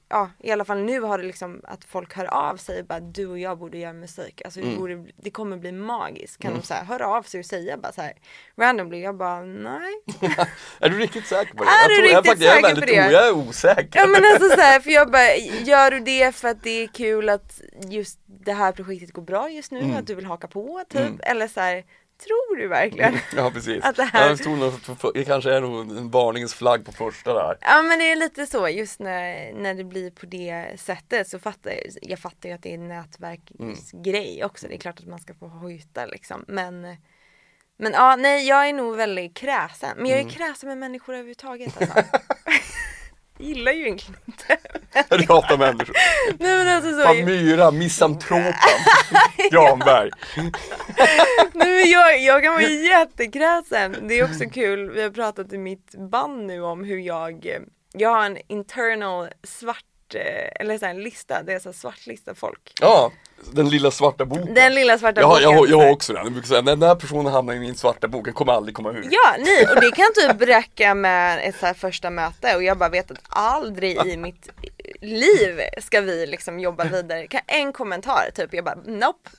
ja 0.10 0.30
i 0.40 0.52
alla 0.52 0.66
fall 0.66 0.78
nu 0.84 1.00
har 1.02 1.18
det 1.18 1.24
liksom 1.24 1.62
att 1.64 1.86
folk 1.86 2.14
hör 2.16 2.26
av 2.26 2.58
sig 2.58 2.80
och 2.80 2.86
bara 2.86 3.00
du 3.00 3.28
och 3.28 3.40
jag 3.40 3.58
borde 3.58 3.78
göra 3.78 3.94
musik. 3.94 4.42
Alltså 4.46 4.60
Mm. 4.60 4.72
det, 4.74 4.80
borde, 4.80 5.06
det 5.16 5.30
kommer 5.32 5.58
bli 5.58 5.72
magiskt. 5.72 6.38
Kan 6.42 6.54
de 6.54 6.62
så 6.64 6.74
här 6.74 6.84
höra 6.86 7.08
av 7.08 7.24
sig 7.24 7.40
och 7.40 7.46
säga 7.46 7.78
bara 7.78 7.92
så 7.92 8.02
här 8.02 8.14
randomly, 8.58 9.02
jag 9.02 9.16
bara 9.18 9.42
nej. 9.42 9.94
Är 10.80 10.90
du 10.90 11.00
riktigt 11.00 11.28
säker 11.28 11.54
på 11.54 11.64
det? 11.64 11.70
Är 11.70 11.82
jag 11.82 11.90
du 11.90 11.96
tror, 11.96 12.08
jag, 12.08 12.18
riktigt 12.26 12.42
jag 12.46 12.52
är 12.52 12.56
säker 12.56 12.68
väldigt 12.68 12.84
på 12.86 13.02
det? 13.08 13.12
jag 13.12 13.28
är 13.28 13.32
osäker. 13.34 14.00
Ja 14.00 14.08
men 14.08 14.22
alltså 14.34 14.50
så 14.50 14.62
här, 14.62 14.80
för 14.80 14.90
jag 14.92 15.12
bara, 15.12 15.36
gör 15.66 15.92
du 15.92 16.00
det 16.00 16.36
för 16.36 16.48
att 16.48 16.64
det 16.64 16.84
är 16.84 16.88
kul 16.88 17.30
att 17.30 17.62
just 17.90 18.20
det 18.26 18.54
här 18.54 18.72
projektet 18.72 19.12
går 19.14 19.22
bra 19.22 19.50
just 19.50 19.72
nu, 19.72 19.80
Mm. 19.80 19.96
att 19.96 20.08
du 20.08 20.16
vill 20.16 20.26
haka 20.26 20.48
på 20.48 20.84
typ. 20.90 21.02
Mm. 21.02 21.20
Eller 21.24 21.48
så 21.48 21.60
här, 21.60 21.84
tror 22.24 22.56
du 22.56 22.68
verkligen? 22.68 23.18
Ja 23.36 23.52
precis. 23.54 23.84
Att 23.84 23.96
det 23.96 24.04
här- 24.04 24.36
tror 24.36 24.56
nog 24.56 24.74
det 25.14 25.26
kanske 25.26 25.54
är 25.54 25.62
nog 25.62 25.80
en 25.98 26.10
varningens 26.12 26.54
flagg 26.54 26.86
på 26.86 26.92
första 26.92 27.34
där. 27.34 27.58
Ja 27.62 27.82
men 27.82 28.00
det 28.00 28.12
är 28.12 28.16
lite 28.16 28.46
så 28.46 28.70
just 28.70 29.00
när, 29.00 29.54
när 29.54 29.74
det 29.74 29.84
blir 29.84 30.12
på 30.12 30.26
det 30.26 30.80
sättet 30.80 31.28
så 31.28 31.40
fattar 31.40 31.72
jag, 31.72 31.80
jag 32.02 32.20
fattar 32.20 32.50
ju 32.50 32.56
att 32.56 32.64
det 32.64 32.70
är 32.70 32.74
en 32.74 32.88
nätverksgrej 32.88 34.44
också. 34.46 34.68
Det 34.68 34.76
är 34.76 34.80
klart 34.80 35.00
att 35.00 35.08
man 35.08 35.20
ska 35.20 35.34
få 35.34 35.48
hojta 35.48 36.06
liksom. 36.06 36.46
Men, 36.48 36.82
men 37.78 37.92
ja, 37.94 38.16
nej 38.16 38.48
jag 38.48 38.70
är 38.70 38.74
nog 38.74 38.96
väldigt 38.96 39.38
kräsen. 39.38 39.98
Men 39.98 40.06
jag 40.06 40.20
är 40.20 40.30
kräsen 40.30 40.70
med 40.70 40.78
människor 40.78 41.14
överhuvudtaget 41.14 41.82
alltså. 41.82 42.04
Jag 43.40 43.48
gillar 43.48 43.72
ju 43.72 43.82
egentligen 43.82 44.20
inte. 44.26 44.58
Jag 45.10 45.36
hatar 45.36 45.58
människor. 45.58 45.96
Nej 46.40 46.58
men 46.58 46.76
alltså 46.76 46.92
så. 46.92 47.04
Fan 47.04 47.26
Myra, 47.26 47.72
misantropen. 47.72 48.54
Granberg. 49.52 50.10
Nej, 51.54 51.84
men 51.84 51.90
jag, 51.90 52.22
jag 52.22 52.44
kan 52.44 52.54
vara 52.54 52.64
jättekräsen. 52.64 54.08
Det 54.08 54.20
är 54.20 54.24
också 54.24 54.50
kul, 54.50 54.92
vi 54.92 55.02
har 55.02 55.10
pratat 55.10 55.54
i 55.54 55.58
mitt 55.58 55.96
band 56.12 56.46
nu 56.46 56.62
om 56.62 56.84
hur 56.84 56.98
jag, 56.98 57.46
eh, 57.46 57.60
jag 57.94 58.10
har 58.10 58.26
en 58.26 58.38
internal 58.48 59.30
svart, 59.44 59.86
eller 60.16 60.78
så 60.78 60.86
en 60.86 61.04
lista, 61.04 61.44
det 61.44 61.54
är 61.54 61.60
så 61.60 61.70
här 61.70 61.74
svart 61.74 62.08
lista 62.08 62.36
folk. 62.36 62.74
Ja, 62.82 63.12
den 63.54 63.70
lilla 63.70 63.92
svarta 63.92 64.26
boken. 64.26 64.54
Den 64.54 64.76
lilla 64.76 64.98
svarta 64.98 65.22
jag, 65.22 65.30
boken. 65.30 65.44
jag, 65.44 65.70
jag 65.70 65.78
har 65.78 65.92
också 65.92 66.14
den. 66.14 66.24
Jag 66.24 66.34
brukar 66.34 66.48
säga, 66.48 66.62
den 66.62 66.82
här 66.82 66.96
personen 66.96 67.34
hamnar 67.34 67.54
i 67.54 67.60
min 67.60 67.76
svarta 67.76 68.08
bok, 68.08 68.26
den 68.26 68.34
kommer 68.34 68.54
aldrig 68.54 68.76
komma 68.76 68.92
ur. 68.92 69.08
Ja, 69.12 69.36
nej, 69.40 69.68
och 69.76 69.82
det 69.82 69.92
kan 69.92 70.14
typ 70.16 70.42
räcka 70.50 70.96
med 70.96 71.50
ett 71.50 71.60
så 71.60 71.66
här 71.66 71.74
första 71.74 72.10
möte 72.10 72.56
och 72.56 72.64
jag 72.64 72.78
bara 72.78 72.90
vet 72.90 73.12
att 73.12 73.22
aldrig 73.30 74.06
i 74.06 74.18
mitt 74.28 74.50
liv 75.02 75.62
ska 75.78 76.02
vi 76.02 76.28
liksom 76.28 76.60
jobba 76.60 76.84
vidare. 76.84 77.28
Kan 77.28 77.42
en 77.48 77.74
kommentar 77.74 78.30
typ, 78.36 78.54
jag 78.54 78.66
bara 78.66 78.78
nope, 78.86 79.30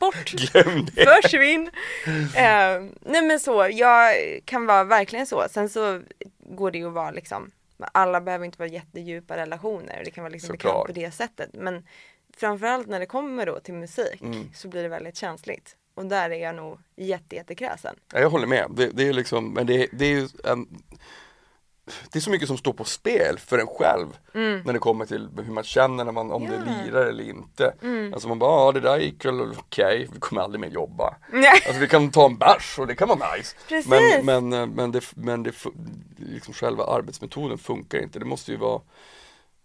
bort. 0.00 0.30
Glöm 0.32 0.86
det. 0.94 1.22
Försvinn! 1.22 1.70
Eh, 2.34 2.82
nej 3.00 3.22
men 3.22 3.40
så, 3.40 3.68
jag 3.70 4.14
kan 4.44 4.66
vara 4.66 4.84
verkligen 4.84 5.26
så. 5.26 5.46
Sen 5.50 5.68
så 5.68 6.00
går 6.50 6.70
det 6.70 6.78
ju 6.78 6.86
att 6.86 6.92
vara 6.92 7.10
liksom, 7.10 7.50
alla 7.92 8.20
behöver 8.20 8.44
inte 8.44 8.58
vara 8.58 8.68
jättedjupa 8.68 9.36
relationer. 9.36 10.02
Det 10.04 10.10
kan 10.10 10.24
vara 10.24 10.32
liksom 10.32 10.52
bekant 10.52 10.86
på 10.86 10.92
det 10.92 11.10
sättet. 11.10 11.50
Men 11.52 11.86
framförallt 12.36 12.86
när 12.88 13.00
det 13.00 13.06
kommer 13.06 13.46
då 13.46 13.60
till 13.60 13.74
musik 13.74 14.20
Mm. 14.22 14.50
så 14.54 14.68
blir 14.68 14.82
det 14.82 14.88
väldigt 14.88 15.16
känsligt. 15.16 15.76
Och 15.94 16.06
där 16.06 16.30
är 16.30 16.42
jag 16.42 16.54
nog 16.54 16.78
jätte, 16.96 17.36
jättekräsen. 17.36 17.96
Ja, 18.12 18.20
jag 18.20 18.30
håller 18.30 18.46
med. 18.46 18.70
Det, 18.70 18.86
det 18.86 19.08
är 19.08 19.12
liksom, 19.12 19.52
men 19.52 19.66
det, 19.66 19.88
det 19.92 20.04
är 20.04 20.10
ju 20.10 20.28
en 20.44 20.82
det 22.12 22.18
är 22.18 22.20
så 22.20 22.30
mycket 22.30 22.48
som 22.48 22.56
står 22.58 22.72
på 22.72 22.84
spel 22.84 23.38
för 23.38 23.58
en 23.58 23.66
själv 23.66 24.06
när 24.64 24.72
det 24.72 24.78
kommer 24.78 25.06
till 25.06 25.28
hur 25.44 25.52
man 25.52 25.64
känner 25.64 26.04
när 26.04 26.12
man, 26.12 26.32
om 26.32 26.46
det 26.46 26.56
Mm. 26.56 26.68
Ja. 26.68 26.84
lirar 26.84 27.06
eller 27.06 27.24
inte. 27.24 27.74
Alltså 28.12 28.28
man 28.28 28.38
bara, 28.38 28.66
ja 28.66 28.72
det 28.72 28.80
där 28.80 28.98
gick 28.98 29.24
väl 29.24 29.40
okej, 29.58 30.08
vi 30.12 30.20
kommer 30.20 30.42
aldrig 30.42 30.60
mer 30.60 30.68
jobba. 30.68 31.16
Alltså 31.66 31.80
vi 31.80 31.88
kan 31.88 32.10
ta 32.10 32.26
en 32.26 32.36
bärs 32.38 32.78
och 32.78 32.86
det 32.86 32.94
kan 32.94 33.08
vara 33.08 33.34
nice. 33.36 33.56
Precis. 33.68 33.90
Men, 33.90 34.24
men, 34.50 34.52
eh, 34.52 34.66
men, 34.66 34.92
det, 34.92 35.04
men 35.16 35.42
det, 35.42 35.52
liksom 36.16 36.54
själva 36.54 36.84
arbetsmetoden 36.84 37.58
funkar 37.58 37.98
inte. 38.02 38.18
Det 38.18 38.24
måste 38.24 38.50
ju 38.52 38.56
vara, 38.56 38.80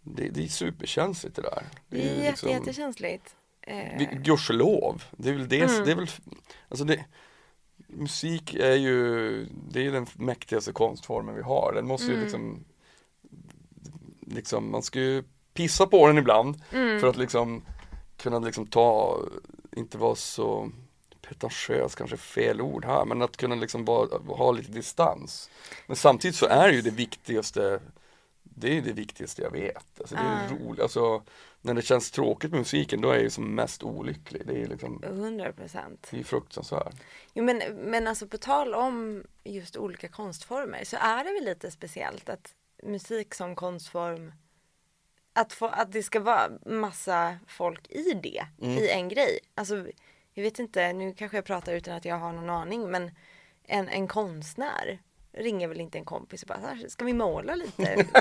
det, 0.01 0.29
det 0.29 0.43
är 0.43 0.47
superkänsligt 0.47 1.35
det 1.35 1.41
där. 1.41 1.63
Det 1.89 2.01
är 2.01 2.15
jätte, 2.15 2.29
liksom- 2.29 2.49
jättekänsligt. 2.49 3.35
Eh, 3.67 4.11
Gudskelov, 4.13 5.03
det 5.11 5.29
är 5.29 5.33
väl 5.33 5.47
det, 5.49 5.61
Mm. 5.61 5.85
det 5.85 5.91
är 5.91 5.95
väl, 5.95 6.09
alltså 6.69 6.85
det, 6.85 7.05
musik 7.95 8.53
är 8.53 8.75
ju, 8.75 9.45
det 9.69 9.79
är 9.79 9.83
ju 9.83 9.91
den 9.91 10.07
mäktigaste 10.13 10.71
konstformen 10.71 11.35
vi 11.35 11.41
har, 11.41 11.73
den 11.75 11.87
måste 11.87 12.05
ju 12.07 12.11
Mm. 12.13 12.23
liksom, 12.23 12.63
liksom, 14.21 14.71
man 14.71 14.81
ska 14.83 14.99
ju 14.99 15.23
pissa 15.53 15.85
på 15.87 16.07
den 16.07 16.17
ibland 16.17 16.61
Mm. 16.71 16.99
för 16.99 17.07
att 17.07 17.17
liksom 17.17 17.61
kunna 18.17 18.39
liksom 18.39 18.67
ta, 18.67 19.19
inte 19.75 19.97
vara 19.97 20.15
så 20.15 20.69
pretentiös 21.21 21.95
kanske 21.95 22.17
fel 22.17 22.61
ord 22.61 22.85
här, 22.85 23.05
men 23.05 23.21
att 23.21 23.37
kunna 23.37 23.55
liksom 23.55 23.85
vara, 23.85 24.17
ha 24.27 24.51
lite 24.51 24.71
distans. 24.71 25.49
Men 25.87 25.95
samtidigt 25.95 26.35
så 26.35 26.45
är 26.45 26.67
det 26.67 26.73
ju 26.73 26.81
det 26.81 26.89
viktigaste, 26.89 27.79
det 28.43 28.67
är 28.69 28.73
ju 28.73 28.81
det 28.81 28.93
viktigaste 28.93 29.41
jag 29.41 29.51
vet. 29.51 29.99
Alltså 29.99 30.15
det 30.15 30.21
är 30.21 30.47
Ah. 30.51 30.55
roligt, 30.65 30.81
alltså 30.81 31.21
när 31.65 31.73
det 31.73 31.81
känns 31.81 32.11
tråkigt 32.11 32.51
med 32.51 32.59
musiken 32.59 33.01
då 33.01 33.09
är 33.09 33.13
jag 33.13 33.23
ju 33.23 33.29
som 33.29 33.55
mest 33.55 33.83
olycklig. 33.83 34.41
Det 34.45 34.61
är 34.61 34.67
liksom, 34.67 35.03
100 35.03 35.53
procent. 35.53 36.07
det 36.11 36.19
är 36.19 36.23
fruktansvärt. 36.23 36.95
Jo 37.33 37.43
men, 37.43 37.57
men 37.75 38.07
alltså 38.07 38.27
på 38.27 38.37
tal 38.37 38.73
om 38.73 39.23
just 39.43 39.77
olika 39.77 40.07
konstformer 40.07 40.83
så 40.83 40.97
är 40.99 41.23
det 41.23 41.31
väl 41.33 41.45
lite 41.45 41.71
speciellt 41.71 42.29
att 42.29 42.53
musik 42.83 43.33
som 43.33 43.55
konstform 43.55 44.33
att, 45.33 45.53
få, 45.53 45.65
att 45.65 45.91
det 45.91 46.03
ska 46.03 46.19
vara 46.19 46.51
massa 46.65 47.37
folk 47.47 47.87
i 47.89 48.13
det, 48.23 48.45
Mm. 48.61 48.77
i 48.77 48.89
en 48.89 49.09
grej. 49.09 49.39
Alltså 49.55 49.87
jag 50.33 50.43
vet 50.43 50.59
inte, 50.59 50.93
nu 50.93 51.13
kanske 51.13 51.37
jag 51.37 51.45
pratar 51.45 51.73
utan 51.73 51.95
att 51.95 52.05
jag 52.05 52.15
har 52.15 52.33
någon 52.33 52.49
aning 52.49 52.91
men 52.91 53.11
en, 53.63 53.89
en 53.89 54.07
konstnär 54.07 54.99
ringer 55.31 55.67
väl 55.67 55.81
inte 55.81 55.97
en 55.97 56.05
kompis 56.05 56.43
och 56.43 56.47
bara 56.47 56.77
ska 56.89 57.05
vi 57.05 57.13
måla 57.13 57.55
lite? 57.55 58.05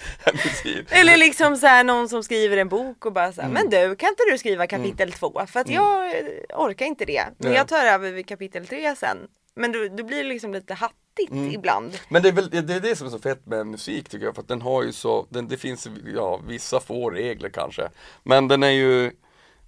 Eller 0.90 1.16
liksom 1.16 1.56
så 1.56 1.66
här, 1.66 1.84
någon 1.84 2.08
som 2.08 2.22
skriver 2.24 2.56
en 2.56 2.68
bok 2.68 3.06
och 3.06 3.12
bara 3.12 3.32
så 3.32 3.40
här, 3.40 3.48
Mm. 3.48 3.62
men 3.70 3.70
du 3.88 3.96
kan 3.96 4.08
inte 4.08 4.22
du 4.30 4.38
skriva 4.38 4.66
kapitel 4.66 5.12
två 5.12 5.42
för 5.46 5.60
att 5.60 5.68
jag 5.68 6.10
eh, 6.18 6.24
orkar 6.54 6.86
inte 6.86 7.04
det. 7.04 7.24
Men 7.38 7.48
Nej. 7.48 7.56
jag 7.58 7.68
tar 7.68 7.84
över 7.86 8.10
vid 8.12 8.26
kapitel 8.28 8.66
tre 8.66 8.96
sen. 8.96 9.18
Men 9.54 9.72
då, 9.72 9.88
då 9.88 10.04
blir 10.04 10.24
liksom 10.24 10.52
lite 10.52 10.74
hattigt 10.74 11.30
Mm. 11.32 11.50
ibland. 11.50 11.98
Men 12.08 12.22
det 12.22 12.28
är 12.28 12.32
väl 12.32 12.50
det, 12.50 12.74
är 12.74 12.80
det 12.80 12.96
som 12.96 13.06
är 13.06 13.10
så 13.10 13.18
fett 13.18 13.46
med 13.46 13.66
musik 13.66 14.08
tycker 14.08 14.24
jag, 14.26 14.34
för 14.34 14.42
att 14.42 14.48
den 14.48 14.62
har 14.62 14.82
ju 14.82 14.92
så, 14.92 15.26
den, 15.30 15.48
det 15.48 15.56
finns 15.56 15.88
ja, 16.14 16.40
vissa 16.48 16.80
få 16.80 17.10
regler 17.10 17.48
kanske. 17.48 17.88
Men 18.22 18.48
den 18.48 18.62
är 18.62 18.70
ju, 18.70 19.10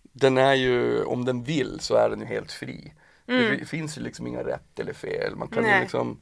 den 0.03 0.39
är 0.39 0.55
ju, 0.55 1.05
om 1.05 1.25
den 1.25 1.43
vill 1.45 1.79
så 1.81 1.95
är 1.95 2.11
den 2.11 2.21
ju 2.21 2.27
helt 2.27 2.53
fri. 2.53 2.93
Det 3.27 3.69
finns 3.69 3.99
ju 3.99 4.03
liksom 4.03 4.27
inga 4.27 4.43
rätt 4.45 4.79
eller 4.81 4.93
fel, 4.93 5.37
man 5.37 5.49
kan 5.49 5.63
ju 5.65 5.71
Nej. 5.71 5.81
liksom 5.81 6.11
eh, 6.11 6.17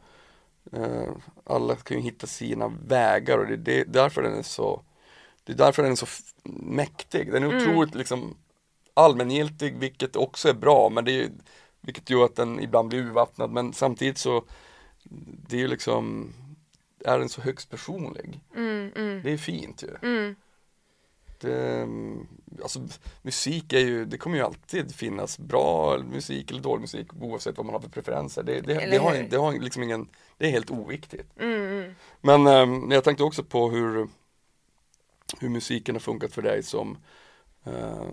Alla 1.45 1.77
kan 1.77 1.97
ju 1.97 2.03
hitta 2.03 2.27
sina 2.27 2.69
vägar 2.69 3.39
och 3.39 3.47
det 3.47 3.55
är 3.55 3.57
det, 3.57 3.85
därför 3.85 4.23
den 4.23 4.39
är 4.39 4.43
så 4.43 4.83
Det 5.45 5.53
är 5.53 5.57
därför 5.57 5.83
den 5.83 5.93
är 5.93 5.97
så 5.97 6.07
mäktig, 6.45 7.33
den 7.33 7.43
är 7.43 7.57
otroligt 7.57 7.95
liksom 7.95 8.37
allmängiltig 8.95 9.79
vilket 9.79 10.17
också 10.17 10.49
är 10.49 10.55
bra 10.55 10.91
men 10.91 11.05
det 11.05 11.13
är 11.13 11.31
Vilket 11.81 12.11
gör 12.11 12.25
att 12.25 12.37
den 12.37 12.61
ibland 12.61 12.89
blir 12.89 12.99
urvattnad. 12.99 13.51
Men 13.51 13.73
samtidigt 13.73 14.19
så 14.19 14.45
Det 15.49 15.57
är 15.57 15.61
ju 15.61 15.69
liksom 15.69 16.33
Är 17.05 17.19
den 17.19 17.29
så 17.29 17.43
högst 17.43 17.71
personlig? 17.71 18.41
Mm, 18.57 18.93
mm, 18.97 19.23
Det 19.23 19.33
är 19.33 19.37
fint 19.39 19.83
ju. 19.83 20.09
Mm. 20.09 20.35
Det, 21.42 21.88
alltså, 22.62 22.81
musik 23.22 23.72
är 23.72 23.78
ju, 23.78 24.05
det 24.05 24.18
kommer 24.18 24.37
ju 24.37 24.42
alltid 24.42 24.94
finnas 24.94 25.38
bra 25.38 25.98
musik 25.98 26.50
eller 26.50 26.61
dålig 26.61 26.81
musik 26.81 27.07
oavsett 27.20 27.57
vad 27.57 27.66
man 27.66 27.74
har 27.74 27.81
för 27.81 27.88
preferenser. 27.88 28.42
Det, 28.42 28.61
det, 28.61 28.74
det, 28.74 28.96
har, 28.96 29.26
det 29.31 29.37
har 29.37 29.52
liksom 29.52 29.83
ingen, 29.83 30.09
det 30.38 30.46
är 30.46 30.50
helt 30.50 30.70
oviktigt. 30.70 31.40
Mm, 31.40 31.62
mm. 31.62 31.94
Men 32.20 32.46
eh, 32.46 32.94
jag 32.94 33.05
tänkte 33.05 33.24
också 33.24 33.44
på 33.44 33.70
hur, 33.70 34.09
hur 35.40 35.48
musiken 35.48 35.94
har 35.94 36.00
funkat 36.00 36.33
för 36.33 36.42
dig 36.42 36.62
som 36.62 36.98
eh, 37.64 38.07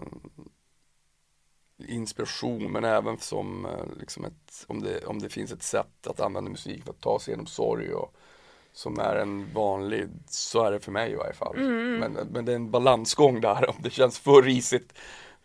inspiration 1.87 2.71
men 2.71 2.83
även 2.83 3.17
som 3.17 3.65
eh, 3.65 3.99
liksom 3.99 4.25
ett, 4.25 4.65
om 4.67 4.81
det, 4.81 5.05
om 5.05 5.19
det 5.19 5.29
finns 5.29 5.51
ett 5.51 5.63
sätt 5.63 6.07
att 6.07 6.19
använda 6.19 6.49
musik 6.49 6.83
för 6.83 6.91
att 6.91 7.01
ta 7.01 7.19
sig 7.19 7.31
igenom 7.31 7.45
sorg 7.45 7.93
och 7.93 8.15
som 8.73 8.99
är 8.99 9.15
en 9.15 9.53
vanlig, 9.53 10.07
så 10.27 10.63
är 10.63 10.71
det 10.71 10.79
för 10.79 10.91
mig 10.91 11.11
i 11.11 11.15
varje 11.15 11.33
fall. 11.33 11.57
Men, 11.57 12.13
men 12.31 12.45
det 12.45 12.51
är 12.51 12.55
en 12.55 12.71
balansgång 12.71 13.41
där, 13.41 13.69
om 13.69 13.75
det 13.79 13.89
känns 13.89 14.19
för 14.19 14.41
risigt 14.41 14.93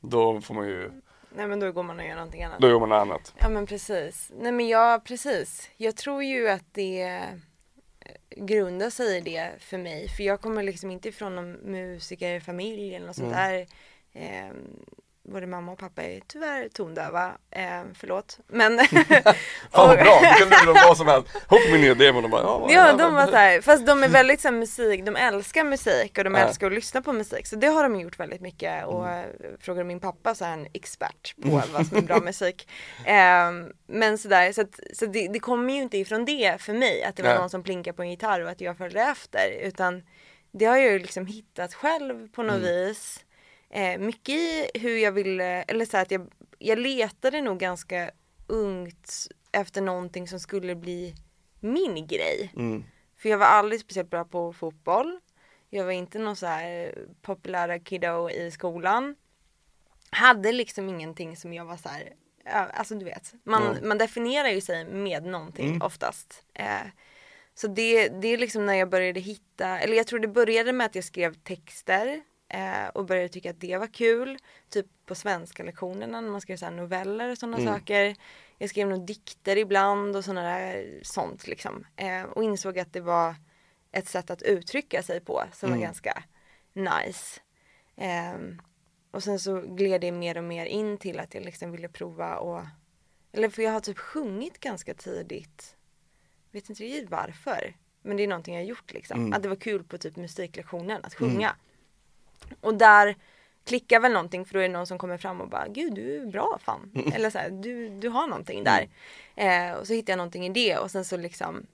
då 0.01 0.41
får 0.41 0.55
man 0.55 0.67
ju, 0.67 0.91
Nej 1.37 1.47
men 1.47 1.61
då 1.61 1.73
går 1.73 1.83
man 1.83 1.99
och 1.99 2.07
gör 2.07 2.15
någonting 2.15 2.43
annat. 2.45 2.61
då 2.61 2.69
gör 2.69 2.81
man 2.81 2.89
något 2.89 3.01
annat. 3.01 3.35
Ja 3.39 3.49
men 3.49 3.67
precis. 3.67 4.33
Nej 4.39 4.53
men 4.53 4.69
ja 4.69 5.03
precis. 5.05 5.71
Jag 5.77 5.97
tror 5.97 6.23
ju 6.25 6.49
att 6.49 6.65
det 6.73 7.03
eh, 7.03 7.23
grundar 8.37 8.91
sig 8.91 9.17
i 9.17 9.21
det 9.21 9.53
för 9.59 9.79
mig. 9.79 10.09
För 10.09 10.23
jag 10.23 10.41
kommer 10.41 10.63
liksom 10.63 10.91
inte 10.91 11.09
ifrån 11.09 11.35
någon 11.35 11.53
musikerfamilj 11.53 12.95
eller 12.95 13.07
något 13.07 13.17
sånt 13.17 13.33
där. 13.33 13.67
Eh, 14.13 14.53
både 15.25 15.47
mamma 15.47 15.73
och 15.73 15.79
pappa 15.79 16.03
är 16.03 16.21
tyvärr 16.27 16.69
tondöva. 16.69 17.33
Eh, 17.51 17.83
förlåt. 17.95 18.39
Men 18.47 18.79
Fan 18.87 19.35
vad 19.73 19.99
bra, 19.99 20.21
du 20.39 20.45
göra 20.67 20.87
vad 20.89 20.97
som 20.97 21.07
helst. 21.07 21.29
Hopp 21.49 21.61
min 21.73 21.81
nya 21.81 21.95
demo, 21.95 22.21
de 22.21 22.31
bara, 22.31 22.43
ja, 22.43 22.67
Ja 22.71 22.93
de 22.93 23.15
var 23.15 23.27
såhär, 23.27 23.61
fast 23.61 23.87
de 23.87 24.03
är 24.03 24.09
väldigt 24.09 24.41
så 24.41 24.49
här, 24.49 24.55
musik, 24.55 25.05
de 25.05 25.17
älskar 25.17 25.65
musik 25.65 26.19
och 26.19 26.25
de 26.25 26.35
Ja. 26.35 26.41
älskar 26.41 26.67
att 26.67 26.73
lyssna 26.73 27.03
på 27.03 27.13
musik. 27.13 27.47
Så 27.47 27.57
det 27.57 27.67
har 27.67 27.83
de 27.83 28.01
gjort 28.01 28.21
väldigt 28.21 28.41
mycket 28.41 28.87
och 28.87 29.09
Mm. 29.09 29.21
äh, 29.21 29.27
frågar 29.61 29.85
min 29.85 30.01
pappa 30.01 30.35
så 30.35 30.45
är 30.45 30.49
han 30.49 30.67
expert 30.75 31.35
på 31.43 31.49
vad 31.73 31.87
som 31.87 31.97
är 31.97 32.03
bra 32.03 32.21
musik. 32.25 32.69
Ehm, 33.05 33.73
men 33.87 34.19
sådär, 34.19 34.53
så, 34.53 34.61
att, 34.61 34.81
så 34.93 35.07
det, 35.07 35.29
det 35.29 35.39
kommer 35.41 35.75
ju 35.75 35.83
inte 35.83 35.99
ifrån 35.99 36.25
det 36.25 36.57
för 36.61 36.73
mig, 36.73 37.03
att 37.05 37.17
det 37.17 37.23
var 37.23 37.31
Nej. 37.31 37.39
någon 37.39 37.51
som 37.51 37.63
plinkade 37.63 37.97
på 37.97 38.03
en 38.03 38.11
gitarr 38.11 38.41
och 38.41 38.51
att 38.51 38.61
jag 38.61 38.79
följde 38.79 39.01
efter. 39.01 39.51
Utan 39.63 40.03
det 40.53 40.65
har 40.65 40.77
jag 40.77 40.93
ju 40.93 40.99
liksom 40.99 41.27
hittat 41.27 41.75
själv 41.75 42.29
på 42.29 42.43
något 42.43 42.57
Mm. 42.57 42.67
vis. 42.67 43.21
Eh, 43.71 43.99
mycket 43.99 44.35
i 44.35 44.69
hur 44.75 44.97
jag 44.99 45.13
ville, 45.13 45.63
eller 45.63 45.85
så 45.85 45.97
att 45.97 46.11
jag, 46.11 46.33
jag 46.59 46.79
letade 46.79 47.41
nog 47.41 47.59
ganska 47.59 48.11
ungt 48.47 49.13
efter 49.53 49.81
någonting 49.83 50.29
som 50.29 50.41
skulle 50.41 50.75
bli 50.75 51.15
min 51.61 52.07
grej. 52.07 52.53
Mm. 52.57 52.85
För 53.17 53.29
jag 53.29 53.39
var 53.39 53.47
aldrig 53.47 53.81
speciellt 53.81 54.11
bra 54.11 54.25
på 54.25 54.53
fotboll. 54.53 55.21
Jag 55.71 55.85
var 55.85 55.93
inte 55.93 56.19
någon 56.19 56.37
så 56.37 56.47
här 56.47 56.95
populära 57.23 57.79
kiddo 57.79 58.31
i 58.31 58.51
skolan. 58.51 59.17
hade 60.11 60.53
liksom 60.53 60.89
ingenting 60.89 61.37
som 61.37 61.53
jag 61.53 61.65
var 61.65 61.77
så 61.77 61.89
här, 61.89 62.13
alltså 62.73 62.95
du 62.95 63.05
vet, 63.05 63.33
man, 63.45 63.63
Ja. 63.63 63.87
man 63.89 63.99
definierar 63.99 64.49
ju 64.49 64.61
sig 64.61 64.85
med 64.85 65.25
någonting 65.25 65.69
Mm. 65.69 65.83
oftast. 65.83 66.45
Eh, 66.55 66.87
så 67.55 67.67
det, 67.69 68.09
det 68.09 68.29
är 68.29 68.39
liksom 68.39 68.67
när 68.67 68.75
jag 68.75 68.89
började 68.91 69.21
hitta, 69.21 69.79
eller 69.79 69.97
jag 69.97 70.07
tror 70.07 70.19
det 70.19 70.29
började 70.29 70.73
med 70.73 70.85
att 70.87 70.95
jag 70.95 71.05
skrev 71.05 71.35
texter 71.35 72.23
eh, 72.49 72.87
och 72.95 73.05
började 73.07 73.29
tycka 73.29 73.51
att 73.51 73.61
det 73.61 73.79
var 73.79 73.87
kul. 73.87 74.39
Typ 74.69 74.87
på 75.07 75.15
svenska 75.15 75.63
lektionerna 75.63 76.21
när 76.21 76.31
man 76.31 76.41
skrev 76.41 76.57
så 76.57 76.71
noveller 76.71 77.31
och 77.31 77.39
sådana 77.39 77.59
Mm. 77.59 77.75
saker. 77.75 78.17
Jag 78.59 78.71
skrev 78.71 78.89
nog 78.89 79.07
dikter 79.07 79.57
ibland 79.59 80.17
och 80.17 80.25
sådana 80.25 80.43
där 80.43 81.01
sånt 81.03 81.47
liksom. 81.47 81.87
Eh, 81.97 82.23
och 82.23 82.45
insåg 82.45 82.79
att 82.79 82.93
det 82.93 83.01
var 83.01 83.35
ett 83.93 84.09
sätt 84.09 84.31
att 84.31 84.43
uttrycka 84.43 85.03
sig 85.03 85.21
på 85.21 85.45
som 85.53 85.67
Mm. 85.69 85.79
var 85.81 85.87
ganska 85.87 86.23
nice. 86.73 87.41
Ehm, 87.97 88.63
och 89.11 89.23
sen 89.23 89.39
så 89.39 89.61
gled 89.61 90.01
det 90.01 90.13
mer 90.13 90.37
och 90.39 90.45
mer 90.45 90.67
in 90.67 90.99
till 90.99 91.21
att 91.21 91.35
jag 91.35 91.45
liksom 91.45 91.73
ville 91.73 91.89
prova 91.89 92.37
och 92.37 92.63
Eller 93.33 93.49
för 93.49 93.63
jag 93.63 93.73
har 93.73 93.81
typ 93.81 93.99
sjungit 93.99 94.61
ganska 94.61 94.95
tidigt. 94.95 95.77
Vet 96.51 96.69
inte 96.69 96.83
riktigt 96.83 97.11
varför. 97.11 97.77
Men 98.03 98.17
det 98.17 98.23
är 98.23 98.29
någonting 98.29 98.55
jag 98.55 98.63
har 98.63 98.69
gjort 98.69 98.93
liksom. 98.93 99.21
Mm. 99.21 99.33
Att 99.33 99.43
det 99.43 99.49
var 99.49 99.57
kul 99.57 99.85
på 99.85 99.99
typ 99.99 100.17
musiklektionen 100.17 101.01
att 101.05 101.15
sjunga. 101.15 101.57
Och 102.61 102.75
där 102.75 103.17
klickar 103.65 104.01
väl 104.01 104.13
någonting 104.13 104.45
för 104.45 104.55
då 104.55 104.59
är 104.61 104.63
det 104.63 104.73
någon 104.73 104.87
som 104.87 104.99
kommer 104.99 105.17
fram 105.19 105.41
och 105.41 105.49
bara 105.49 105.69
Gud 105.69 105.95
du 105.95 106.17
är 106.23 106.27
bra 106.27 106.59
fan. 106.63 106.93
Eller 107.15 107.31
så 107.31 107.39
här, 107.39 107.51
du, 107.51 107.89
du 107.89 108.09
har 108.09 108.27
någonting 108.27 108.65
där. 108.65 108.89
Eh, 109.37 109.73
och 109.73 109.87
så 109.87 109.93
hittar 109.93 110.13
jag 110.13 110.17
någonting 110.19 110.47
i 110.47 110.49
det 110.49 110.79
och 110.79 110.91
sen 110.91 111.05
så 111.05 111.17
liksom 111.17 111.67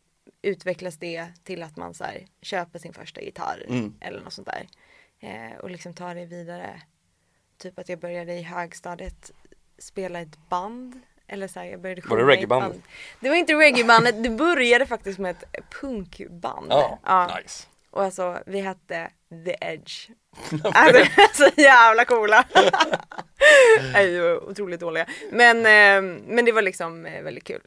utvecklas 0.42 0.96
det 0.98 1.26
till 1.44 1.62
att 1.62 1.76
man 1.76 1.94
så 1.94 2.04
här, 2.04 2.26
köper 2.42 2.78
sin 2.78 2.92
första 2.92 3.20
gitarr 3.20 3.64
Mm. 3.68 3.94
eller 4.00 4.20
något 4.20 4.32
sånt 4.32 4.48
där. 4.48 4.66
Eh, 5.20 5.58
och 5.58 5.70
liksom 5.70 5.94
tar 5.94 6.14
det 6.14 6.26
vidare. 6.26 6.82
Typ 7.58 7.78
att 7.78 7.88
jag 7.88 7.98
började 7.98 8.34
i 8.34 8.42
högstadiet 8.42 9.30
spela 9.78 10.20
ett 10.20 10.48
band. 10.48 11.00
Eller 11.26 11.48
så 11.48 11.60
här, 11.60 11.66
jag 11.66 11.80
började 11.80 12.00
Var 12.08 12.16
det 12.16 12.22
sjunga 12.22 12.32
i 12.32 12.34
ett 12.34 12.38
reggaebandet? 12.38 12.70
band. 12.72 12.82
Det 13.20 13.28
var 13.28 13.36
inte 13.36 13.54
reggaebandet, 13.54 14.22
det 14.24 14.30
började 14.30 14.86
faktiskt 14.86 15.18
med 15.18 15.30
ett 15.30 15.64
punkband. 15.80 16.66
Ja, 16.70 17.38
nice. 17.42 17.66
Och 17.90 18.02
alltså 18.02 18.38
vi 18.46 18.60
hette 18.60 19.10
The 19.45 19.57
Edge. 19.61 20.11
alltså, 20.64 21.05
så 21.35 21.61
jävla 21.61 22.05
coola. 22.05 22.45
Vi 23.95 24.18
var 24.18 24.49
otroligt 24.51 24.81
dåliga. 24.81 25.07
Men, 25.33 25.57
eh, 25.57 26.18
men 26.26 26.45
det 26.45 26.53
var 26.53 26.62
liksom 26.62 27.07
eh, 27.07 27.22
väldigt 27.22 27.45
kul. 27.45 27.62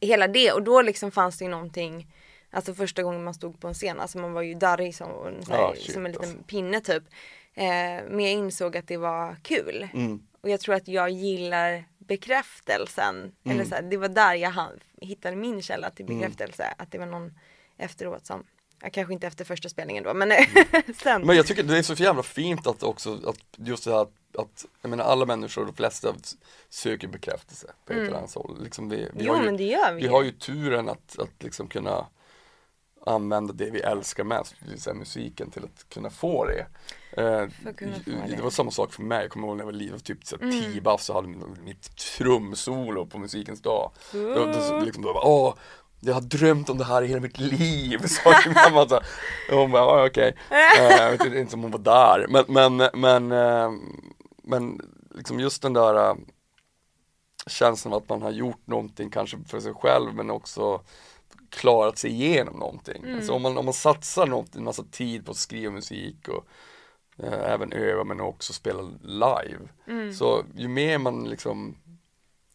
Hela 0.00 0.28
det 0.28 0.52
och 0.52 0.62
då 0.62 0.82
liksom 0.82 1.10
fanns 1.10 1.38
det 1.38 1.44
ju 1.44 1.50
någonting 1.50 2.06
Alltså 2.54 2.74
första 2.74 3.02
gången 3.02 3.24
man 3.24 3.34
stod 3.34 3.60
på 3.60 3.68
en 3.68 3.74
scen, 3.74 4.00
alltså 4.00 4.18
man 4.18 4.32
var 4.32 4.42
ju 4.42 4.54
darrig 4.54 4.94
som, 4.94 5.08
här, 5.48 5.74
shit, 5.74 5.92
som 5.92 6.06
en 6.06 6.12
liten 6.12 6.28
alltså. 6.28 6.44
pinne 6.44 6.80
typ. 6.80 7.02
Eh, 7.54 7.64
men 8.10 8.20
jag 8.20 8.32
insåg 8.32 8.76
att 8.76 8.88
det 8.88 8.96
var 8.96 9.36
kul. 9.42 9.88
Mm. 9.94 10.22
Och 10.40 10.50
jag 10.50 10.60
tror 10.60 10.74
att 10.74 10.88
jag 10.88 11.10
gillar 11.10 11.84
bekräftelsen. 11.98 13.32
Eller 13.44 13.54
Mm. 13.54 13.66
så 13.66 13.74
här, 13.74 13.82
det 13.82 13.96
var 13.96 14.08
där 14.08 14.34
jag 14.34 14.52
hittade 15.00 15.36
min 15.36 15.62
källa 15.62 15.90
till 15.90 16.06
bekräftelse. 16.06 16.74
Att 16.78 16.92
det 16.92 16.98
var 16.98 17.06
någon 17.06 17.38
efteråt 17.78 18.26
som, 18.26 18.44
ja, 18.82 18.90
kanske 18.92 19.12
inte 19.14 19.26
efter 19.26 19.44
första 19.44 19.68
spelningen 19.68 20.04
då, 20.04 20.14
men 20.14 20.32
sen. 21.02 21.22
Men 21.26 21.36
jag 21.36 21.46
tycker 21.46 21.62
det 21.62 21.78
är 21.78 21.82
så 21.82 21.94
jävla 21.94 22.22
fint 22.22 22.66
att 22.66 22.82
också, 22.82 23.20
att 23.26 23.38
just 23.56 23.84
det 23.84 23.92
här 23.92 24.06
att, 24.38 24.64
jag 24.82 24.88
menar 24.88 25.04
alla 25.04 25.26
människor, 25.26 25.64
de 25.66 25.74
flesta 25.74 26.14
söker 26.68 27.08
bekräftelse 27.08 27.66
på 27.86 27.92
ett 27.92 27.98
eller 27.98 28.18
annat 28.18 28.34
håll. 28.34 28.58
Liksom 28.62 28.88
vi, 28.88 28.96
vi, 28.96 29.02
Mm. 29.02 29.16
jo 29.26 29.32
har 29.32 29.38
ju, 29.40 29.44
men 29.46 29.56
det 29.56 29.78
vi, 29.94 30.00
vi 30.02 30.06
har 30.08 30.22
ju 30.22 30.30
turen 30.32 30.88
att, 30.88 31.18
att 31.18 31.42
liksom 31.42 31.68
kunna 31.68 32.06
använda 33.06 33.52
det 33.52 33.70
vi 33.70 33.80
älskar 33.80 34.24
mest, 34.24 34.54
det 34.60 34.70
vill 34.70 34.80
säga 34.80 34.94
musiken, 34.94 35.50
till 35.50 35.64
att 35.64 35.88
kunna 35.88 36.10
få 36.10 36.44
det. 36.44 36.66
Eh, 37.22 37.72
kunna 37.76 37.94
få 37.94 38.10
det. 38.10 38.36
det. 38.36 38.42
var 38.42 38.50
samma 38.50 38.70
sak 38.70 38.92
för 38.92 39.02
mig, 39.02 39.22
jag 39.22 39.30
kommer 39.30 39.46
ihåg 39.48 39.56
när 39.56 39.62
jag 39.62 39.66
var 39.66 39.72
liten, 39.72 40.00
typ 40.00 40.26
så 40.26 40.36
Mm. 40.36 40.50
tio 40.62 40.80
bast 40.80 41.04
så 41.04 41.12
hade 41.14 41.28
mitt 41.64 41.96
trumsolo 41.96 43.06
på 43.06 43.18
musikens 43.18 43.62
dag. 43.62 43.90
Då, 44.12 44.34
då, 44.34 44.80
liksom, 44.84 45.02
då 45.04 45.12
bara, 45.14 45.24
åh, 45.26 45.54
jag 46.04 46.14
har 46.14 46.20
drömt 46.20 46.70
om 46.70 46.78
det 46.78 46.84
här 46.84 47.02
i 47.02 47.06
hela 47.06 47.20
mitt 47.20 47.38
liv, 47.38 47.98
sa 48.06 48.34
min 48.46 48.54
mamma 48.54 48.88
så. 48.88 48.96
Och 49.50 49.58
hon 49.58 49.70
bara, 49.70 49.82
ja 49.82 50.06
okej. 50.06 50.36
Eh, 50.50 50.96
Jag 50.96 51.10
vet 51.10 51.24
inte- 51.24 51.38
inte 51.38 51.54
om 51.56 51.62
hon 51.62 51.70
var 51.70 51.78
där, 51.78 52.26
men, 52.28 52.44
men, 52.48 52.90
men, 53.00 53.32
eh, 53.32 53.70
men 54.42 54.80
liksom 55.14 55.40
just 55.40 55.62
den 55.62 55.72
där 55.72 56.08
eh, 56.10 56.14
känslan 57.46 57.94
av 57.94 58.02
att 58.02 58.08
man 58.08 58.22
har 58.22 58.30
gjort 58.30 58.66
någonting 58.66 59.10
kanske 59.10 59.38
för 59.46 59.60
sig 59.60 59.74
själv 59.74 60.14
men 60.14 60.30
också 60.30 60.80
klarat 61.50 61.98
sig 61.98 62.10
igenom 62.10 62.54
någonting. 62.58 63.02
Mm. 63.02 63.16
Alltså 63.16 63.32
om 63.32 63.42
man, 63.42 63.58
om 63.58 63.64
man 63.64 63.74
satsar 63.74 64.44
en 64.56 64.64
massa 64.64 64.84
tid 64.90 65.24
på 65.26 65.30
att 65.30 65.36
skriva 65.36 65.72
musik 65.72 66.28
och 66.28 66.46
eh, 67.24 67.52
även 67.52 67.72
öva 67.72 68.04
men 68.04 68.20
också 68.20 68.52
spela 68.52 68.82
live. 69.02 69.68
Mm. 69.86 70.12
Så 70.14 70.44
ju 70.56 70.68
mer 70.68 70.98
man 70.98 71.24
liksom 71.24 71.76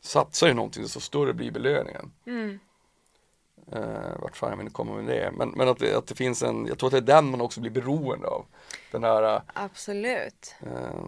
satsar 0.02 0.48
i 0.50 0.54
någonting 0.54 0.84
desto 0.84 1.00
större 1.00 1.34
blir 1.34 1.52
belöningen. 1.52 2.12
Mm. 2.26 2.60
Eh, 3.72 4.20
vart 4.22 4.38
fan 4.38 4.50
jag 4.50 4.58
vill 4.58 4.70
komma 4.70 4.94
med 4.94 5.06
det. 5.06 5.32
Men, 5.38 5.50
men 5.50 5.70
att, 5.70 5.94
att 5.94 6.08
det 6.08 6.16
finns 6.16 6.44
en, 6.44 6.66
jag 6.66 6.78
tror 6.78 6.88
att 6.88 7.06
det 7.06 7.14
är 7.14 7.16
den 7.16 7.32
man 7.32 7.42
också 7.42 7.62
blir 7.62 7.72
beroende 7.72 8.28
av. 8.28 8.46
Den 8.92 9.04
här 9.04 9.42
Absolut. 9.54 10.56
Eh, 10.60 11.02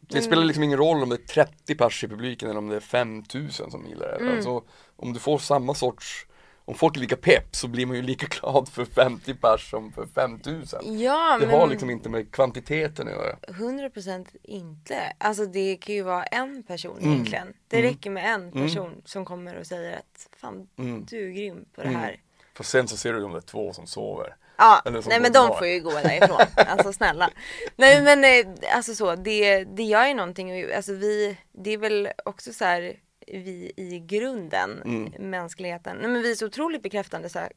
det 0.00 0.22
spelar 0.22 0.44
liksom 0.44 0.62
ingen 0.62 0.78
roll 0.78 1.02
om 1.02 1.08
det 1.08 1.16
är 1.16 1.26
30 1.26 1.74
pers 1.74 2.04
i 2.04 2.08
publiken 2.08 2.50
eller 2.50 2.58
om 2.58 2.68
det 2.68 2.76
är 2.76 2.80
5000 2.80 3.70
som 3.70 3.86
gillar 3.86 4.08
det. 4.08 4.16
Mm. 4.16 4.36
Alltså, 4.36 4.62
om 4.96 5.12
du 5.12 5.20
får 5.20 5.38
samma 5.38 5.74
sorts, 5.74 6.26
om 6.68 6.74
folk 6.74 6.96
är 6.96 7.00
lika 7.00 7.16
pepp 7.16 7.56
så 7.56 7.68
blir 7.68 7.86
man 7.86 7.96
ju 7.96 8.02
lika 8.02 8.26
glad 8.40 8.68
för 8.68 8.84
50 8.84 9.34
pers 9.34 9.70
som 9.70 9.92
för 9.92 10.06
5000. 10.06 11.00
Ja 11.00 11.36
Det 11.40 11.46
men 11.46 11.60
har 11.60 11.66
liksom 11.66 11.90
inte 11.90 12.08
med 12.08 12.32
kvantiteten 12.32 13.08
att 13.08 13.14
göra. 13.14 13.36
100% 13.48 14.26
inte. 14.42 15.12
Alltså 15.18 15.46
det 15.46 15.76
kan 15.76 15.94
ju 15.94 16.02
vara 16.02 16.24
en 16.24 16.62
person 16.62 16.98
Mm. 16.98 17.12
egentligen. 17.12 17.52
Det 17.68 17.76
Mm. 17.78 17.90
räcker 17.90 18.10
med 18.10 18.34
en 18.34 18.52
person 18.52 19.02
som 19.04 19.24
kommer 19.24 19.56
och 19.56 19.66
säger 19.66 19.96
att 19.96 20.28
fan 20.36 20.68
Mm. 20.78 21.04
du 21.10 21.28
är 21.28 21.32
grym 21.32 21.64
på 21.74 21.80
det 21.82 21.88
Mm. 21.88 22.00
här. 22.00 22.20
För 22.54 22.64
sen 22.64 22.88
så 22.88 22.96
ser 22.96 23.12
du 23.12 23.24
om 23.24 23.32
det 23.32 23.38
är 23.38 23.40
två 23.40 23.72
som 23.72 23.86
sover. 23.86 24.36
Ja, 24.58 24.82
som 24.84 25.02
nej 25.06 25.20
men 25.20 25.32
de 25.32 25.48
får 25.58 25.66
ju 25.66 25.80
gå 25.80 25.90
därifrån. 25.90 26.40
alltså 26.56 26.92
snälla. 26.92 27.30
Nej 27.76 28.02
men 28.02 28.24
eh, 28.24 28.76
alltså 28.76 28.94
så, 28.94 29.14
det, 29.16 29.64
det 29.64 29.82
gör 29.82 30.06
ju 30.06 30.14
någonting. 30.14 30.72
Alltså 30.72 30.92
vi, 30.92 31.36
det 31.52 31.70
är 31.70 31.78
väl 31.78 32.08
också 32.24 32.52
så 32.52 32.64
här 32.64 32.96
vi 33.26 33.72
i 33.76 33.98
grunden, 33.98 34.82
Mm. 34.84 35.30
mänskligheten, 35.30 35.96
nej 35.96 36.10
men 36.10 36.22
vi 36.22 36.30
är 36.30 36.34
så 36.34 36.46
otroligt 36.46 36.82
bekräftande 36.82 37.28
sö- 37.28 37.52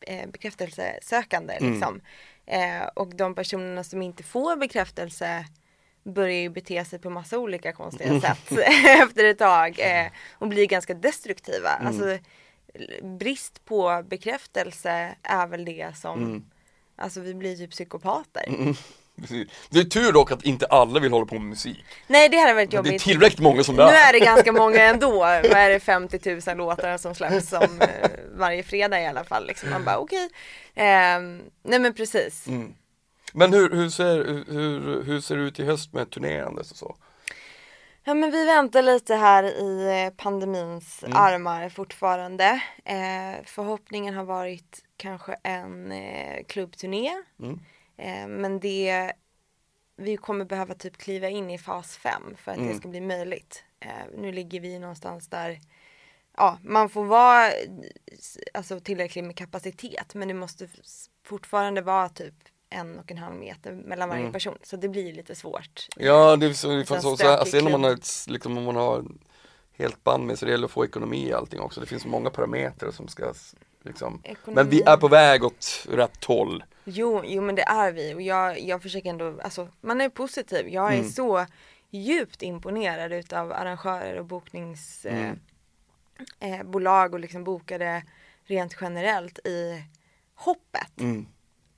eh, 0.00 0.26
bekräftelsesökande 0.30 1.54
Mm. 1.54 1.72
liksom. 1.72 2.00
Eh, 2.46 2.86
och 2.94 3.14
de 3.16 3.34
personerna 3.34 3.84
som 3.84 4.02
inte 4.02 4.22
får 4.22 4.56
bekräftelse 4.56 5.46
börjar 6.02 6.38
ju 6.40 6.48
bete 6.48 6.84
sig 6.84 6.98
på 6.98 7.10
massa 7.10 7.38
olika 7.38 7.72
konstiga 7.72 8.08
Mm. 8.10 8.20
sätt 8.20 8.52
efter 9.02 9.24
ett 9.24 9.38
tag 9.38 9.78
eh, 9.80 10.06
och 10.32 10.48
blir 10.48 10.66
ganska 10.66 10.94
destruktiva. 10.94 11.70
Mm. 11.76 11.86
Alltså 11.86 12.18
brist 13.02 13.64
på 13.64 14.04
bekräftelse 14.08 15.14
är 15.22 15.46
väl 15.46 15.64
det 15.64 15.96
som 15.96 16.22
Mm. 16.24 16.44
Alltså 17.00 17.20
vi 17.20 17.34
blir 17.34 17.56
typ 17.56 17.70
psykopater. 17.70 18.74
Precis. 19.20 19.48
Det 19.70 19.78
är 19.80 19.84
tur 19.84 20.12
dock 20.12 20.32
att 20.32 20.42
inte 20.44 20.66
alla 20.66 21.00
vill 21.00 21.12
hålla 21.12 21.26
på 21.26 21.34
med 21.34 21.42
musik. 21.48 21.84
Nej 22.06 22.28
det 22.28 22.36
hade 22.36 22.54
varit 22.54 22.70
Det 22.70 22.74
är 22.74 22.78
jobbigt. 22.78 23.02
tillräckligt 23.02 23.40
många 23.40 23.62
som 23.64 23.76
det 23.76 23.84
Nu 23.86 23.90
är. 23.90 24.08
är 24.08 24.12
det 24.12 24.18
ganska 24.24 24.52
många 24.52 24.82
ändå. 24.82 25.10
Vad 25.18 25.44
är 25.52 25.70
det 25.70 25.80
50 25.80 26.40
000 26.48 26.56
låtar 26.56 26.98
som 26.98 27.14
släpps 27.14 27.48
som, 27.48 27.62
eh, 27.80 28.10
varje 28.36 28.62
fredag 28.62 29.00
i 29.00 29.06
alla 29.06 29.24
fall. 29.24 29.46
Liksom. 29.46 29.70
Man 29.70 29.84
bara 29.84 29.98
okej. 29.98 30.28
Ehm, 30.74 31.42
nej 31.62 31.78
men 31.78 31.94
precis. 31.94 32.46
Mm. 32.46 32.74
Men 33.32 33.52
hur, 33.52 33.70
hur, 33.70 33.90
ser, 33.90 34.16
hur, 34.52 35.02
hur 35.04 35.20
ser 35.20 35.36
det 35.36 35.42
ut 35.42 35.60
i 35.60 35.64
höst 35.64 35.92
med 35.92 36.10
turnerandes 36.10 36.70
och 36.70 36.76
så? 36.76 36.96
Ja 38.04 38.14
men 38.14 38.30
vi 38.30 38.44
väntar 38.46 38.82
lite 38.82 39.14
här 39.14 39.44
i 39.44 40.02
eh, 40.06 40.12
pandemins 40.22 41.02
Mm. 41.04 41.16
armar 41.16 41.68
fortfarande. 41.68 42.60
Eh, 42.84 43.44
förhoppningen 43.44 44.14
har 44.14 44.24
varit 44.24 44.78
kanske 44.96 45.36
en 45.42 45.92
eh, 45.92 46.44
klubbturné. 46.48 47.10
Mm. 47.42 47.60
Eh, 47.98 48.26
men 48.28 48.60
det, 48.60 49.12
vi 49.96 50.16
kommer 50.16 50.44
behöva 50.44 50.74
typ 50.74 50.96
kliva 50.96 51.28
in 51.28 51.50
i 51.50 51.58
fas 51.58 51.96
5 51.96 52.36
för 52.36 52.52
att 52.52 52.58
Mm. 52.58 52.68
det 52.68 52.74
ska 52.78 52.88
bli 52.88 53.00
möjligt. 53.00 53.64
Eh, 53.80 53.88
nu 54.18 54.32
ligger 54.32 54.60
vi 54.60 54.78
någonstans 54.78 55.28
där 55.28 55.60
ja, 56.36 56.58
man 56.62 56.88
får 56.88 57.04
vara 57.04 57.50
alltså, 58.54 58.80
tillräckligt 58.80 59.24
med 59.24 59.36
kapacitet 59.36 60.14
men 60.14 60.28
det 60.28 60.34
måste 60.34 60.68
fortfarande 61.24 61.80
vara 61.80 62.08
typ 62.08 62.34
en 62.70 62.98
och 62.98 63.10
en 63.10 63.18
halv 63.18 63.34
meter 63.36 63.72
mellan 63.72 64.08
varje 64.08 64.20
Mm. 64.20 64.32
person 64.32 64.58
så 64.62 64.76
det 64.76 64.88
blir 64.88 65.12
lite 65.12 65.34
svårt. 65.34 65.86
Ja, 65.96 66.36
det 66.36 66.46
är 66.46 66.52
så, 66.52 66.68
det 66.68 66.86
Sen 66.86 67.02
så, 67.02 67.16
så, 67.16 67.28
alltså, 67.28 67.56
när 67.56 67.70
man 67.70 67.84
har 67.84 68.30
liksom, 68.30 68.58
om 68.58 68.64
man 68.64 68.76
har 68.76 69.04
helt 69.72 70.04
band 70.04 70.26
med 70.26 70.38
så 70.38 70.44
det 70.44 70.50
gäller 70.50 70.64
att 70.64 70.70
få 70.70 70.84
ekonomi 70.84 71.28
i 71.28 71.32
allting 71.32 71.60
också. 71.60 71.80
Det 71.80 71.86
finns 71.86 72.06
många 72.06 72.30
parametrar 72.30 72.90
som 72.90 73.08
ska 73.08 73.32
liksom 73.82 74.20
Ekonomi. 74.24 74.54
Men 74.54 74.68
vi 74.70 74.82
är 74.82 74.96
på 74.96 75.08
väg 75.08 75.44
åt 75.44 75.86
rätt 75.90 76.24
håll. 76.24 76.64
Jo, 76.90 77.22
jo 77.24 77.42
men 77.42 77.54
det 77.54 77.62
är 77.62 77.92
vi 77.92 78.14
och 78.14 78.22
jag, 78.22 78.60
jag 78.60 78.82
försöker 78.82 79.10
ändå, 79.10 79.40
alltså 79.42 79.68
man 79.80 80.00
är 80.00 80.08
positiv. 80.08 80.68
Jag 80.68 80.92
är 80.92 80.98
Mm. 80.98 81.10
så 81.10 81.46
djupt 81.90 82.42
imponerad 82.42 83.12
utav 83.12 83.52
arrangörer 83.52 84.18
och 84.18 84.24
bokningsbolag 84.24 85.14
eh, 86.40 86.60
Mm. 86.60 87.06
eh, 87.06 87.12
och 87.12 87.20
liksom 87.20 87.44
bokade 87.44 88.02
rent 88.44 88.76
generellt 88.80 89.38
i 89.38 89.82
hoppet. 90.34 91.00
Mm. 91.00 91.26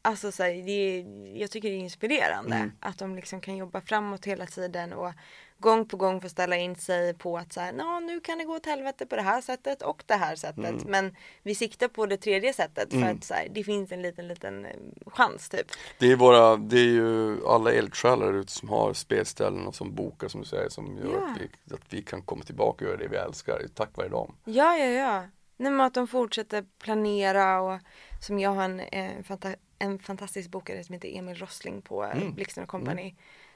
Alltså 0.02 0.32
så 0.32 0.42
här, 0.42 0.50
det 0.50 0.70
är, 0.72 1.04
jag 1.40 1.50
tycker 1.50 1.68
det 1.68 1.74
är 1.74 1.78
inspirerande 1.78 2.56
Mm. 2.56 2.72
att 2.80 2.98
de 2.98 3.16
liksom 3.16 3.40
kan 3.40 3.56
jobba 3.56 3.80
framåt 3.80 4.24
hela 4.26 4.46
tiden 4.46 4.92
och 4.92 5.12
gång 5.60 5.88
på 5.88 5.96
gång 5.96 6.20
få 6.20 6.28
ställa 6.28 6.56
in 6.56 6.76
sig 6.76 7.14
på 7.14 7.38
att 7.38 7.52
så 7.52 7.60
här, 7.60 7.72
"Nå, 7.72 8.00
nu 8.00 8.20
kan 8.20 8.38
det 8.38 8.44
gå 8.44 8.56
åt 8.56 8.66
helvete 8.66 9.06
på 9.06 9.16
det 9.16 9.22
här 9.22 9.40
sättet 9.40 9.82
och 9.82 10.02
det 10.06 10.14
här 10.14 10.36
sättet. 10.36 10.64
Mm. 10.64 10.84
Men 10.86 11.16
vi 11.42 11.54
siktar 11.54 11.88
på 11.88 12.06
det 12.06 12.16
tredje 12.16 12.52
sättet 12.52 12.90
för 12.90 13.02
att 13.02 13.24
så 13.24 13.34
här, 13.34 13.48
det 13.50 13.64
finns 13.64 13.92
en 13.92 14.02
liten, 14.02 14.28
liten 14.28 14.64
eh, 14.66 14.72
chans 15.06 15.48
typ. 15.48 15.66
Det 15.98 16.12
är 16.12 16.16
våra, 16.16 16.56
det 16.56 16.78
är 16.78 16.84
ju 16.84 17.46
alla 17.46 17.72
eldsjälar 17.72 18.32
ute 18.32 18.52
som 18.52 18.68
har 18.68 18.92
spelställen 18.92 19.66
och 19.66 19.74
som 19.74 19.94
bokar 19.94 20.28
som 20.28 20.40
du 20.40 20.46
säger 20.46 20.68
som 20.68 20.96
gör 20.96 21.12
Ja. 21.12 21.30
att, 21.30 21.40
vi, 21.40 21.74
att 21.74 21.92
vi 21.92 22.02
kan 22.02 22.22
komma 22.22 22.42
tillbaka 22.44 22.84
och 22.84 22.90
göra 22.90 23.00
det 23.00 23.08
vi 23.08 23.16
älskar 23.16 23.62
tack 23.74 23.96
vare 23.96 24.08
dem. 24.08 24.36
Ja, 24.44 24.76
ja, 24.76 24.86
ja. 24.86 25.24
Nej, 25.56 25.72
men 25.72 25.80
att 25.80 25.94
de 25.94 26.06
fortsätter 26.08 26.64
planera 26.78 27.60
och 27.60 27.80
som 28.20 28.38
jag 28.38 28.50
har 28.50 28.64
en, 28.64 28.80
en, 28.80 29.24
fanta 29.24 29.54
en 29.78 29.98
fantastisk 29.98 30.50
bokare 30.50 30.84
som 30.84 30.92
heter 30.92 31.18
Emil 31.18 31.34
Rossling 31.36 31.82
på 31.82 32.02
mm. 32.02 32.34
Blixten 32.34 32.66
Company. 32.66 33.14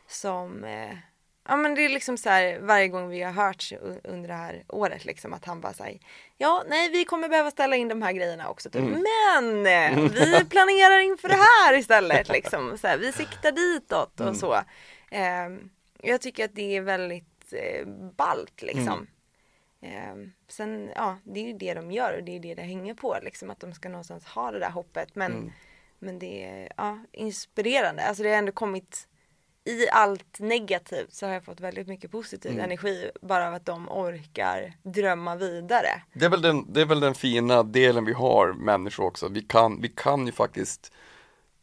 Som, 0.08 0.64
eh, 0.64 0.96
ja 1.48 1.56
men 1.56 1.74
det 1.74 1.84
är 1.84 1.88
liksom 1.88 2.16
så 2.16 2.28
här 2.28 2.58
varje 2.58 2.88
gång 2.88 3.08
vi 3.08 3.22
har 3.22 3.32
hört 3.32 3.72
under 4.04 4.28
det 4.28 4.34
här 4.34 4.64
året 4.68 5.04
liksom 5.04 5.32
att 5.32 5.44
han 5.44 5.60
bara 5.60 5.72
säger 5.72 6.00
Ja, 6.36 6.64
nej 6.68 6.90
vi 6.90 7.04
kommer 7.04 7.28
behöva 7.28 7.50
ställa 7.50 7.76
in 7.76 7.88
de 7.88 8.02
här 8.02 8.12
grejerna 8.12 8.48
också 8.48 8.70
typ. 8.70 8.82
Men 8.82 9.66
eh, 9.66 10.10
vi 10.10 10.44
planerar 10.50 11.00
inför 11.00 11.28
det 11.28 11.34
här 11.34 11.78
istället 11.78 12.28
liksom. 12.28 12.78
Så 12.78 12.86
här, 12.86 12.98
vi 12.98 13.12
siktar 13.12 13.52
ditåt 13.52 14.20
och 14.20 14.36
så. 14.36 14.54
Eh, 15.10 15.48
jag 16.02 16.20
tycker 16.20 16.44
att 16.44 16.54
det 16.54 16.76
är 16.76 16.80
väldigt 16.80 17.52
eh, 17.52 17.86
ballt 18.16 18.62
liksom. 18.62 19.06
Eh, 19.80 20.14
sen, 20.48 20.90
ja, 20.94 21.18
det 21.24 21.40
är 21.40 21.44
ju 21.44 21.52
det 21.52 21.74
de 21.74 21.92
gör 21.92 22.16
och 22.16 22.24
det 22.24 22.36
är 22.36 22.40
det 22.40 22.54
det 22.54 22.62
hänger 22.62 22.94
på 22.94 23.18
liksom 23.22 23.50
att 23.50 23.60
de 23.60 23.72
ska 23.72 23.88
någonstans 23.88 24.24
ha 24.26 24.50
det 24.50 24.58
där 24.58 24.70
hoppet. 24.70 25.14
Men, 25.14 25.52
men 25.98 26.18
det 26.18 26.44
är 26.44 26.72
ja, 26.76 26.98
inspirerande. 27.12 28.02
Alltså 28.02 28.22
det 28.22 28.28
har 28.28 28.36
ändå 28.36 28.52
kommit 28.52 29.08
i 29.64 29.88
allt 29.92 30.40
negativt 30.40 31.12
så 31.14 31.26
har 31.26 31.32
jag 31.32 31.44
fått 31.44 31.60
väldigt 31.60 31.88
mycket 31.88 32.10
positiv 32.10 32.60
energi 32.60 33.10
bara 33.22 33.48
av 33.48 33.54
att 33.54 33.66
de 33.66 33.88
orkar 33.88 34.72
drömma 34.82 35.36
vidare. 35.36 36.02
Det 36.12 36.24
är, 36.24 36.30
väl 36.30 36.42
den, 36.42 36.72
det 36.72 36.80
är 36.80 36.84
väl 36.86 37.00
den 37.00 37.14
fina 37.14 37.62
delen 37.62 38.04
vi 38.04 38.12
har 38.12 38.52
människor 38.52 39.04
också. 39.04 39.28
Vi 39.28 39.42
kan, 39.42 39.80
vi 39.80 39.88
kan 39.88 40.26
ju 40.26 40.32
faktiskt 40.32 40.92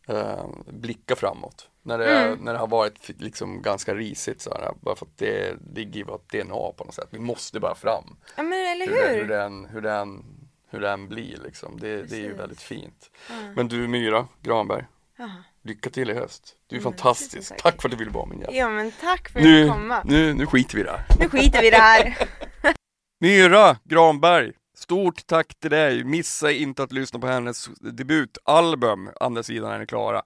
eh, 0.07 0.45
blicka 0.67 1.15
framåt. 1.15 1.67
När 1.83 1.97
det, 1.97 2.05
är, 2.05 2.35
när 2.35 2.53
det 2.53 2.59
har 2.59 2.67
varit 2.67 3.09
liksom 3.21 3.61
ganska 3.61 3.95
risigt 3.95 4.41
så 4.41 4.49
här, 4.49 4.73
bara 4.81 4.95
för 4.95 5.05
att 5.05 5.17
det 5.17 5.55
ligger 5.75 5.99
i 5.99 6.03
vårt 6.03 6.31
DNA 6.31 6.71
på 6.77 6.83
något 6.85 6.95
sätt. 6.95 7.07
Vi 7.09 7.19
måste 7.19 7.59
bara 7.59 7.75
fram. 7.75 8.15
Ja 8.37 8.43
men 8.43 8.53
eller 8.53 8.85
Hur, 8.87 9.09
hur? 9.09 9.21
hur, 9.21 9.27
den, 9.27 9.65
hur, 9.65 9.81
den, 9.81 10.23
hur 10.69 10.79
den 10.79 11.07
blir 11.07 11.37
liksom. 11.43 11.79
Det, 11.79 12.03
det 12.03 12.15
är 12.15 12.19
ju 12.21 12.33
väldigt 12.33 12.61
fint. 12.61 13.11
Men 13.55 13.67
du 13.67 13.87
Myra 13.87 14.27
Granberg, 14.41 14.85
Ja. 15.17 15.29
Lycka 15.63 15.89
till 15.89 16.09
i 16.09 16.13
höst. 16.13 16.55
Du 16.67 16.75
är 16.75 16.79
Mm, 16.79 16.91
fantastisk. 16.93 17.57
tack. 17.57 17.81
För 17.81 17.87
att 17.87 17.91
du 17.91 17.97
ville 17.97 18.11
vara 18.11 18.25
min 18.25 18.39
gäst. 18.39 18.51
ja 18.53 18.69
men 18.69 18.91
tack 18.91 19.29
för 19.29 19.39
att 19.39 19.45
du 19.45 19.69
komma. 19.69 20.01
nu, 20.05 20.33
nu 20.33 20.45
skiter 20.45 20.75
vi 20.75 20.81
i 20.81 20.83
det 20.83 20.91
här. 20.91 21.05
Nu 21.19 21.29
skiter 21.29 21.61
vi 21.61 21.67
i 21.67 21.71
det 21.71 21.77
här. 21.77 22.17
Myra 23.19 23.77
Granberg, 23.83 24.51
stort 24.75 25.27
tack 25.27 25.55
till 25.59 25.71
dig. 25.71 26.03
Missa 26.03 26.51
inte 26.51 26.83
att 26.83 26.91
lyssna 26.91 27.19
på 27.19 27.27
hennes 27.27 27.69
debutalbum, 27.79 29.09
Andra 29.19 29.43
sidan 29.43 29.71
är 29.71 29.79
ni 29.79 29.85
klara. 29.85 30.21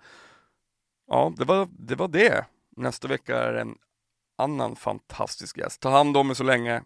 Ja, 1.08 1.34
det 1.38 1.46
var, 1.46 1.68
det 1.72 1.96
var 1.96 2.08
det. 2.08 2.46
Nästa 2.78 3.08
vecka 3.08 3.38
är 3.38 3.54
en 3.54 3.76
annan 4.38 4.76
fantastisk 4.76 5.58
gäst. 5.58 5.82
Ta 5.82 5.90
hand 5.90 6.18
om 6.18 6.30
er 6.30 6.34
så 6.34 6.44
länge. 6.44 6.84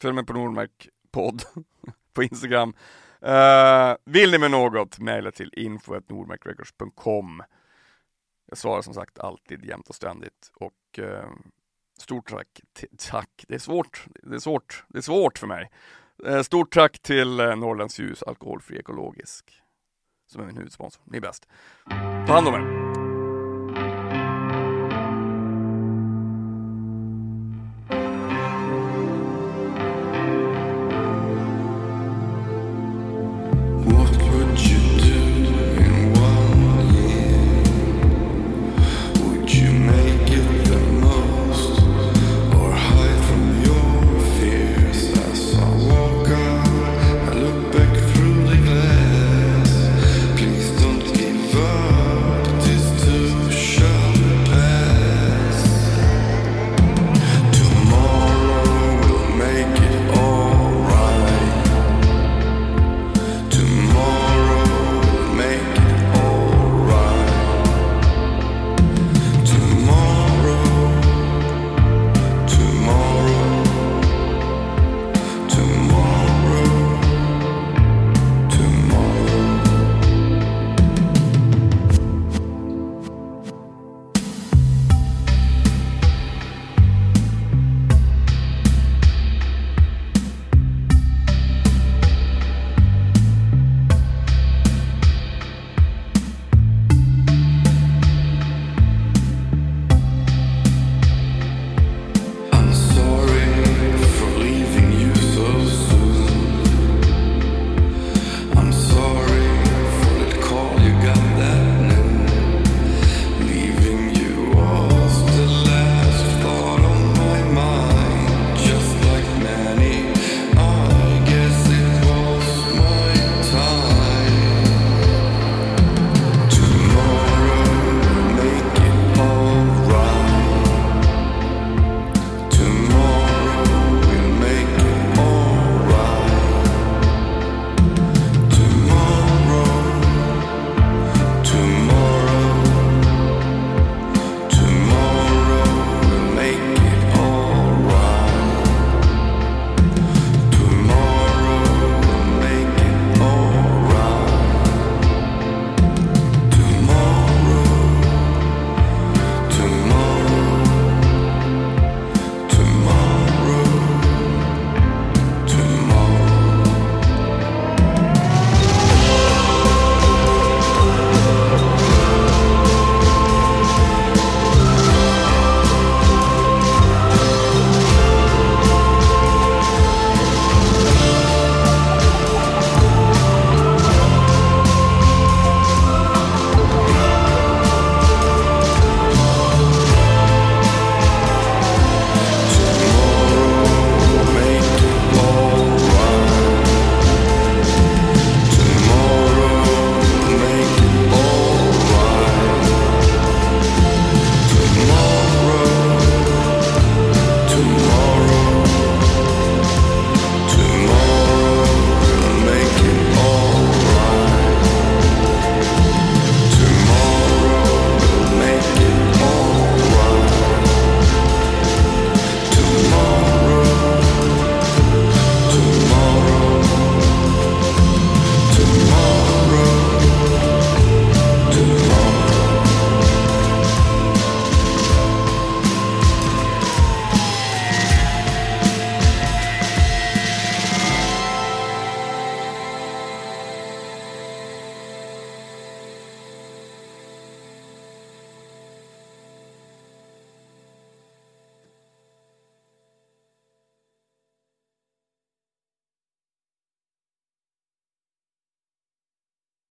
Följ 0.00 0.14
mig 0.14 0.26
på 0.26 0.32
Nordmark 0.32 0.88
podd 1.12 1.42
på 2.14 2.22
Instagram. 2.22 2.74
Uh, 3.26 3.94
vill 4.04 4.30
ni 4.30 4.38
med 4.38 4.50
något, 4.50 4.98
mejla 4.98 5.30
till 5.30 5.52
info.nordmarkrecords.com. 5.56 7.42
Jag 8.48 8.58
svarar 8.58 8.82
som 8.82 8.94
sagt 8.94 9.18
alltid 9.18 9.64
jämt 9.64 9.88
och 9.88 9.94
ständigt 9.94 10.50
och 10.54 10.98
eh, 10.98 11.28
stort 11.98 12.30
tack, 12.30 12.60
tack, 13.10 13.44
det 13.48 13.54
är 13.54 13.58
svårt, 13.58 14.06
det 14.22 14.34
är 14.34 14.38
svårt, 14.38 14.84
det 14.88 14.98
är 14.98 15.02
svårt 15.02 15.38
för 15.38 15.46
mig. 15.46 15.70
Eh, 16.26 16.42
stort 16.42 16.74
tack 16.74 16.98
till 16.98 17.40
eh, 17.40 17.56
Norrlands 17.56 17.98
Ljus 17.98 18.22
Alkoholfri 18.22 18.78
Ekologisk 18.78 19.62
som 20.26 20.42
är 20.42 20.46
min 20.46 20.56
huvudsponsor. 20.56 21.02
Ni 21.04 21.16
är 21.16 21.20
bäst. 21.20 21.48
Ta 22.26 22.32
hand 22.32 22.48
om 22.48 22.54
er. 22.54 23.07